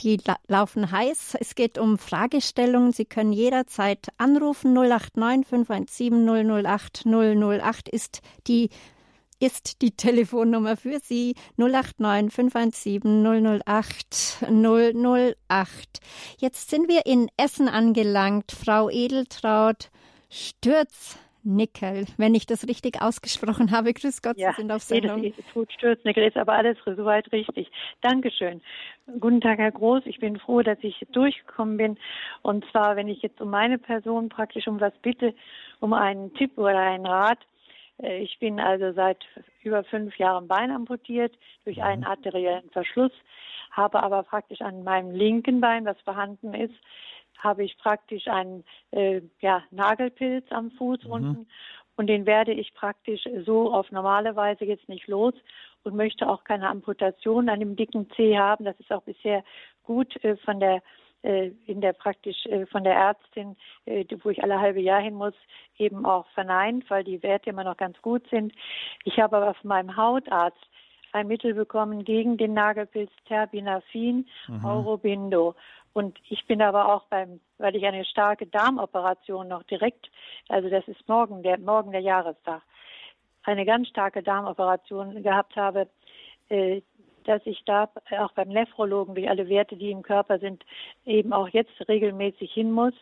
die 0.00 0.18
la 0.24 0.36
laufen 0.48 0.90
heiß. 0.90 1.36
Es 1.40 1.54
geht 1.54 1.78
um 1.78 1.98
Fragestellungen. 1.98 2.92
Sie 2.92 3.04
können 3.04 3.32
jederzeit 3.32 4.08
anrufen. 4.18 4.72
089 4.72 5.46
517 5.46 6.64
008 6.64 7.04
008 7.06 7.88
ist 7.88 8.20
die 8.46 8.70
ist 9.40 9.82
die 9.82 9.90
Telefonnummer 9.90 10.76
für 10.76 11.00
Sie 11.00 11.34
089 11.56 12.32
517 12.32 13.60
008 13.60 14.44
008. 14.48 16.00
Jetzt 16.38 16.70
sind 16.70 16.88
wir 16.88 17.04
in 17.06 17.28
Essen 17.36 17.68
angelangt. 17.68 18.52
Frau 18.52 18.88
Edeltraut 18.88 19.90
Stürz 20.30 21.16
Nickel, 21.44 22.06
wenn 22.16 22.34
ich 22.34 22.46
das 22.46 22.66
richtig 22.66 23.02
ausgesprochen 23.02 23.70
habe. 23.70 23.92
Grüß 23.92 24.22
Gott, 24.22 24.36
ja, 24.36 24.52
Sie 24.52 24.62
sind 24.62 24.72
auf 24.72 24.82
Sendung. 24.82 25.22
Ist 25.22 25.38
Stürznickel 25.74 26.24
ist 26.24 26.36
aber 26.36 26.54
alles 26.54 26.76
soweit 26.84 27.30
richtig. 27.32 27.70
Dankeschön. 28.00 28.62
Guten 29.20 29.40
Tag, 29.40 29.58
Herr 29.58 29.72
Groß. 29.72 30.02
Ich 30.06 30.18
bin 30.18 30.38
froh, 30.38 30.62
dass 30.62 30.78
ich 30.82 31.06
durchgekommen 31.12 31.76
bin. 31.76 31.98
Und 32.42 32.64
zwar, 32.70 32.96
wenn 32.96 33.08
ich 33.08 33.22
jetzt 33.22 33.40
um 33.40 33.50
meine 33.50 33.78
Person 33.78 34.28
praktisch 34.28 34.66
um 34.66 34.80
was 34.80 34.94
bitte, 35.02 35.34
um 35.80 35.92
einen 35.92 36.32
Tipp 36.34 36.56
oder 36.56 36.78
einen 36.78 37.06
Rat. 37.06 37.38
Äh, 38.02 38.18
ich 38.18 38.38
bin 38.38 38.60
also 38.60 38.92
seit 38.92 39.24
über 39.62 39.84
fünf 39.84 40.16
Jahren 40.16 40.48
Bein 40.48 40.70
amputiert 40.70 41.36
durch 41.64 41.82
einen 41.82 42.02
mhm. 42.02 42.08
arteriellen 42.08 42.70
Verschluss, 42.70 43.12
habe 43.70 44.02
aber 44.02 44.22
praktisch 44.22 44.60
an 44.60 44.84
meinem 44.84 45.14
linken 45.14 45.60
Bein, 45.60 45.84
was 45.84 46.00
vorhanden 46.00 46.54
ist, 46.54 46.74
habe 47.44 47.64
ich 47.64 47.76
praktisch 47.78 48.26
einen 48.26 48.64
äh, 48.90 49.20
ja, 49.40 49.62
Nagelpilz 49.70 50.46
am 50.50 50.70
Fuß 50.72 51.04
mhm. 51.04 51.10
unten 51.10 51.46
und 51.96 52.08
den 52.08 52.26
werde 52.26 52.52
ich 52.52 52.74
praktisch 52.74 53.22
so 53.46 53.72
auf 53.72 53.90
normale 53.92 54.34
Weise 54.34 54.64
jetzt 54.64 54.88
nicht 54.88 55.06
los 55.06 55.34
und 55.84 55.94
möchte 55.94 56.28
auch 56.28 56.42
keine 56.44 56.68
Amputation 56.68 57.48
an 57.48 57.60
dem 57.60 57.76
dicken 57.76 58.10
Zeh 58.16 58.36
haben. 58.36 58.64
Das 58.64 58.78
ist 58.80 58.90
auch 58.90 59.02
bisher 59.02 59.44
gut 59.84 60.16
äh, 60.24 60.36
von 60.38 60.58
der 60.58 60.82
äh, 61.22 61.52
in 61.66 61.80
der 61.80 61.94
praktisch 61.94 62.44
äh, 62.46 62.66
von 62.66 62.84
der 62.84 62.94
Ärztin, 62.94 63.56
äh, 63.86 64.04
wo 64.22 64.30
ich 64.30 64.42
alle 64.42 64.60
halbe 64.60 64.80
Jahr 64.80 65.00
hin 65.00 65.14
muss, 65.14 65.34
eben 65.78 66.04
auch 66.04 66.26
verneint, 66.34 66.88
weil 66.90 67.02
die 67.02 67.22
Werte 67.22 67.50
immer 67.50 67.64
noch 67.64 67.76
ganz 67.76 68.00
gut 68.02 68.28
sind. 68.28 68.52
Ich 69.04 69.18
habe 69.18 69.36
aber 69.38 69.54
von 69.54 69.68
meinem 69.68 69.96
Hautarzt 69.96 70.62
ein 71.12 71.28
Mittel 71.28 71.54
bekommen 71.54 72.04
gegen 72.04 72.36
den 72.36 72.54
Nagelpilz 72.54 73.10
Terbinafin, 73.26 74.26
mhm. 74.48 74.64
Aurobindo. 74.64 75.54
Und 75.94 76.18
ich 76.28 76.44
bin 76.46 76.60
aber 76.60 76.92
auch 76.92 77.04
beim, 77.04 77.40
weil 77.58 77.76
ich 77.76 77.86
eine 77.86 78.04
starke 78.04 78.46
Darmoperation 78.46 79.48
noch 79.48 79.62
direkt, 79.62 80.10
also 80.48 80.68
das 80.68 80.86
ist 80.88 81.08
morgen 81.08 81.42
der, 81.42 81.58
morgen 81.58 81.92
der 81.92 82.00
Jahrestag, 82.00 82.62
eine 83.44 83.64
ganz 83.64 83.88
starke 83.88 84.22
Darmoperation 84.22 85.22
gehabt 85.22 85.54
habe, 85.54 85.88
äh, 86.48 86.82
dass 87.24 87.40
ich 87.46 87.62
da 87.64 87.88
auch 88.18 88.32
beim 88.32 88.48
Nephrologen 88.48 89.14
durch 89.14 89.30
alle 89.30 89.48
Werte, 89.48 89.76
die 89.76 89.92
im 89.92 90.02
Körper 90.02 90.38
sind, 90.40 90.64
eben 91.06 91.32
auch 91.32 91.48
jetzt 91.48 91.88
regelmäßig 91.88 92.52
hin 92.52 92.72
muss 92.72 92.94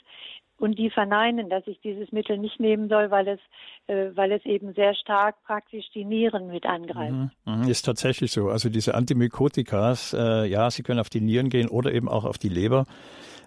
und 0.59 0.79
die 0.79 0.91
verneinen, 0.91 1.51
dass 1.51 1.67
ich 1.67 1.81
dieses 1.81 2.13
Mittel 2.13 2.39
nicht 2.39 2.61
nehmen 2.61 2.89
soll, 2.89 3.11
weil 3.11 3.29
es, 3.29 3.41
äh, 3.89 4.11
weil 4.15 4.33
es 4.33 4.45
eben 4.45 4.75
sehr 4.75 4.95
stark 4.95 5.43
praktisch 5.45 5.91
die 5.95 6.05
Nieren 6.05 6.49
mit 6.49 6.67
angreift. 6.67 7.13
Mhm, 7.13 7.31
mhm. 7.45 7.69
Ist 7.69 7.83
tatsächlich 7.83 8.31
so. 8.33 8.49
Also 8.49 8.69
diese 8.69 8.95
Antimykotikas, 8.95 10.15
äh, 10.15 10.47
ja, 10.47 10.71
sie 10.71 10.83
können 10.83 11.01
auf 11.01 11.11
die 11.11 11.21
Nieren 11.21 11.49
gehen 11.49 11.69
oder 11.69 11.93
eben 11.93 12.09
auch 12.09 12.25
auf 12.25 12.39
die 12.39 12.49
Leber. 12.49 12.87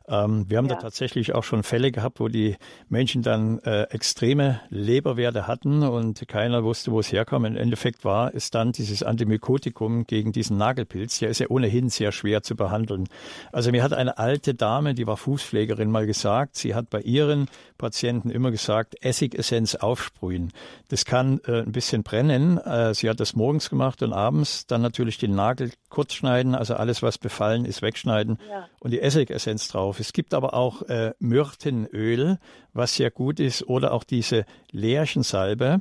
Ähm, 0.07 0.45
wir 0.49 0.57
haben 0.57 0.67
ja. 0.67 0.75
da 0.75 0.81
tatsächlich 0.81 1.33
auch 1.33 1.43
schon 1.43 1.63
Fälle 1.63 1.91
gehabt, 1.91 2.19
wo 2.19 2.27
die 2.27 2.55
Menschen 2.89 3.21
dann 3.21 3.59
äh, 3.59 3.83
extreme 3.83 4.61
Leberwerte 4.69 5.47
hatten 5.47 5.83
und 5.83 6.27
keiner 6.27 6.63
wusste, 6.63 6.91
wo 6.91 6.99
es 6.99 7.11
herkam. 7.11 7.45
Im 7.45 7.55
Endeffekt 7.55 8.05
war 8.05 8.33
es 8.33 8.51
dann 8.51 8.71
dieses 8.71 9.03
Antimykotikum 9.03 10.05
gegen 10.05 10.31
diesen 10.31 10.57
Nagelpilz. 10.57 11.19
Der 11.19 11.29
ist 11.29 11.39
ja 11.39 11.47
ohnehin 11.49 11.89
sehr 11.89 12.11
schwer 12.11 12.43
zu 12.43 12.55
behandeln. 12.55 13.07
Also 13.51 13.71
mir 13.71 13.83
hat 13.83 13.93
eine 13.93 14.17
alte 14.17 14.53
Dame, 14.53 14.93
die 14.93 15.07
war 15.07 15.17
Fußpflegerin, 15.17 15.89
mal 15.89 16.05
gesagt, 16.05 16.55
sie 16.55 16.75
hat 16.75 16.89
bei 16.89 17.01
ihren 17.01 17.47
Patienten 17.77 18.29
immer 18.29 18.51
gesagt, 18.51 18.95
Essigessenz 19.03 19.75
aufsprühen. 19.75 20.53
Das 20.89 21.05
kann 21.05 21.41
äh, 21.45 21.61
ein 21.61 21.71
bisschen 21.71 22.03
brennen. 22.03 22.57
Äh, 22.57 22.93
sie 22.93 23.09
hat 23.09 23.19
das 23.19 23.35
morgens 23.35 23.69
gemacht 23.69 24.01
und 24.03 24.13
abends 24.13 24.67
dann 24.67 24.81
natürlich 24.81 25.17
den 25.17 25.35
Nagel 25.35 25.71
kurz 25.89 26.13
schneiden, 26.13 26.55
also 26.55 26.75
alles, 26.75 27.01
was 27.01 27.17
befallen 27.17 27.65
ist, 27.65 27.81
wegschneiden 27.81 28.37
ja. 28.49 28.67
und 28.79 28.91
die 28.91 29.01
Essigessenz 29.01 29.67
drauf. 29.67 29.94
Es 29.99 30.13
gibt 30.13 30.33
aber 30.33 30.53
auch 30.53 30.83
äh, 30.83 31.13
Myrtenöl, 31.19 32.39
was 32.73 32.95
sehr 32.95 33.11
gut 33.11 33.39
ist, 33.39 33.67
oder 33.67 33.93
auch 33.93 34.03
diese 34.03 34.45
Lärchensalbe. 34.71 35.79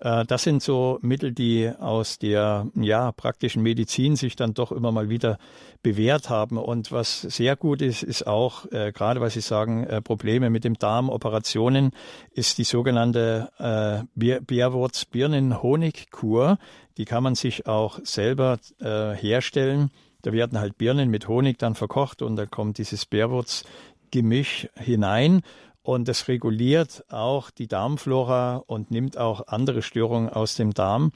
Äh, 0.00 0.24
das 0.26 0.44
sind 0.44 0.62
so 0.62 0.98
Mittel, 1.02 1.32
die 1.32 1.70
aus 1.78 2.18
der 2.18 2.68
ja, 2.74 3.12
praktischen 3.12 3.62
Medizin 3.62 4.16
sich 4.16 4.36
dann 4.36 4.54
doch 4.54 4.72
immer 4.72 4.92
mal 4.92 5.08
wieder 5.08 5.38
bewährt 5.82 6.30
haben. 6.30 6.58
Und 6.58 6.92
was 6.92 7.22
sehr 7.22 7.56
gut 7.56 7.82
ist, 7.82 8.02
ist 8.02 8.26
auch, 8.26 8.66
äh, 8.72 8.92
gerade 8.92 9.20
weil 9.20 9.30
Sie 9.30 9.40
sagen, 9.40 9.84
äh, 9.84 10.02
Probleme 10.02 10.50
mit 10.50 10.64
dem 10.64 10.78
Darm, 10.78 11.08
Operationen, 11.08 11.92
ist 12.30 12.58
die 12.58 12.64
sogenannte 12.64 13.50
äh, 13.58 14.02
Bärwurz-Birnen-Honigkur. 14.40 16.58
Die 16.96 17.04
kann 17.04 17.22
man 17.22 17.34
sich 17.34 17.66
auch 17.66 17.98
selber 18.02 18.58
äh, 18.80 19.12
herstellen. 19.12 19.90
Da 20.28 20.34
werden 20.34 20.60
halt 20.60 20.76
Birnen 20.76 21.08
mit 21.08 21.26
Honig 21.26 21.58
dann 21.58 21.74
verkocht 21.74 22.20
und 22.20 22.36
da 22.36 22.44
kommt 22.44 22.76
dieses 22.76 23.06
Bärwurz-Gemisch 23.06 24.68
hinein 24.74 25.40
und 25.80 26.06
das 26.06 26.28
reguliert 26.28 27.02
auch 27.08 27.50
die 27.50 27.66
Darmflora 27.66 28.56
und 28.66 28.90
nimmt 28.90 29.16
auch 29.16 29.48
andere 29.48 29.80
Störungen 29.80 30.28
aus 30.28 30.54
dem 30.54 30.74
Darm. 30.74 31.12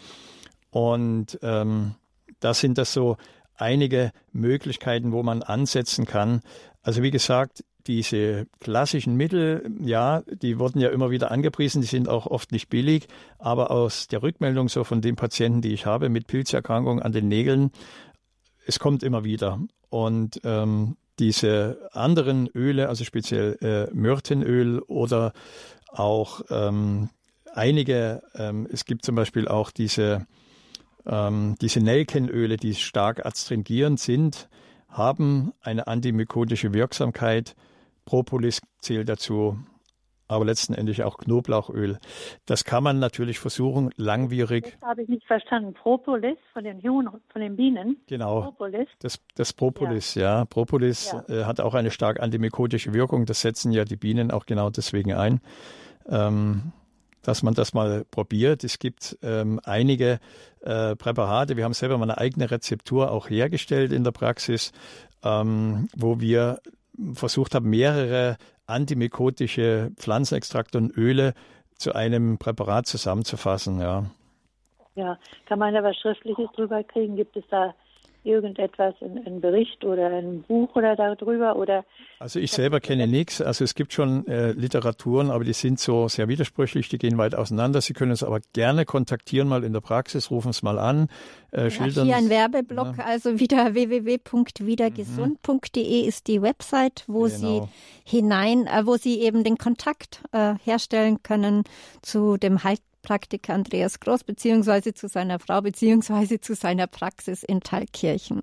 Und 0.70 1.38
ähm, 1.42 1.94
da 2.40 2.54
sind 2.54 2.78
das 2.78 2.94
so 2.94 3.18
einige 3.54 4.12
Möglichkeiten, 4.32 5.12
wo 5.12 5.22
man 5.22 5.42
ansetzen 5.42 6.06
kann. 6.06 6.40
Also 6.80 7.02
wie 7.02 7.10
gesagt, 7.10 7.64
diese 7.86 8.46
klassischen 8.60 9.14
Mittel, 9.14 9.70
ja, 9.82 10.22
die 10.26 10.58
wurden 10.58 10.80
ja 10.80 10.88
immer 10.88 11.10
wieder 11.10 11.30
angepriesen, 11.30 11.82
die 11.82 11.86
sind 11.86 12.08
auch 12.08 12.26
oft 12.26 12.50
nicht 12.50 12.70
billig, 12.70 13.08
aber 13.38 13.70
aus 13.72 14.06
der 14.06 14.22
Rückmeldung 14.22 14.70
so 14.70 14.84
von 14.84 15.02
den 15.02 15.16
Patienten, 15.16 15.60
die 15.60 15.74
ich 15.74 15.84
habe 15.84 16.08
mit 16.08 16.28
Pilzerkrankung 16.28 17.02
an 17.02 17.12
den 17.12 17.28
Nägeln, 17.28 17.72
es 18.66 18.78
kommt 18.78 19.02
immer 19.02 19.24
wieder. 19.24 19.60
Und 19.90 20.40
ähm, 20.44 20.96
diese 21.18 21.88
anderen 21.92 22.48
Öle, 22.54 22.88
also 22.88 23.04
speziell 23.04 23.56
äh, 23.60 23.94
Myrtenöl 23.94 24.80
oder 24.80 25.32
auch 25.88 26.40
ähm, 26.50 27.10
einige, 27.54 28.22
ähm, 28.34 28.66
es 28.72 28.84
gibt 28.84 29.04
zum 29.04 29.14
Beispiel 29.14 29.46
auch 29.48 29.70
diese, 29.70 30.26
ähm, 31.06 31.56
diese 31.60 31.80
Nelkenöle, 31.80 32.56
die 32.56 32.74
stark 32.74 33.24
astringierend 33.24 34.00
sind, 34.00 34.48
haben 34.88 35.52
eine 35.60 35.86
antimykotische 35.86 36.72
Wirksamkeit. 36.72 37.54
Propolis 38.04 38.60
zählt 38.80 39.08
dazu, 39.08 39.58
aber 40.28 40.44
letzten 40.44 40.74
Endes 40.74 41.00
auch 41.00 41.18
Knoblauchöl. 41.18 41.98
Das 42.46 42.64
kann 42.64 42.82
man 42.82 42.98
natürlich 42.98 43.38
versuchen, 43.38 43.90
langwierig. 43.96 44.76
Das 44.80 44.90
habe 44.90 45.02
ich 45.02 45.08
nicht 45.08 45.26
verstanden. 45.26 45.74
Propolis 45.74 46.38
von 46.52 46.64
den 46.64 46.82
Huhn, 46.82 47.08
von 47.32 47.40
den 47.40 47.56
Bienen. 47.56 47.98
Genau. 48.06 48.42
Propolis. 48.42 48.88
Das, 49.00 49.20
das 49.34 49.52
Propolis, 49.52 50.14
ja. 50.14 50.40
ja. 50.40 50.44
Propolis 50.44 51.12
ja. 51.12 51.42
Äh, 51.42 51.44
hat 51.44 51.60
auch 51.60 51.74
eine 51.74 51.90
stark 51.90 52.20
antimykotische 52.20 52.94
Wirkung. 52.94 53.26
Das 53.26 53.40
setzen 53.40 53.72
ja 53.72 53.84
die 53.84 53.96
Bienen 53.96 54.30
auch 54.30 54.46
genau 54.46 54.70
deswegen 54.70 55.12
ein. 55.12 55.40
Ähm, 56.08 56.72
dass 57.22 57.42
man 57.42 57.54
das 57.54 57.72
mal 57.72 58.04
probiert. 58.10 58.64
Es 58.64 58.78
gibt 58.78 59.16
ähm, 59.22 59.60
einige 59.64 60.18
äh, 60.60 60.96
Präparate. 60.96 61.56
Wir 61.56 61.64
haben 61.64 61.74
selber 61.74 61.96
mal 61.96 62.10
eine 62.10 62.18
eigene 62.18 62.50
Rezeptur 62.50 63.10
auch 63.10 63.30
hergestellt 63.30 63.92
in 63.92 64.04
der 64.04 64.10
Praxis, 64.10 64.72
ähm, 65.24 65.88
wo 65.96 66.20
wir 66.20 66.58
versucht 67.14 67.54
haben, 67.54 67.70
mehrere 67.70 68.36
antimykotische 68.66 69.90
Pflanzenextrakte 69.96 70.78
und 70.78 70.96
Öle 70.96 71.34
zu 71.74 71.94
einem 71.94 72.38
Präparat 72.38 72.86
zusammenzufassen. 72.86 73.80
Ja. 73.80 74.04
Ja, 74.94 75.18
kann 75.46 75.58
man 75.58 75.74
da 75.74 75.82
was 75.82 75.96
Schriftliches 75.96 76.50
drüber 76.54 76.84
kriegen? 76.84 77.16
Gibt 77.16 77.36
es 77.36 77.44
da 77.50 77.74
irgendetwas, 78.24 78.94
ein, 79.00 79.40
Bericht 79.40 79.84
oder 79.84 80.08
ein 80.08 80.42
Buch 80.42 80.76
oder 80.76 80.94
darüber? 80.96 81.56
Oder 81.56 81.84
also 82.18 82.38
ich 82.38 82.52
selber 82.52 82.80
kenne 82.80 83.06
nichts. 83.06 83.40
Also 83.40 83.64
es 83.64 83.74
gibt 83.74 83.92
schon 83.92 84.26
äh, 84.26 84.52
Literaturen, 84.52 85.30
aber 85.30 85.44
die 85.44 85.52
sind 85.52 85.78
so 85.80 86.08
sehr 86.08 86.28
widersprüchlich, 86.28 86.88
die 86.88 86.96
gehen 86.98 87.18
weit 87.18 87.34
auseinander. 87.34 87.80
Sie 87.80 87.94
können 87.94 88.12
es 88.12 88.22
aber 88.22 88.38
gerne 88.52 88.84
kontaktieren, 88.84 89.48
mal 89.48 89.64
in 89.64 89.72
der 89.72 89.80
Praxis, 89.80 90.30
rufen 90.30 90.50
es 90.50 90.62
mal 90.62 90.78
an. 90.78 91.08
Äh, 91.50 91.70
schildern. 91.70 92.06
Hier 92.06 92.16
ein 92.16 92.30
Werbeblock, 92.30 92.98
ja. 92.98 93.04
also 93.04 93.40
wieder 93.40 93.74
www.wiedergesund.de 93.74 96.00
ist 96.00 96.28
die 96.28 96.40
Website, 96.40 97.04
wo 97.06 97.24
genau. 97.24 97.36
Sie 97.36 97.60
hinein, 98.04 98.66
äh, 98.66 98.86
wo 98.86 98.96
Sie 98.96 99.20
eben 99.20 99.44
den 99.44 99.58
Kontakt 99.58 100.22
äh, 100.32 100.54
herstellen 100.64 101.22
können 101.22 101.64
zu 102.02 102.36
dem 102.36 102.64
Halt 102.64 102.80
Praktiker 103.02 103.54
Andreas 103.54 104.00
Groß 104.00 104.24
beziehungsweise 104.24 104.94
zu 104.94 105.08
seiner 105.08 105.38
Frau 105.38 105.60
beziehungsweise 105.60 106.40
zu 106.40 106.54
seiner 106.54 106.86
Praxis 106.86 107.42
in 107.42 107.60
Thalkirchen. 107.60 108.42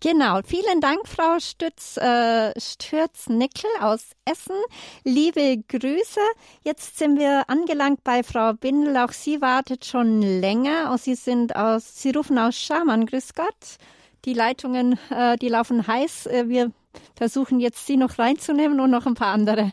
Genau, 0.00 0.40
vielen 0.44 0.80
Dank, 0.80 1.08
Frau 1.08 1.40
Stütz, 1.40 1.96
äh, 1.96 2.52
Stürz-Nickel 2.56 3.68
aus 3.80 4.12
Essen. 4.24 4.54
Liebe 5.02 5.60
Grüße. 5.66 6.20
Jetzt 6.62 6.98
sind 6.98 7.18
wir 7.18 7.50
angelangt 7.50 8.04
bei 8.04 8.22
Frau 8.22 8.52
Bindel. 8.52 8.96
Auch 8.96 9.10
Sie 9.10 9.40
wartet 9.40 9.84
schon 9.84 10.22
länger. 10.22 10.96
Sie 10.98 11.16
sind 11.16 11.56
aus, 11.56 12.00
Sie 12.00 12.12
rufen 12.12 12.38
aus 12.38 12.56
Schaman. 12.56 13.06
Grüß 13.06 13.34
Gott. 13.34 13.78
Die 14.24 14.34
Leitungen, 14.34 15.00
äh, 15.10 15.36
die 15.36 15.48
laufen 15.48 15.84
heiß. 15.84 16.26
Äh, 16.26 16.48
wir 16.48 16.70
versuchen 17.16 17.58
jetzt 17.58 17.84
Sie 17.84 17.96
noch 17.96 18.20
reinzunehmen 18.20 18.78
und 18.78 18.92
noch 18.92 19.06
ein 19.06 19.14
paar 19.14 19.34
andere. 19.34 19.72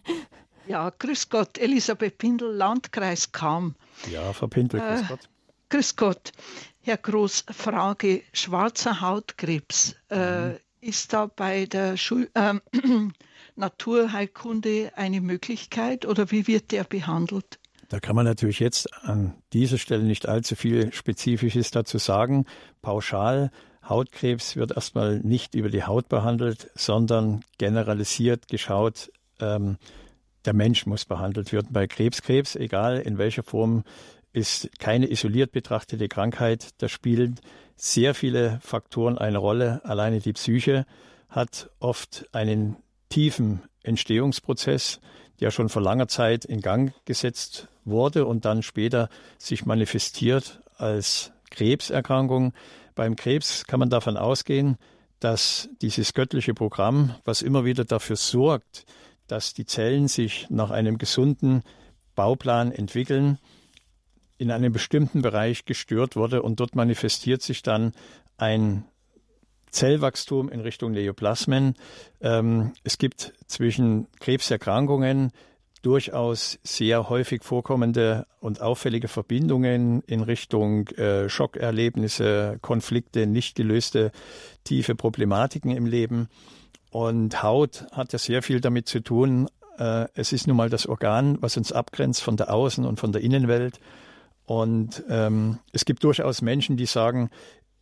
Ja, 0.68 0.92
grüß 0.98 1.30
Gott, 1.30 1.58
Elisabeth 1.58 2.18
Pindel, 2.18 2.54
Landkreis 2.54 3.32
Kam. 3.32 3.76
Ja, 4.12 4.34
Frau 4.34 4.48
Pindel, 4.48 4.80
grüß 4.80 5.02
äh, 5.02 5.06
Gott. 5.08 5.30
Grüß 5.70 5.96
Gott. 5.96 6.32
Herr 6.82 6.98
Groß, 6.98 7.46
Frage, 7.50 8.22
schwarzer 8.32 9.02
Hautkrebs, 9.02 9.96
äh, 10.10 10.50
mhm. 10.50 10.58
ist 10.82 11.14
da 11.14 11.26
bei 11.26 11.66
der 11.66 11.98
Schul 11.98 12.30
äh, 12.36 12.54
Naturheilkunde 13.56 14.92
eine 14.96 15.22
Möglichkeit 15.22 16.06
oder 16.06 16.30
wie 16.32 16.48
wird 16.48 16.72
der 16.72 16.84
behandelt? 16.84 17.60
Da 17.90 18.00
kann 18.00 18.16
man 18.16 18.26
natürlich 18.26 18.60
jetzt 18.60 18.92
an 19.04 19.36
dieser 19.54 19.78
Stelle 19.78 20.04
nicht 20.04 20.28
allzu 20.28 20.56
viel 20.56 20.92
Spezifisches 20.94 21.72
dazu 21.72 21.98
sagen. 21.98 22.46
Pauschal 22.82 23.52
Hautkrebs 23.88 24.56
wird 24.56 24.72
erstmal 24.72 25.20
nicht 25.20 25.56
über 25.56 25.70
die 25.70 25.84
Haut 25.84 26.10
behandelt, 26.10 26.72
sondern 26.76 27.44
generalisiert 27.58 28.48
geschaut, 28.48 29.12
ähm, 29.40 29.78
der 30.46 30.54
Mensch 30.54 30.86
muss 30.86 31.06
behandelt 31.06 31.52
werden. 31.52 31.70
Bei 31.72 31.88
Krebskrebs, 31.88 32.56
egal 32.56 33.00
in 33.00 33.18
welcher 33.18 33.44
Form, 33.44 33.84
ist 34.34 34.70
keine 34.80 35.10
isoliert 35.10 35.52
betrachtete 35.52 36.08
Krankheit. 36.08 36.70
Da 36.80 36.90
spielen 36.90 37.40
sehr 37.76 38.14
viele 38.14 38.60
Faktoren 38.62 39.18
eine 39.18 39.38
Rolle. 39.38 39.82
Alleine 39.84 40.20
die 40.20 40.34
Psyche 40.34 40.86
hat 41.30 41.70
oft 41.80 42.28
einen 42.34 42.78
tiefen 43.10 43.62
Entstehungsprozess, 43.84 45.00
der 45.40 45.52
schon 45.52 45.70
vor 45.70 45.82
langer 45.82 46.08
Zeit 46.08 46.46
in 46.46 46.62
Gang 46.62 46.94
gesetzt 47.06 47.68
wurde 47.84 48.26
und 48.26 48.46
dann 48.46 48.64
später 48.64 49.10
sich 49.38 49.66
manifestiert 49.66 50.62
als 50.78 51.32
Krebserkrankung. 51.52 52.54
Beim 52.96 53.16
Krebs 53.16 53.66
kann 53.66 53.80
man 53.80 53.90
davon 53.90 54.18
ausgehen, 54.18 54.78
dass 55.20 55.70
dieses 55.82 56.14
göttliche 56.14 56.54
Programm, 56.54 57.16
was 57.24 57.42
immer 57.42 57.66
wieder 57.66 57.86
dafür 57.86 58.16
sorgt, 58.16 58.86
dass 59.28 59.54
die 59.54 59.66
Zellen 59.66 60.08
sich 60.08 60.48
nach 60.50 60.72
einem 60.72 60.98
gesunden 60.98 61.64
Bauplan 62.16 62.72
entwickeln, 62.72 63.40
in 64.38 64.52
einem 64.52 64.74
bestimmten 64.74 65.22
Bereich 65.22 65.66
gestört 65.66 66.16
wurde 66.16 66.42
und 66.42 66.60
dort 66.60 66.76
manifestiert 66.76 67.42
sich 67.42 67.64
dann 67.64 67.94
ein 68.38 68.86
Zellwachstum 69.72 70.50
in 70.50 70.62
Richtung 70.62 70.92
Neoplasmen. 70.92 71.76
Ähm, 72.22 72.74
es 72.84 72.98
gibt 72.98 73.34
zwischen 73.48 74.08
Krebserkrankungen 74.20 75.32
durchaus 75.82 76.58
sehr 76.64 77.10
häufig 77.10 77.44
vorkommende 77.44 78.26
und 78.40 78.60
auffällige 78.60 79.08
Verbindungen 79.08 80.02
in 80.08 80.22
Richtung 80.22 80.88
äh, 80.90 81.30
Schockerlebnisse, 81.30 82.58
Konflikte, 82.62 83.28
nicht 83.28 83.56
gelöste 83.56 84.12
tiefe 84.64 84.96
Problematiken 84.96 85.72
im 85.72 85.86
Leben. 85.86 86.28
Und 86.96 87.44
Haut 87.44 87.88
hat 87.92 88.14
ja 88.14 88.20
sehr 88.20 88.42
viel 88.42 88.62
damit 88.62 88.88
zu 88.88 89.02
tun. 89.02 89.50
Äh, 89.78 90.08
es 90.14 90.32
ist 90.32 90.48
nun 90.48 90.56
mal 90.56 90.70
das 90.70 90.88
Organ, 90.88 91.38
was 91.42 91.58
uns 91.58 91.74
abgrenzt 91.74 92.24
von 92.24 92.38
der 92.38 92.50
Außen- 92.50 92.86
und 92.86 93.02
von 93.02 93.12
der 93.12 93.22
Innenwelt. 93.22 93.82
Und 94.46 95.04
ähm, 95.10 95.60
es 95.74 95.84
gibt 95.84 96.06
durchaus 96.06 96.42
Menschen, 96.42 96.78
die 96.78 96.86
sagen, 96.86 97.32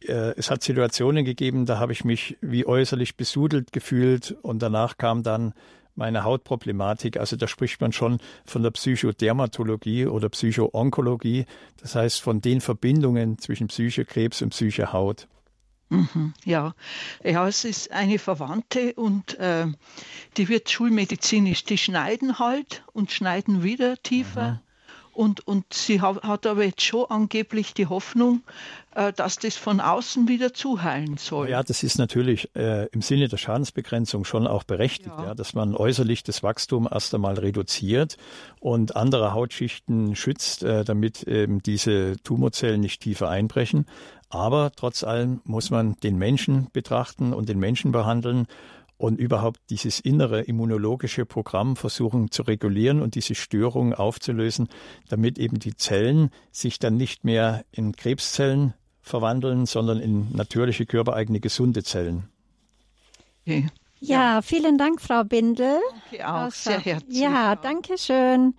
äh, 0.02 0.34
es 0.36 0.50
hat 0.50 0.64
Situationen 0.64 1.26
gegeben, 1.26 1.68
da 1.68 1.78
habe 1.78 1.92
ich 1.92 2.04
mich 2.04 2.40
wie 2.42 2.66
äußerlich 2.66 3.16
besudelt 3.16 3.72
gefühlt 3.72 4.36
und 4.42 4.64
danach 4.64 4.98
kam 4.98 5.22
dann 5.22 5.54
meine 5.94 6.24
Hautproblematik. 6.24 7.18
Also 7.18 7.36
da 7.36 7.48
spricht 7.48 7.82
man 7.82 7.92
schon 7.92 8.18
von 8.46 8.64
der 8.64 8.72
Psychodermatologie 8.72 10.08
oder 10.08 10.28
Psychoonkologie. 10.30 11.46
Das 11.80 11.94
heißt 11.94 12.20
von 12.20 12.42
den 12.42 12.62
Verbindungen 12.62 13.38
zwischen 13.38 13.68
Psyche, 13.68 14.06
Krebs 14.06 14.42
und 14.42 14.50
Psyche, 14.50 14.92
Haut. 14.92 15.28
Mhm, 15.94 16.34
ja. 16.44 16.74
ja, 17.24 17.48
es 17.48 17.66
ist 17.66 17.92
eine 17.92 18.18
Verwandte 18.18 18.94
und 18.96 19.38
äh, 19.38 19.68
die 20.38 20.50
wird 20.50 20.72
schulmedizinisch, 20.72 21.66
die 21.66 21.78
schneiden 21.78 22.40
halt 22.40 22.84
und 22.94 23.12
schneiden 23.12 23.62
wieder 23.62 24.02
tiefer. 24.02 24.54
Mhm. 24.54 24.60
Und, 25.14 25.48
und 25.48 25.74
sie 25.74 26.02
hat, 26.02 26.46
aber 26.46 26.64
jetzt 26.64 26.82
schon 26.82 27.06
angeblich 27.10 27.74
die 27.74 27.86
Hoffnung, 27.88 28.42
äh, 28.96 29.14
dass 29.14 29.38
das 29.38 29.56
von 29.56 29.80
außen 29.80 30.28
wieder 30.28 30.54
zuheilen 30.54 31.18
soll. 31.18 31.50
Ja, 31.50 31.64
das 31.64 31.84
ist 31.84 31.98
natürlich 31.98 32.50
äh, 32.56 32.88
im 32.88 33.02
Sinne 33.02 33.28
der 33.28 33.38
Schadensbegrenzung 33.38 34.26
schon 34.26 34.48
auch 34.48 34.64
berechtigt, 34.64 35.14
ja. 35.18 35.26
ja. 35.26 35.36
dass 35.36 35.54
man 35.54 35.76
äußerlich 35.76 36.24
das 36.24 36.44
Wachstum 36.44 36.88
erst 36.92 37.14
einmal 37.14 37.36
reduziert 37.36 38.18
und 38.60 38.96
andere 38.96 39.34
Hautschichten 39.34 40.16
schützt, 40.16 40.64
äh, 40.64 40.84
damit 40.84 41.24
eben 41.24 41.62
diese 41.62 42.18
Tumorzellen 42.24 42.82
nicht 42.82 43.02
tiefer 43.02 43.30
einbrechen. 43.30 43.86
Aber 44.30 44.72
trotz 44.76 45.04
allem 45.04 45.42
muss 45.44 45.70
man 45.70 45.96
den 45.98 46.18
Menschen 46.18 46.70
betrachten 46.74 47.34
und 47.34 47.50
den 47.50 47.60
Menschen 47.60 47.92
behandeln 47.92 48.48
und 49.04 49.20
überhaupt 49.20 49.60
dieses 49.70 50.00
innere 50.00 50.44
immunologische 50.44 51.26
Programm 51.26 51.76
versuchen 51.76 52.32
zu 52.32 52.44
regulieren 52.44 53.02
und 53.02 53.16
diese 53.16 53.36
Störungen 53.36 53.94
aufzulösen, 53.94 54.70
damit 55.10 55.38
eben 55.38 55.60
die 55.60 55.76
Zellen 55.76 56.30
sich 56.54 56.80
dann 56.80 56.96
nicht 56.96 57.26
mehr 57.26 57.66
in 57.74 57.98
Krebszellen 57.98 58.74
verwandeln, 59.02 59.66
sondern 59.66 60.00
in 60.00 60.32
natürliche 60.32 60.86
körpereigene 60.86 61.42
gesunde 61.42 61.84
Zellen. 61.84 62.30
Okay. 63.42 63.68
Ja, 64.00 64.42
vielen 64.42 64.78
Dank, 64.78 65.02
Frau 65.02 65.26
Bindel. 65.26 65.80
Danke 66.10 66.34
auch, 66.34 66.52
sehr 66.52 66.80
herzlich. 66.80 67.20
Ja, 67.20 67.58
danke 67.58 67.98
schön. 67.98 68.54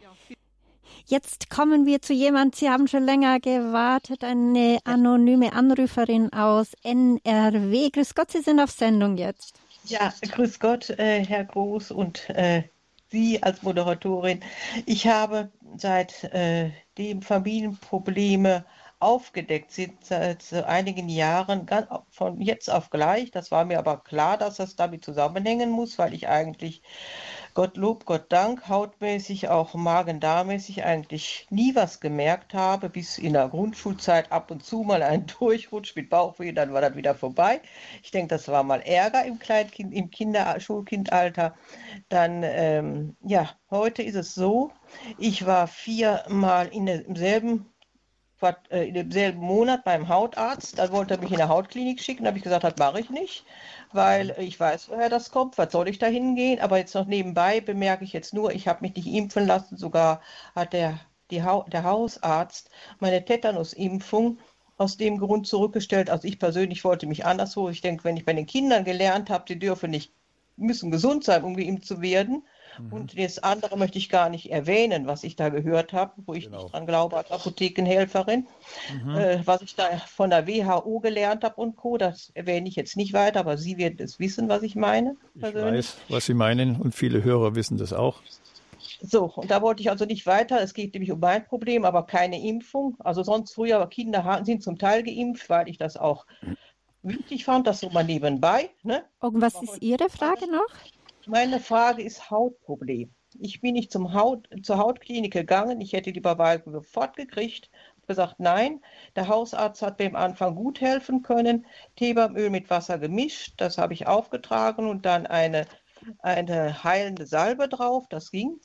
Jetzt 1.07 1.49
kommen 1.49 1.86
wir 1.86 2.03
zu 2.03 2.12
jemand, 2.12 2.55
Sie 2.55 2.68
haben 2.68 2.86
schon 2.86 3.05
länger 3.05 3.40
gewartet, 3.40 4.22
eine 4.24 4.78
anonyme 4.84 5.55
Anruferin 5.55 6.34
aus 6.34 6.72
NRW. 6.82 7.88
Grüß 7.90 8.14
Gott, 8.14 8.30
Sie 8.30 8.42
sind 8.42 8.61
auf 8.61 8.70
Sendung 8.70 9.16
jetzt. 9.16 9.64
Ja, 9.87 10.12
grüß 10.22 10.61
Gott, 10.61 10.91
äh, 10.91 11.24
Herr 11.24 11.45
Groß 11.45 11.91
und 11.91 12.28
äh, 12.30 12.64
Sie 13.11 13.43
als 13.43 13.62
Moderatorin. 13.62 14.41
Ich 14.87 15.07
habe 15.07 15.53
seit 15.76 16.24
äh, 16.24 16.70
dem 16.99 17.22
Familienprobleme 17.22 18.64
aufgedeckt 18.99 19.70
sind 19.72 20.03
seit 20.05 20.53
einigen 20.55 21.09
Jahren, 21.11 21.66
von 22.11 22.41
jetzt 22.41 22.70
auf 22.70 22.89
gleich. 22.91 23.30
Das 23.30 23.51
war 23.51 23.64
mir 23.66 23.78
aber 23.78 23.99
klar, 24.03 24.39
dass 24.39 24.57
das 24.57 24.76
damit 24.76 25.05
zusammenhängen 25.05 25.70
muss, 25.70 25.99
weil 25.99 26.14
ich 26.14 26.28
eigentlich 26.28 26.80
Gottlob, 27.55 28.05
Gott 28.05 28.33
Dank, 28.33 28.69
hautmäßig, 28.69 29.49
auch 29.49 29.75
magen-darmäßig 29.75 30.83
eigentlich 30.83 31.47
nie 31.51 31.77
was 31.77 32.01
gemerkt 32.01 32.53
habe, 32.53 32.89
bis 32.89 33.17
in 33.17 33.35
der 33.35 33.49
Grundschulzeit 33.49 34.33
ab 34.33 34.51
und 34.51 34.65
zu 34.65 34.83
mal 34.83 35.05
ein 35.05 35.27
Durchrutsch 35.39 35.95
mit 35.95 36.11
Bauchweh, 36.11 36.51
dann 36.51 36.73
war 36.73 36.81
das 36.81 36.97
wieder 36.97 37.15
vorbei. 37.15 37.61
Ich 38.03 38.11
denke, 38.11 38.35
das 38.35 38.49
war 38.49 38.65
mal 38.65 38.81
Ärger 38.81 39.25
im 39.25 39.39
Kleinkind, 39.39 39.95
im 39.95 40.11
Kinder, 40.11 40.59
Schulkindalter. 40.59 41.55
Dann, 42.09 42.43
ähm, 42.43 43.17
ja, 43.23 43.51
heute 43.71 44.03
ist 44.03 44.17
es 44.17 44.35
so, 44.35 44.73
ich 45.17 45.47
war 45.47 45.69
viermal 45.69 46.67
in 46.69 46.87
demselben 46.87 47.67
äh, 47.67 47.74
in 48.70 48.95
demselben 48.95 49.40
Monat 49.40 49.84
beim 49.84 50.09
Hautarzt. 50.09 50.78
Dann 50.78 50.92
wollte 50.92 51.14
er 51.14 51.20
mich 51.20 51.30
in 51.30 51.38
der 51.38 51.49
Hautklinik 51.49 52.01
schicken. 52.01 52.24
Da 52.24 52.28
habe 52.28 52.38
ich 52.38 52.45
gesagt, 52.45 52.64
das 52.64 52.76
mache 52.78 53.01
ich 53.01 53.11
nicht 53.11 53.45
weil 53.95 54.34
ich 54.38 54.59
weiß, 54.59 54.88
woher 54.88 55.09
das 55.09 55.30
kommt, 55.30 55.57
was 55.57 55.72
soll 55.72 55.88
ich 55.88 55.99
da 55.99 56.07
hingehen, 56.07 56.61
aber 56.61 56.78
jetzt 56.78 56.95
noch 56.95 57.07
nebenbei 57.07 57.61
bemerke 57.61 58.05
ich 58.05 58.12
jetzt 58.12 58.34
nur, 58.34 58.53
ich 58.53 58.66
habe 58.66 58.80
mich 58.82 58.97
nicht 58.97 59.07
impfen 59.07 59.47
lassen, 59.47 59.76
sogar 59.76 60.20
hat 60.55 60.72
der, 60.72 60.99
ha 61.32 61.64
der 61.68 61.84
Hausarzt 61.84 62.70
meine 62.99 63.24
Tetanusimpfung 63.24 64.38
aus 64.76 64.97
dem 64.97 65.18
Grund 65.18 65.47
zurückgestellt. 65.47 66.11
Also 66.11 66.26
ich 66.26 66.40
persönlich 66.40 66.82
wollte 66.84 67.07
mich 67.07 67.24
anderswo. 67.24 67.68
Ich 67.68 67.80
denke, 67.80 68.03
wenn 68.05 68.16
ich 68.16 68.24
bei 68.24 68.32
den 68.32 68.47
Kindern 68.47 68.84
gelernt 68.84 69.30
habe, 69.30 69.45
sie 69.47 69.59
dürfen 69.59 69.90
nicht, 69.92 70.12
müssen 70.57 70.90
gesund 70.90 71.22
sein, 71.22 71.45
um 71.45 71.57
geimpft 71.57 71.86
zu 71.86 72.01
werden, 72.01 72.42
Mhm. 72.79 72.93
Und 72.93 73.18
das 73.18 73.39
andere 73.39 73.77
möchte 73.77 73.99
ich 73.99 74.09
gar 74.09 74.29
nicht 74.29 74.51
erwähnen, 74.51 75.07
was 75.07 75.25
ich 75.25 75.37
da 75.37 75.49
gehört 75.49 75.93
habe, 75.93 76.12
wo 76.27 76.35
ich 76.35 76.47
genau. 76.47 76.62
nicht 76.62 76.72
dran 76.72 76.87
glaube 76.87 77.16
als 77.16 77.31
Apothekenhelferin. 77.31 78.47
Mhm. 78.93 79.14
Äh, 79.16 79.47
was 79.47 79.62
ich 79.62 79.75
da 79.75 79.85
von 80.07 80.31
der 80.31 80.47
WHO 80.47 81.01
gelernt 81.01 81.45
habe 81.45 81.57
und 81.57 81.77
Co., 81.77 81.97
das 81.99 82.31
erwähne 82.35 82.68
ich 82.68 82.77
jetzt 82.77 82.97
nicht 82.97 83.12
weiter, 83.12 83.41
aber 83.41 83.57
Sie 83.57 83.77
werden 83.77 83.99
es 84.01 84.18
wissen, 84.18 84.49
was 84.49 84.62
ich 84.62 84.77
meine. 84.77 85.16
Persönlich. 85.39 85.87
Ich 85.87 85.93
weiß, 85.95 86.14
was 86.16 86.27
Sie 86.27 86.35
meinen 86.35 86.77
und 86.81 86.95
viele 86.95 87.22
Hörer 87.22 87.55
wissen 87.55 87.79
das 87.79 87.93
auch. 87.93 88.20
So, 89.01 89.25
und 89.25 89.51
da 89.51 89.62
wollte 89.62 89.83
ich 89.83 89.91
also 89.91 90.05
nicht 90.05 90.27
weiter. 90.27 90.61
Es 90.61 90.75
geht 90.75 90.95
nämlich 90.95 91.12
um 91.12 91.20
mein 91.20 91.45
Problem, 91.45 91.85
aber 91.85 92.07
keine 92.07 92.41
Impfung. 92.41 92.97
Also 93.01 93.22
sonst 93.22 93.55
früher 93.55 93.87
Kinder 93.89 94.43
sind 94.45 94.62
zum 94.62 94.79
Teil 94.79 95.03
geimpft, 95.03 95.49
weil 95.51 95.68
ich 95.68 95.79
das 95.79 95.97
auch 95.97 96.27
wichtig 97.03 97.45
fand, 97.45 97.66
das 97.66 97.81
so 97.81 97.91
mal 97.91 98.05
nebenbei. 98.05 98.70
Ne? 98.83 99.05
Und 99.20 99.41
was 99.41 99.61
ist 99.62 99.83
Ihre 99.83 100.09
Frage 100.09 100.51
noch? 100.51 100.68
Meine 101.27 101.61
Frage 101.61 102.03
ist 102.03 102.31
Hautproblem. 102.31 103.14
Ich 103.41 103.61
bin 103.61 103.75
nicht 103.75 103.91
zum 103.91 104.12
Haut, 104.14 104.49
zur 104.62 104.79
Hautklinik 104.79 105.33
gegangen. 105.33 105.81
Ich 105.81 105.93
hätte 105.93 106.12
die 106.12 106.18
Überweisung 106.18 106.72
sofort 106.72 107.16
gekriegt. 107.16 107.70
gesagt, 108.07 108.37
nein. 108.39 108.81
Der 109.16 109.29
Hausarzt 109.29 109.81
hat 109.83 109.99
mir 109.99 110.07
am 110.07 110.16
Anfang 110.16 110.55
gut 110.55 110.81
helfen 110.81 111.22
können. 111.22 111.66
Teebaumöl 111.97 112.51
mit 112.51 112.68
Wasser 112.70 112.99
gemischt. 112.99 113.55
Das 113.57 113.79
habe 113.79 113.95
ich 113.95 114.07
aufgetragen 114.07 114.89
und 114.89 115.07
dann 115.07 115.27
eine, 115.27 115.66
eine 116.20 116.85
heilende 116.85 117.27
Salbe 117.27 117.68
drauf. 117.68 118.05
Das 118.11 118.31
ging. 118.31 118.61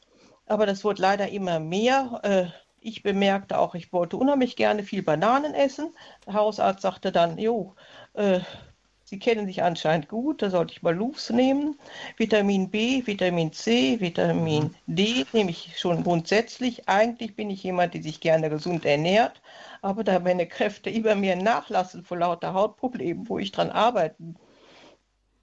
Aber 0.45 0.66
das 0.66 0.84
wurde 0.84 1.01
leider 1.01 1.30
immer 1.30 1.60
mehr. 1.60 2.20
Äh, 2.24 2.45
ich 2.82 3.03
bemerkte 3.03 3.57
auch, 3.57 3.76
ich 3.76 3.93
wollte 3.93 4.18
unheimlich 4.18 4.55
gerne 4.55 4.84
viel 4.84 5.03
Bananen 5.03 5.53
essen. 5.53 5.95
Der 6.26 6.34
Hausarzt 6.34 6.82
sagte 6.82 7.12
dann, 7.12 7.38
jo, 7.38 7.76
äh, 8.14 8.41
Sie 9.10 9.18
kennen 9.18 9.47
sich 9.47 9.64
anscheinend 9.64 10.07
gut, 10.07 10.43
da 10.43 10.51
sollte 10.51 10.74
ich 10.74 10.84
mal 10.84 10.95
Lufs 10.95 11.32
nehmen. 11.32 11.80
Vitamin 12.18 12.70
B, 12.70 13.01
Vitamin 13.07 13.51
C, 13.51 13.99
Vitamin 13.99 14.66
mhm. 14.66 14.95
D 14.95 15.26
nehme 15.34 15.49
ich 15.49 15.80
schon 15.80 16.03
grundsätzlich. 16.03 16.88
Eigentlich 16.88 17.36
bin 17.36 17.49
ich 17.49 17.64
jemand, 17.64 17.95
der 17.95 18.03
sich 18.03 18.20
gerne 18.20 18.51
gesund 18.51 18.86
ernährt, 18.86 19.41
aber 19.82 20.03
da 20.03 20.20
meine 20.20 20.45
Kräfte 20.45 20.91
über 20.91 21.16
mir 21.16 21.36
nachlassen 21.36 22.03
vor 22.03 22.18
lauter 22.18 22.53
Hautproblemen, 22.53 23.28
wo 23.28 23.39
ich 23.39 23.51
dran 23.51 23.72
arbeiten 23.72 24.36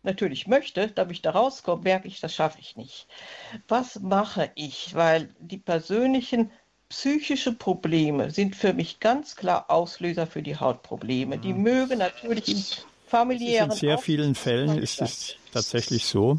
natürlich 0.05 0.47
möchte, 0.47 0.87
damit 0.87 1.17
ich 1.17 1.23
da 1.23 1.33
rauskomme, 1.33 1.83
merke 1.83 2.07
ich, 2.07 2.21
das 2.21 2.33
schaffe 2.33 2.61
ich 2.61 2.77
nicht. 2.77 3.09
Was 3.67 3.99
mache 3.99 4.53
ich? 4.55 4.95
Weil 4.95 5.35
die 5.41 5.59
persönlichen 5.59 6.53
psychischen 6.89 7.59
Probleme 7.59 8.31
sind 8.31 8.55
für 8.55 8.73
mich 8.73 9.01
ganz 9.01 9.35
klar 9.35 9.64
Auslöser 9.69 10.29
für 10.29 10.43
die 10.45 10.57
Hautprobleme. 10.57 11.39
Die 11.39 11.53
mhm. 11.53 11.62
mögen 11.62 11.99
natürlich 11.99 12.49
im 12.49 12.87
familiären. 13.07 13.71
In 13.71 13.77
sehr 13.77 13.99
vielen 13.99 14.35
Fällen 14.35 14.79
ist 14.79 15.01
es 15.01 15.37
tatsächlich 15.53 16.07
so, 16.07 16.39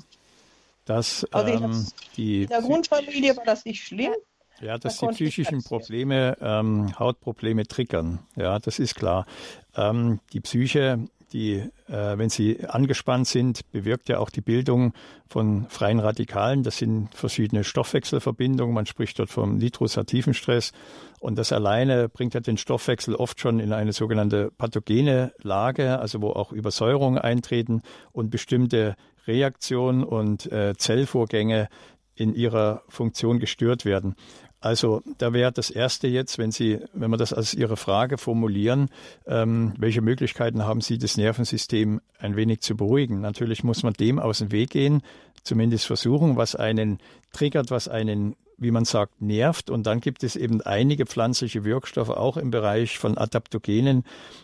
dass 0.86 1.26
also 1.32 1.53
ähm, 1.53 1.88
die. 2.15 2.43
In 2.43 2.49
der 2.49 2.61
Grundfamilie 2.61 3.36
war 3.36 3.45
das 3.45 3.65
nicht 3.65 3.84
schlimm. 3.84 4.13
Ja, 4.59 4.78
dass 4.80 4.97
da 4.97 5.07
die 5.07 5.13
psychischen 5.13 5.63
Probleme 5.63 6.36
ähm, 6.41 6.97
Hautprobleme 6.97 7.68
triggern. 7.68 8.20
Ja, 8.36 8.57
das 8.57 8.80
ist 8.80 8.95
klar. 8.95 9.28
Ähm, 9.76 10.20
die 10.34 10.39
Psyche 10.39 11.07
die, 11.34 11.55
äh, 11.88 12.17
wenn 12.17 12.30
sie 12.30 12.65
angespannt 12.65 13.28
sind, 13.28 13.69
bewirkt 13.71 14.09
ja 14.09 14.19
auch 14.19 14.30
die 14.30 14.41
Bildung 14.41 14.93
von 15.28 15.67
freien 15.69 15.99
Radikalen. 15.99 16.63
Das 16.63 16.78
sind 16.78 17.13
verschiedene 17.13 17.63
Stoffwechselverbindungen. 17.63 18.73
Man 18.73 18.86
spricht 18.86 19.19
dort 19.19 19.30
vom 19.30 19.57
nitrosativen 19.57 20.34
Stress. 20.34 20.71
Und 21.19 21.38
das 21.38 21.51
alleine 21.51 22.09
bringt 22.09 22.34
ja 22.34 22.39
den 22.39 22.57
Stoffwechsel 22.57 23.15
oft 23.15 23.39
schon 23.39 23.59
in 23.59 23.73
eine 23.73 23.93
sogenannte 23.93 24.51
pathogene 24.57 25.34
Lage, 25.41 25.99
also 25.99 26.21
wo 26.21 26.30
auch 26.30 26.51
Übersäuerungen 26.51 27.19
eintreten 27.19 27.82
und 28.11 28.30
bestimmte 28.30 28.95
Reaktionen 29.25 30.03
und 30.03 30.51
äh, 30.51 30.75
Zellvorgänge 30.78 31.67
in 32.15 32.34
ihrer 32.34 32.84
Funktion 32.88 33.39
gestört 33.39 33.86
werden. 33.86 34.15
Also 34.60 35.03
da 35.18 35.34
wäre 35.34 35.51
das 35.51 35.70
Erste 35.70 36.08
jetzt, 36.08 36.38
wenn 36.38 36.51
Sie, 36.51 36.80
wenn 36.93 37.12
wir 37.12 37.18
das 37.18 37.32
als 37.32 37.53
Ihre 37.53 37.78
Frage 37.78 38.18
formulieren, 38.18 38.89
ähm, 39.28 39.74
welche 39.78 40.01
Möglichkeiten 40.01 40.64
haben 40.66 40.82
Sie, 40.82 40.97
das 40.97 41.18
Nervensystem 41.18 42.01
ein 42.20 42.36
wenig 42.36 42.62
zu 42.62 42.76
beruhigen? 42.76 43.22
Natürlich 43.22 43.64
muss 43.64 43.84
man 43.84 43.93
dem 43.93 44.18
aus 44.18 44.39
dem 44.39 44.51
Weg 44.51 44.72
gehen, 44.72 45.03
zumindest 45.43 45.86
versuchen, 45.86 46.38
was 46.38 46.55
einen 46.55 46.99
triggert, 47.32 47.70
was 47.70 47.88
einen 47.88 48.36
wie 48.58 48.72
man 48.72 48.86
sagt, 48.86 49.22
nervt. 49.22 49.70
Und 49.70 49.86
dann 49.86 50.01
gibt 50.01 50.24
es 50.24 50.36
eben 50.36 50.62
einige 50.62 51.05
pflanzliche 51.05 51.64
Wirkstoffe 51.64 52.10
auch 52.10 52.38
im 52.38 52.49
Bereich 52.49 52.97
von 52.97 53.18
Adaptogenen, 53.18 54.03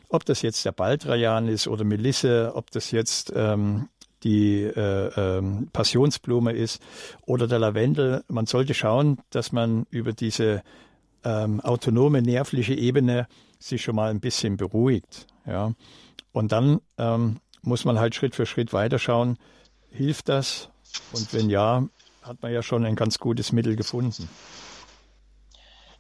ob 0.09 0.23
das 0.25 0.43
jetzt 0.43 0.63
der 0.65 0.71
Baldrian 0.71 1.47
ist 1.47 1.67
oder 1.67 1.83
Melisse, 1.83 2.51
ob 2.55 2.69
das 2.71 2.91
jetzt 2.91 3.33
ähm, 3.35 3.89
die 4.23 4.63
äh, 4.63 5.07
ähm, 5.15 5.69
Passionsblume 5.73 6.53
ist 6.53 6.81
oder 7.25 7.47
der 7.47 7.59
Lavendel. 7.59 8.23
Man 8.27 8.45
sollte 8.45 8.73
schauen, 8.73 9.19
dass 9.29 9.51
man 9.51 9.85
über 9.89 10.13
diese 10.13 10.63
ähm, 11.23 11.61
autonome 11.61 12.21
nervliche 12.21 12.73
Ebene 12.73 13.27
sich 13.59 13.81
schon 13.81 13.95
mal 13.95 14.09
ein 14.09 14.19
bisschen 14.19 14.57
beruhigt. 14.57 15.27
Ja. 15.45 15.73
Und 16.31 16.51
dann 16.51 16.79
ähm, 16.97 17.37
muss 17.61 17.85
man 17.85 17.99
halt 17.99 18.15
Schritt 18.15 18.35
für 18.35 18.45
Schritt 18.45 18.73
weiterschauen, 18.73 19.37
hilft 19.89 20.29
das? 20.29 20.69
Und 21.11 21.33
wenn 21.33 21.49
ja, 21.49 21.87
hat 22.21 22.41
man 22.41 22.51
ja 22.51 22.61
schon 22.61 22.85
ein 22.85 22.95
ganz 22.95 23.19
gutes 23.19 23.51
Mittel 23.51 23.75
gefunden. 23.75 24.29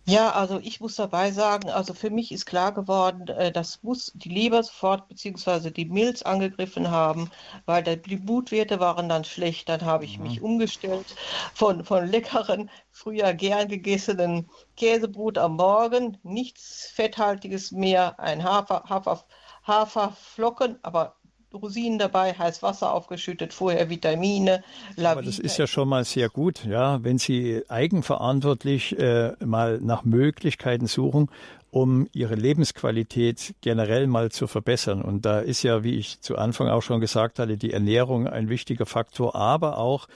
Ja, 0.05 0.31
also 0.31 0.59
ich 0.59 0.81
muss 0.81 0.95
dabei 0.97 1.31
sagen, 1.31 1.69
also 1.69 1.93
für 1.93 2.09
mich 2.09 2.33
ist 2.33 2.45
klar 2.45 2.73
geworden, 2.73 3.29
äh, 3.29 3.53
das 3.53 3.81
muss 3.83 4.11
die 4.15 4.27
Leber 4.27 4.61
sofort 4.61 5.07
beziehungsweise 5.07 5.71
die 5.71 5.85
Milz 5.85 6.23
angegriffen 6.23 6.91
haben, 6.91 7.31
weil 7.65 7.83
die 7.83 8.17
Blutwerte 8.17 8.81
waren 8.81 9.07
dann 9.07 9.23
schlecht. 9.23 9.69
Dann 9.69 9.81
habe 9.83 10.03
ich 10.03 10.17
mhm. 10.17 10.23
mich 10.23 10.41
umgestellt 10.41 11.15
von, 11.53 11.85
von 11.85 12.05
leckeren, 12.05 12.69
früher 12.91 13.33
gern 13.33 13.69
gegessenen 13.69 14.49
Käsebrot 14.75 15.37
am 15.37 15.55
Morgen, 15.55 16.17
nichts 16.23 16.91
Fetthaltiges 16.93 17.71
mehr, 17.71 18.19
ein 18.19 18.43
Hafer, 18.43 18.83
Hafer, 18.89 19.23
Haferflocken, 19.65 20.79
aber 20.81 21.15
Rosinen 21.53 21.99
dabei, 21.99 22.33
heiß 22.33 22.63
Wasser 22.63 22.93
aufgeschüttet, 22.93 23.53
vorher 23.53 23.89
Vitamine. 23.89 24.63
Aber 25.01 25.21
das 25.21 25.39
ist 25.39 25.57
ja 25.57 25.67
schon 25.67 25.87
mal 25.89 26.03
sehr 26.03 26.29
gut, 26.29 26.65
ja, 26.65 27.03
wenn 27.03 27.17
Sie 27.17 27.63
eigenverantwortlich 27.67 28.97
äh, 28.97 29.33
mal 29.43 29.79
nach 29.81 30.03
Möglichkeiten 30.03 30.87
suchen, 30.87 31.29
um 31.71 32.07
Ihre 32.13 32.35
Lebensqualität 32.35 33.55
generell 33.61 34.07
mal 34.07 34.31
zu 34.31 34.47
verbessern. 34.47 35.01
Und 35.01 35.25
da 35.25 35.39
ist 35.39 35.63
ja, 35.63 35.83
wie 35.83 35.95
ich 35.95 36.21
zu 36.21 36.37
Anfang 36.37 36.67
auch 36.67 36.81
schon 36.81 37.01
gesagt 37.01 37.39
hatte, 37.39 37.57
die 37.57 37.73
Ernährung 37.73 38.27
ein 38.27 38.49
wichtiger 38.49 38.85
Faktor, 38.85 39.35
aber 39.35 39.77
auch 39.77 40.07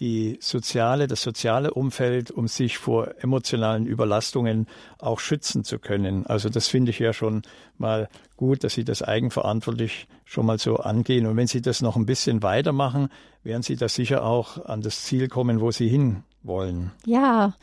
die 0.00 0.38
soziale, 0.40 1.06
das 1.06 1.22
soziale 1.22 1.72
Umfeld, 1.72 2.30
um 2.30 2.48
sich 2.48 2.78
vor 2.78 3.14
emotionalen 3.22 3.86
Überlastungen 3.86 4.66
auch 4.98 5.20
schützen 5.20 5.62
zu 5.62 5.78
können. 5.78 6.26
Also 6.26 6.48
das 6.48 6.66
finde 6.66 6.90
ich 6.90 6.98
ja 6.98 7.12
schon 7.12 7.42
mal 7.78 8.08
gut, 8.36 8.64
dass 8.64 8.74
Sie 8.74 8.84
das 8.84 9.02
eigenverantwortlich 9.02 10.08
schon 10.24 10.46
mal 10.46 10.58
so 10.58 10.76
angehen. 10.76 11.26
Und 11.26 11.36
wenn 11.36 11.46
Sie 11.46 11.62
das 11.62 11.80
noch 11.80 11.96
ein 11.96 12.06
bisschen 12.06 12.42
weitermachen, 12.42 13.08
werden 13.44 13.62
Sie 13.62 13.76
da 13.76 13.88
sicher 13.88 14.24
auch 14.24 14.64
an 14.64 14.82
das 14.82 15.04
Ziel 15.04 15.28
kommen, 15.28 15.60
wo 15.60 15.70
Sie 15.70 15.88
hin 15.88 16.24
wollen. 16.42 16.90
Ja, 17.06 17.54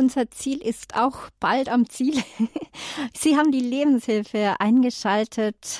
unser 0.00 0.30
Ziel 0.30 0.62
ist 0.62 0.96
auch 0.96 1.28
bald 1.40 1.68
am 1.68 1.86
Ziel. 1.86 2.14
Sie 3.14 3.36
haben 3.36 3.52
die 3.52 3.60
Lebenshilfe 3.60 4.54
eingeschaltet. 4.58 5.78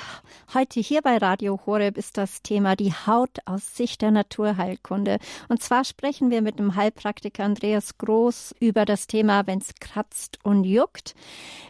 Heute 0.53 0.79
hier 0.81 1.01
bei 1.01 1.17
Radio 1.17 1.59
Horeb 1.65 1.97
ist 1.97 2.19
das 2.19 2.43
Thema 2.43 2.77
die 2.77 2.93
Haut 2.93 3.39
aus 3.47 3.75
Sicht 3.75 4.03
der 4.03 4.11
Naturheilkunde. 4.11 5.21
Und 5.49 5.63
zwar 5.63 5.85
sprechen 5.85 6.31
wir 6.31 6.43
mit 6.43 6.59
dem 6.59 6.77
Heilpraktiker 6.77 7.45
Andreas 7.45 7.97
Groß 7.97 8.55
über 8.61 8.85
das 8.85 9.07
Thema, 9.07 9.47
wenn 9.47 9.61
es 9.61 9.71
kratzt 9.81 10.39
und 10.43 10.65
juckt. 10.65 11.15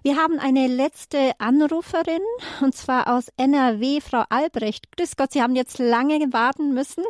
Wir 0.02 0.16
haben 0.16 0.40
eine 0.40 0.66
letzte 0.66 1.38
Anruferin 1.38 2.18
und 2.62 2.74
zwar 2.74 3.14
aus 3.16 3.28
NRW, 3.36 4.00
Frau 4.00 4.24
Albrecht. 4.28 4.90
Grüß 4.96 5.14
Gott, 5.14 5.32
Sie 5.32 5.40
haben 5.40 5.54
jetzt 5.54 5.78
lange 5.78 6.32
warten 6.32 6.74
müssen, 6.74 7.04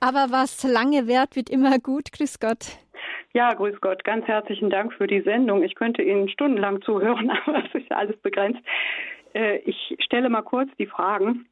aber 0.00 0.26
was 0.28 0.62
lange 0.64 1.06
währt, 1.06 1.34
wird 1.34 1.48
immer 1.48 1.78
gut. 1.78 2.12
Grüß 2.12 2.40
Gott. 2.40 2.66
Ja, 3.34 3.54
grüß 3.54 3.80
Gott. 3.80 4.04
Ganz 4.04 4.26
herzlichen 4.26 4.68
Dank 4.68 4.92
für 4.92 5.06
die 5.06 5.22
Sendung. 5.22 5.62
Ich 5.62 5.74
könnte 5.74 6.02
Ihnen 6.02 6.28
stundenlang 6.28 6.82
zuhören, 6.82 7.30
aber 7.46 7.64
es 7.64 7.74
ist 7.74 7.90
alles 7.90 8.16
begrenzt. 8.18 8.60
Äh, 9.34 9.58
ich 9.58 9.96
stelle 10.00 10.28
mal 10.28 10.42
kurz 10.42 10.70
die 10.78 10.86
Fragen. 10.86 11.46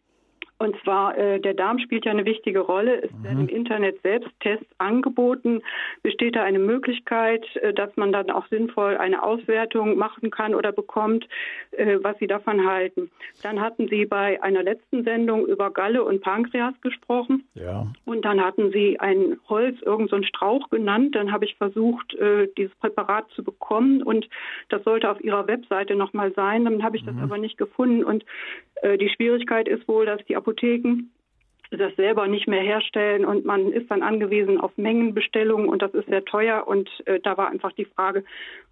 Und 0.61 0.77
zwar, 0.85 1.17
äh, 1.17 1.41
der 1.41 1.55
Darm 1.55 1.79
spielt 1.79 2.05
ja 2.05 2.13
eine 2.13 2.27
wichtige 2.27 2.61
Rolle. 2.61 3.03
Es 3.03 3.11
mhm. 3.13 3.25
werden 3.25 3.41
im 3.41 3.49
Internet 3.49 4.03
selbst 4.03 4.29
Tests 4.41 4.67
angeboten. 4.77 5.63
Besteht 6.03 6.37
da 6.37 6.43
eine 6.43 6.59
Möglichkeit, 6.59 7.45
äh, 7.57 7.73
dass 7.73 7.97
man 7.97 8.13
dann 8.13 8.31
auch 8.31 8.47
sinnvoll 8.49 8.99
eine 8.99 9.23
Auswertung 9.23 9.97
machen 9.97 10.31
kann 10.31 10.55
oder 10.55 10.71
bekommt, 10.71 11.27
äh, 11.71 11.97
was 12.03 12.19
Sie 12.19 12.27
davon 12.27 12.69
halten? 12.69 13.11
Dann 13.43 13.59
hatten 13.59 13.89
Sie 13.89 14.05
bei 14.05 14.43
einer 14.43 14.63
letzten 14.63 15.03
Sendung 15.03 15.47
über 15.47 15.71
Galle 15.71 16.05
und 16.05 16.21
Pankreas 16.21 16.75
gesprochen. 16.83 17.49
Ja. 17.55 17.87
Und 18.05 18.27
dann 18.27 18.45
hatten 18.45 18.71
Sie 18.71 19.01
ein 19.01 19.39
Holz, 19.49 19.81
irgendein 19.81 20.21
so 20.21 20.27
Strauch 20.27 20.69
genannt. 20.69 21.15
Dann 21.15 21.33
habe 21.33 21.47
ich 21.47 21.57
versucht, 21.57 22.15
äh, 22.17 22.49
dieses 22.59 22.75
Präparat 22.77 23.31
zu 23.31 23.43
bekommen. 23.43 24.03
Und 24.03 24.29
das 24.69 24.85
sollte 24.85 25.11
auf 25.11 25.23
Ihrer 25.25 25.47
Webseite 25.47 25.95
nochmal 25.95 26.35
sein. 26.35 26.67
Dann 26.67 26.83
habe 26.83 26.99
ich 26.99 27.03
mhm. 27.05 27.07
das 27.07 27.17
aber 27.23 27.39
nicht 27.39 27.57
gefunden. 27.57 28.05
Und 28.05 28.27
äh, 28.83 28.99
die 28.99 29.09
Schwierigkeit 29.09 29.69
ist 29.69 29.87
wohl, 29.89 30.07
dass 30.07 30.25
die 30.27 30.37
Apotheken 30.51 31.11
das 31.71 31.95
selber 31.95 32.27
nicht 32.27 32.49
mehr 32.49 32.63
herstellen 32.63 33.25
und 33.25 33.45
man 33.45 33.73
ist 33.73 33.91
dann 33.91 34.03
angewiesen 34.03 34.59
auf 34.59 34.77
Mengenbestellungen 34.77 35.69
und 35.69 35.83
das 35.83 35.95
ist 35.95 36.09
sehr 36.09 36.25
teuer. 36.25 36.67
Und 36.67 36.91
äh, 37.07 37.21
da 37.21 37.37
war 37.37 37.49
einfach 37.49 37.73
die 37.73 37.85
Frage, 37.85 38.25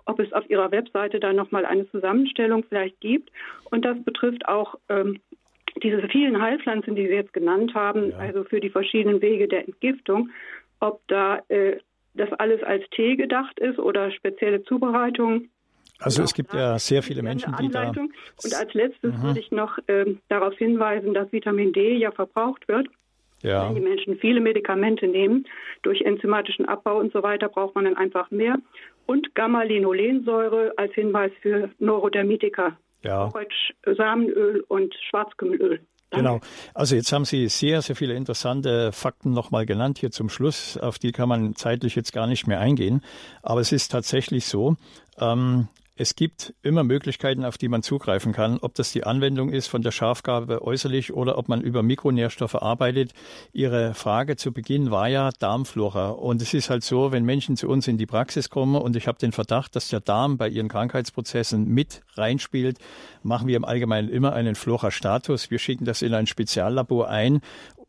ob 0.04 0.18
es 0.18 0.32
auf 0.32 0.48
Ihrer 0.50 0.72
Webseite 0.72 1.20
da 1.20 1.32
nochmal 1.32 1.64
eine 1.64 1.88
Zusammenstellung 1.90 2.64
vielleicht 2.68 3.00
gibt. 3.00 3.30
Und 3.70 3.84
das 3.84 4.02
betrifft 4.02 4.48
auch 4.48 4.74
ähm, 4.88 5.20
diese 5.80 6.08
vielen 6.08 6.42
Heilpflanzen, 6.42 6.96
die 6.96 7.06
Sie 7.06 7.14
jetzt 7.14 7.32
genannt 7.32 7.72
haben, 7.74 8.10
ja. 8.10 8.18
also 8.18 8.42
für 8.42 8.58
die 8.58 8.70
verschiedenen 8.70 9.22
Wege 9.22 9.46
der 9.46 9.68
Entgiftung, 9.68 10.30
ob 10.80 11.00
da 11.06 11.40
äh, 11.48 11.76
das 12.14 12.32
alles 12.32 12.64
als 12.64 12.82
Tee 12.90 13.14
gedacht 13.14 13.60
ist 13.60 13.78
oder 13.78 14.10
spezielle 14.10 14.64
Zubereitungen 14.64 15.50
also 16.00 16.22
es 16.22 16.34
gibt 16.34 16.54
ja 16.54 16.78
sehr 16.78 17.02
viele 17.02 17.22
Menschen, 17.22 17.54
die 17.60 17.68
da. 17.68 17.88
Und 17.88 18.54
als 18.54 18.74
letztes 18.74 19.14
mhm. 19.14 19.22
würde 19.22 19.40
ich 19.40 19.50
noch 19.50 19.78
äh, 19.86 20.14
darauf 20.28 20.54
hinweisen, 20.56 21.14
dass 21.14 21.32
Vitamin 21.32 21.72
D 21.72 21.96
ja 21.96 22.12
verbraucht 22.12 22.68
wird. 22.68 22.88
Ja. 23.42 23.68
Wenn 23.68 23.76
die 23.76 23.88
Menschen 23.88 24.16
viele 24.18 24.40
Medikamente 24.40 25.06
nehmen, 25.06 25.46
durch 25.82 26.02
enzymatischen 26.02 26.66
Abbau 26.66 26.98
und 26.98 27.12
so 27.12 27.22
weiter, 27.22 27.48
braucht 27.48 27.74
man 27.74 27.84
dann 27.84 27.96
einfach 27.96 28.30
mehr. 28.30 28.56
Und 29.06 29.34
Gamma-Linolensäure 29.34 30.74
als 30.76 30.92
Hinweis 30.94 31.32
für 31.40 31.70
Neurodermitiker. 31.78 32.76
Ja. 33.02 33.32
Samenöl 33.96 34.64
und 34.68 34.94
Schwarzkümmelöl. 35.08 35.80
Genau. 36.10 36.40
Also 36.74 36.96
jetzt 36.96 37.12
haben 37.12 37.24
Sie 37.24 37.48
sehr, 37.48 37.82
sehr 37.82 37.94
viele 37.94 38.14
interessante 38.14 38.92
Fakten 38.92 39.32
nochmal 39.32 39.66
genannt 39.66 39.98
hier 39.98 40.10
zum 40.10 40.30
Schluss. 40.30 40.78
Auf 40.78 40.98
die 40.98 41.12
kann 41.12 41.28
man 41.28 41.54
zeitlich 41.54 41.94
jetzt 41.94 42.12
gar 42.12 42.26
nicht 42.26 42.46
mehr 42.46 42.60
eingehen. 42.60 43.02
Aber 43.42 43.60
es 43.60 43.72
ist 43.72 43.92
tatsächlich 43.92 44.46
so, 44.46 44.76
ähm, 45.20 45.68
es 46.00 46.14
gibt 46.14 46.54
immer 46.62 46.84
Möglichkeiten, 46.84 47.44
auf 47.44 47.58
die 47.58 47.66
man 47.66 47.82
zugreifen 47.82 48.32
kann, 48.32 48.58
ob 48.60 48.72
das 48.76 48.92
die 48.92 49.02
Anwendung 49.02 49.50
ist 49.50 49.66
von 49.66 49.82
der 49.82 49.90
Schafgabe 49.90 50.62
äußerlich 50.62 51.12
oder 51.12 51.36
ob 51.36 51.48
man 51.48 51.60
über 51.60 51.82
Mikronährstoffe 51.82 52.54
arbeitet. 52.54 53.14
Ihre 53.52 53.94
Frage 53.94 54.36
zu 54.36 54.52
Beginn 54.52 54.92
war 54.92 55.08
ja 55.08 55.30
Darmflora. 55.40 56.10
Und 56.10 56.40
es 56.40 56.54
ist 56.54 56.70
halt 56.70 56.84
so, 56.84 57.10
wenn 57.10 57.24
Menschen 57.24 57.56
zu 57.56 57.68
uns 57.68 57.88
in 57.88 57.98
die 57.98 58.06
Praxis 58.06 58.48
kommen 58.48 58.76
und 58.76 58.94
ich 58.94 59.08
habe 59.08 59.18
den 59.18 59.32
Verdacht, 59.32 59.74
dass 59.74 59.88
der 59.88 59.98
Darm 59.98 60.38
bei 60.38 60.48
ihren 60.48 60.68
Krankheitsprozessen 60.68 61.66
mit 61.66 62.02
reinspielt, 62.14 62.78
machen 63.24 63.48
wir 63.48 63.56
im 63.56 63.64
Allgemeinen 63.64 64.08
immer 64.08 64.34
einen 64.34 64.54
Flora-Status. 64.54 65.50
Wir 65.50 65.58
schicken 65.58 65.84
das 65.84 66.02
in 66.02 66.14
ein 66.14 66.28
Speziallabor 66.28 67.08
ein 67.08 67.40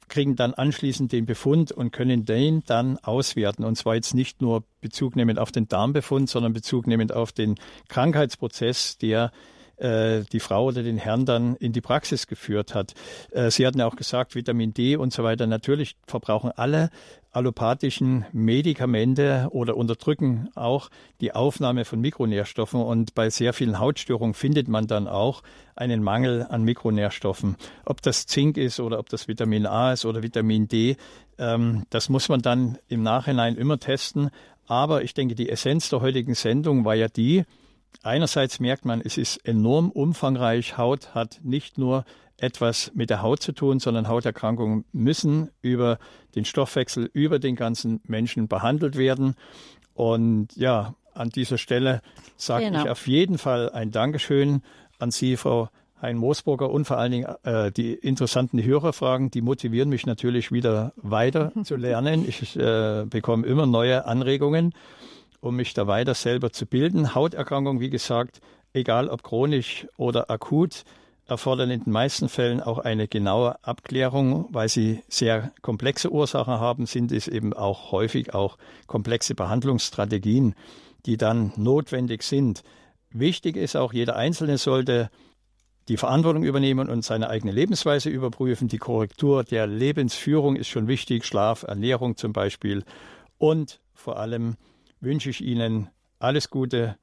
kriegen 0.10 0.36
dann 0.36 0.54
anschließend 0.54 1.12
den 1.12 1.26
Befund 1.26 1.72
und 1.72 1.92
können 1.92 2.26
den 2.26 2.64
dann 2.66 2.98
auswerten. 2.98 3.64
Und 3.64 3.78
zwar 3.78 3.96
jetzt 3.96 4.14
nicht 4.14 4.42
nur 4.42 4.64
Bezug 4.82 5.16
nehmend 5.16 5.40
auf 5.40 5.52
den 5.52 5.68
Darmbefund, 5.68 6.30
sondern 6.30 6.54
Bezug 6.54 6.88
nehmend 6.88 7.14
auf 7.14 7.32
den 7.32 7.56
Krankheitsprozess, 7.88 8.98
der 8.98 9.32
äh, 9.80 10.24
die 10.32 10.40
Frau 10.40 10.66
oder 10.66 10.84
den 10.84 10.98
Herrn 10.98 11.26
dann 11.26 11.56
in 11.56 11.74
die 11.74 11.82
Praxis 11.82 12.28
geführt 12.28 12.76
hat. 12.76 12.94
Äh, 13.32 13.52
Sie 13.52 13.66
hatten 13.66 13.80
ja 13.80 13.88
auch 13.88 13.96
gesagt, 13.96 14.36
Vitamin 14.36 14.74
D 14.74 14.96
und 14.96 15.14
so 15.14 15.24
weiter. 15.24 15.48
Natürlich 15.48 15.96
verbrauchen 16.08 16.52
alle 16.56 16.90
allopathischen 17.32 18.26
Medikamente 18.32 19.48
oder 19.52 19.78
unterdrücken 19.78 20.50
auch 20.56 20.90
die 21.22 21.34
Aufnahme 21.34 21.86
von 21.86 22.02
Mikronährstoffen. 22.02 22.82
Und 22.82 23.14
bei 23.14 23.30
sehr 23.30 23.54
vielen 23.54 23.80
Hautstörungen 23.80 24.34
findet 24.34 24.68
man 24.68 24.88
dann 24.88 25.08
auch 25.08 25.44
einen 25.76 26.04
Mangel 26.04 26.46
an 26.50 26.64
Mikronährstoffen. 26.64 27.56
Ob 27.86 28.02
das 28.02 28.26
Zink 28.26 28.58
ist 28.58 28.80
oder 28.80 29.00
ob 29.00 29.10
das 29.10 29.28
Vitamin 29.28 29.66
A 29.66 29.94
ist 29.94 30.06
oder 30.06 30.24
Vitamin 30.24 30.68
D, 30.68 30.98
ähm, 31.38 31.84
das 31.90 32.10
muss 32.10 32.30
man 32.30 32.42
dann 32.42 32.78
im 32.88 33.04
Nachhinein 33.04 33.56
immer 33.56 33.80
testen. 33.80 34.32
Aber 34.66 35.04
ich 35.04 35.14
denke, 35.14 35.36
die 35.36 35.50
Essenz 35.50 35.90
der 35.90 36.02
heutigen 36.02 36.36
Sendung 36.36 36.86
war 36.86 36.96
ja 36.96 37.08
die, 37.08 37.44
einerseits 38.04 38.60
merkt 38.60 38.86
man, 38.86 39.02
es 39.02 39.18
ist 39.18 39.38
enorm 39.46 39.92
umfangreich. 39.92 40.78
Haut 40.78 41.14
hat 41.14 41.40
nicht 41.44 41.78
nur 41.78 42.06
etwas 42.38 42.92
mit 42.96 43.10
der 43.10 43.22
Haut 43.22 43.42
zu 43.42 43.52
tun, 43.52 43.80
sondern 43.80 44.08
Hauterkrankungen 44.08 44.86
müssen 44.92 45.50
über 45.62 46.00
den 46.36 46.46
Stoffwechsel, 46.46 47.10
über 47.14 47.40
den 47.40 47.56
ganzen 47.56 48.02
Menschen 48.06 48.48
behandelt 48.48 48.98
werden. 48.98 49.36
Und 49.94 50.56
ja, 50.56 50.96
an 51.14 51.30
dieser 51.30 51.58
Stelle 51.58 52.02
sage 52.38 52.66
genau. 52.66 52.84
ich 52.84 52.90
auf 52.90 53.08
jeden 53.08 53.38
Fall 53.38 53.70
ein 53.72 53.92
Dankeschön 53.92 54.62
an 55.00 55.12
Sie, 55.12 55.36
Frau 55.38 55.70
Hein-Moosburger 56.02 56.70
und 56.70 56.86
vor 56.86 56.98
allen 56.98 57.12
Dingen 57.12 57.28
äh, 57.44 57.72
die 57.72 57.94
interessanten 57.94 58.64
Hörerfragen, 58.64 59.32
die 59.32 59.42
motivieren 59.42 59.90
mich 59.90 60.06
natürlich 60.06 60.52
wieder 60.52 60.94
weiter 60.96 61.52
zu 61.64 61.76
lernen. 61.76 62.26
Ich 62.28 62.56
äh, 62.58 63.06
bekomme 63.10 63.46
immer 63.46 63.66
neue 63.66 64.06
Anregungen, 64.06 64.74
um 65.42 65.56
mich 65.56 65.74
da 65.74 65.88
weiter 65.88 66.14
selber 66.14 66.52
zu 66.52 66.66
bilden. 66.66 67.16
Hauterkrankung, 67.16 67.80
wie 67.80 67.90
gesagt, 67.90 68.42
egal 68.74 69.08
ob 69.10 69.24
chronisch 69.24 69.88
oder 69.98 70.30
akut, 70.30 70.84
erfordern 71.26 71.70
in 71.70 71.84
den 71.84 71.94
meisten 71.94 72.28
Fällen 72.28 72.62
auch 72.62 72.80
eine 72.80 73.08
genaue 73.08 73.64
Abklärung, 73.64 74.48
weil 74.52 74.68
sie 74.68 75.04
sehr 75.08 75.52
komplexe 75.62 76.12
Ursachen 76.12 76.60
haben, 76.60 76.86
sind 76.86 77.12
es 77.12 77.28
eben 77.28 77.54
auch 77.54 77.92
häufig 77.92 78.34
auch 78.34 78.58
komplexe 78.88 79.36
Behandlungsstrategien, 79.36 80.56
die 81.06 81.18
dann 81.18 81.54
notwendig 81.56 82.24
sind. 82.24 82.64
Wichtig 83.12 83.56
ist 83.56 83.76
auch, 83.76 83.94
jeder 83.94 84.16
Einzelne 84.16 84.58
sollte 84.58 85.10
die 85.88 85.98
Verantwortung 85.98 86.44
übernehmen 86.44 86.90
und 86.90 87.04
seine 87.04 87.30
eigene 87.30 87.52
Lebensweise 87.52 88.10
überprüfen. 88.10 88.68
Die 88.68 88.78
Korrektur 88.78 89.44
der 89.44 89.66
Lebensführung 89.66 90.56
ist 90.56 90.68
schon 90.68 90.88
wichtig, 90.88 91.26
Schlaf, 91.26 91.64
Ernährung 91.64 92.16
zum 92.16 92.32
Beispiel. 92.32 92.84
Und 93.40 93.80
vor 93.94 94.18
allem 94.18 94.56
wünsche 95.02 95.30
ich 95.30 95.42
Ihnen 95.42 95.90
alles 96.20 96.50
Gute, 96.50 96.98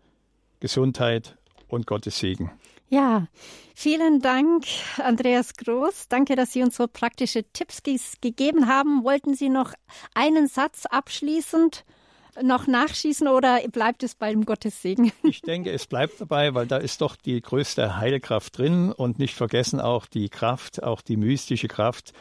Gesundheit 0.60 1.36
und 1.68 1.86
Gottes 1.86 2.18
Segen. 2.18 2.50
Ja, 2.88 3.26
vielen 3.74 4.20
Dank, 4.20 4.64
Andreas 4.98 5.54
Groß. 5.54 6.08
Danke, 6.08 6.36
dass 6.36 6.52
Sie 6.52 6.62
uns 6.62 6.76
so 6.76 6.86
praktische 6.86 7.42
Tipps 7.52 7.82
gegeben 8.20 8.68
haben. 8.68 9.02
Wollten 9.02 9.34
Sie 9.34 9.48
noch 9.48 9.72
einen 10.14 10.46
Satz 10.46 10.86
abschließend 10.86 11.84
noch 12.42 12.66
nachschießen 12.66 13.28
oder 13.28 13.60
bleibt 13.72 14.02
es 14.02 14.14
beim 14.14 14.44
Gottes 14.44 14.82
Segen? 14.82 15.10
Ich 15.22 15.42
denke, 15.42 15.72
es 15.72 15.86
bleibt 15.86 16.20
dabei, 16.20 16.54
weil 16.54 16.66
da 16.66 16.76
ist 16.76 17.00
doch 17.00 17.16
die 17.16 17.40
größte 17.40 17.96
Heilkraft 17.96 18.58
drin 18.58 18.92
und 18.92 19.18
nicht 19.18 19.34
vergessen 19.34 19.80
auch 19.80 20.06
die 20.06 20.28
Kraft, 20.28 20.82
auch 20.82 21.00
die 21.00 21.16
mystische 21.16 21.68
Kraft 21.68 22.12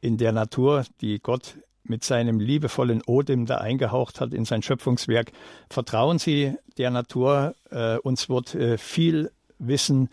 in 0.00 0.18
der 0.18 0.32
Natur, 0.32 0.84
die 1.00 1.18
Gott 1.20 1.56
mit 1.90 2.04
seinem 2.04 2.40
liebevollen 2.40 3.02
Odem 3.02 3.44
da 3.44 3.58
eingehaucht 3.58 4.20
hat 4.20 4.32
in 4.32 4.46
sein 4.46 4.62
Schöpfungswerk. 4.62 5.32
Vertrauen 5.68 6.18
Sie 6.18 6.54
der 6.78 6.90
Natur. 6.90 7.54
Äh, 7.70 7.98
uns 7.98 8.30
wird 8.30 8.54
äh, 8.54 8.78
viel 8.78 9.30
Wissen 9.58 10.08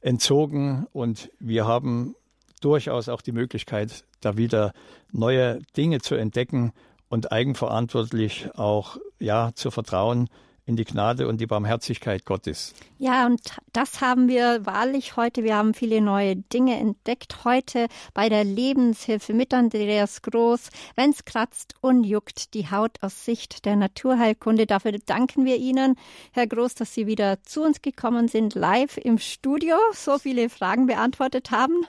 entzogen 0.00 0.86
und 0.92 1.30
wir 1.40 1.66
haben 1.66 2.14
durchaus 2.60 3.08
auch 3.08 3.22
die 3.22 3.32
Möglichkeit, 3.32 4.04
da 4.20 4.36
wieder 4.36 4.72
neue 5.10 5.60
Dinge 5.76 6.00
zu 6.00 6.14
entdecken 6.14 6.72
und 7.08 7.32
eigenverantwortlich 7.32 8.50
auch 8.54 8.98
ja 9.18 9.50
zu 9.54 9.70
vertrauen 9.70 10.28
in 10.64 10.76
die 10.76 10.84
Gnade 10.84 11.26
und 11.26 11.40
die 11.40 11.46
Barmherzigkeit 11.46 12.24
Gottes. 12.24 12.74
Ja, 12.98 13.26
und 13.26 13.40
das 13.72 14.00
haben 14.00 14.28
wir 14.28 14.64
wahrlich 14.64 15.16
heute. 15.16 15.42
Wir 15.42 15.56
haben 15.56 15.74
viele 15.74 16.00
neue 16.00 16.36
Dinge 16.36 16.78
entdeckt 16.78 17.44
heute 17.44 17.88
bei 18.14 18.28
der 18.28 18.44
Lebenshilfe 18.44 19.34
mit 19.34 19.52
Andreas 19.52 20.22
Groß. 20.22 20.68
Wenn's 20.94 21.24
kratzt 21.24 21.74
und 21.80 22.04
juckt, 22.04 22.54
die 22.54 22.70
Haut 22.70 22.98
aus 23.00 23.24
Sicht 23.24 23.64
der 23.64 23.74
Naturheilkunde. 23.74 24.66
Dafür 24.66 24.92
danken 25.04 25.44
wir 25.44 25.56
Ihnen, 25.56 25.96
Herr 26.30 26.46
Groß, 26.46 26.76
dass 26.76 26.94
Sie 26.94 27.08
wieder 27.08 27.42
zu 27.42 27.62
uns 27.62 27.82
gekommen 27.82 28.28
sind, 28.28 28.54
live 28.54 28.98
im 28.98 29.18
Studio, 29.18 29.74
so 29.92 30.18
viele 30.18 30.48
Fragen 30.48 30.86
beantwortet 30.86 31.50
haben. 31.50 31.84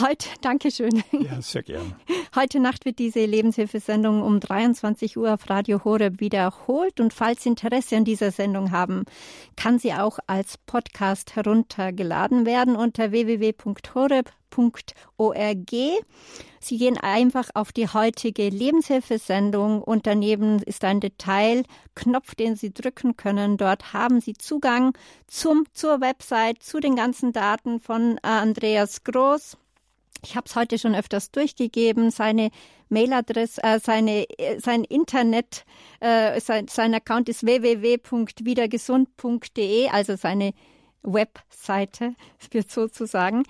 Heute, 0.00 0.28
Dankeschön. 0.40 1.02
Ja, 1.12 1.42
sehr 1.42 1.62
gern. 1.62 1.94
Heute 2.34 2.60
Nacht 2.60 2.86
wird 2.86 2.98
diese 2.98 3.24
Lebenshilfesendung 3.24 4.22
um 4.22 4.40
23 4.40 5.18
Uhr 5.18 5.34
auf 5.34 5.50
Radio 5.50 5.84
Horeb 5.84 6.20
wiederholt 6.20 6.98
und 7.00 7.12
falls 7.12 7.44
Interesse 7.44 7.96
an 7.96 8.06
dieser 8.06 8.15
Sendung 8.16 8.70
haben, 8.70 9.04
kann 9.56 9.78
sie 9.78 9.92
auch 9.92 10.18
als 10.26 10.58
Podcast 10.58 11.36
heruntergeladen 11.36 12.46
werden 12.46 12.76
unter 12.76 13.10
www.horeb.org. 13.10 14.26
Sie 16.60 16.78
gehen 16.78 16.98
einfach 16.98 17.50
auf 17.54 17.72
die 17.72 17.88
heutige 17.88 18.48
Lebenshilfesendung 18.48 19.82
und 19.82 20.06
daneben 20.06 20.62
ist 20.62 20.84
ein 20.84 21.00
Detailknopf, 21.00 22.34
den 22.34 22.56
Sie 22.56 22.72
drücken 22.72 23.16
können. 23.16 23.56
Dort 23.56 23.92
haben 23.92 24.20
Sie 24.20 24.34
Zugang 24.34 24.92
zum, 25.26 25.66
zur 25.72 26.00
Website, 26.00 26.62
zu 26.62 26.80
den 26.80 26.96
ganzen 26.96 27.32
Daten 27.32 27.80
von 27.80 28.16
äh, 28.16 28.28
Andreas 28.28 29.04
Groß. 29.04 29.58
Ich 30.24 30.36
habe 30.36 30.46
es 30.46 30.56
heute 30.56 30.78
schon 30.78 30.94
öfters 30.94 31.30
durchgegeben. 31.30 32.10
Seine 32.10 32.50
Mailadresse, 32.88 33.62
äh, 33.62 33.78
seine, 33.80 34.26
äh, 34.38 34.58
sein 34.60 34.84
Internet, 34.84 35.64
äh, 36.00 36.40
sein, 36.40 36.68
sein 36.68 36.94
Account 36.94 37.28
ist 37.28 37.44
www.wiedergesund.de, 37.44 39.88
also 39.88 40.16
seine 40.16 40.54
Webseite 41.02 42.14
wird 42.50 42.70
sozusagen. 42.70 43.42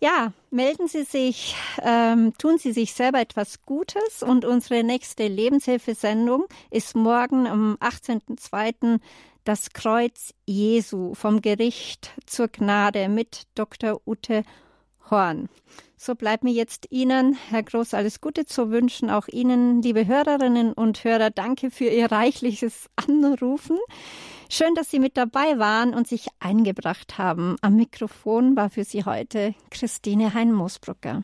Ja, 0.00 0.32
melden 0.50 0.88
Sie 0.88 1.04
sich, 1.04 1.54
ähm, 1.80 2.34
tun 2.36 2.58
Sie 2.58 2.72
sich 2.72 2.92
selber 2.92 3.20
etwas 3.20 3.62
Gutes 3.62 4.24
und 4.24 4.44
unsere 4.44 4.82
nächste 4.82 5.28
Lebenshilfesendung 5.28 6.46
ist 6.72 6.96
morgen 6.96 7.46
am 7.46 7.78
18.02. 7.80 8.98
Das 9.44 9.72
Kreuz 9.72 10.34
Jesu 10.44 11.14
vom 11.14 11.40
Gericht 11.40 12.10
zur 12.26 12.48
Gnade 12.48 13.08
mit 13.08 13.44
Dr. 13.54 14.00
Ute 14.04 14.42
Horn. 15.08 15.48
So 16.04 16.16
bleibt 16.16 16.42
mir 16.42 16.52
jetzt 16.52 16.88
Ihnen, 16.90 17.38
Herr 17.48 17.62
Groß, 17.62 17.94
alles 17.94 18.20
Gute 18.20 18.44
zu 18.44 18.72
wünschen. 18.72 19.08
Auch 19.08 19.28
Ihnen, 19.28 19.82
liebe 19.82 20.04
Hörerinnen 20.04 20.72
und 20.72 21.04
Hörer, 21.04 21.30
danke 21.30 21.70
für 21.70 21.84
Ihr 21.84 22.10
reichliches 22.10 22.90
Anrufen. 22.96 23.78
Schön, 24.50 24.74
dass 24.74 24.90
Sie 24.90 24.98
mit 24.98 25.16
dabei 25.16 25.60
waren 25.60 25.94
und 25.94 26.08
sich 26.08 26.26
eingebracht 26.40 27.18
haben. 27.18 27.54
Am 27.60 27.76
Mikrofon 27.76 28.56
war 28.56 28.68
für 28.68 28.82
Sie 28.82 29.04
heute 29.04 29.54
Christine 29.70 30.34
Hein-Moosbrucker. 30.34 31.22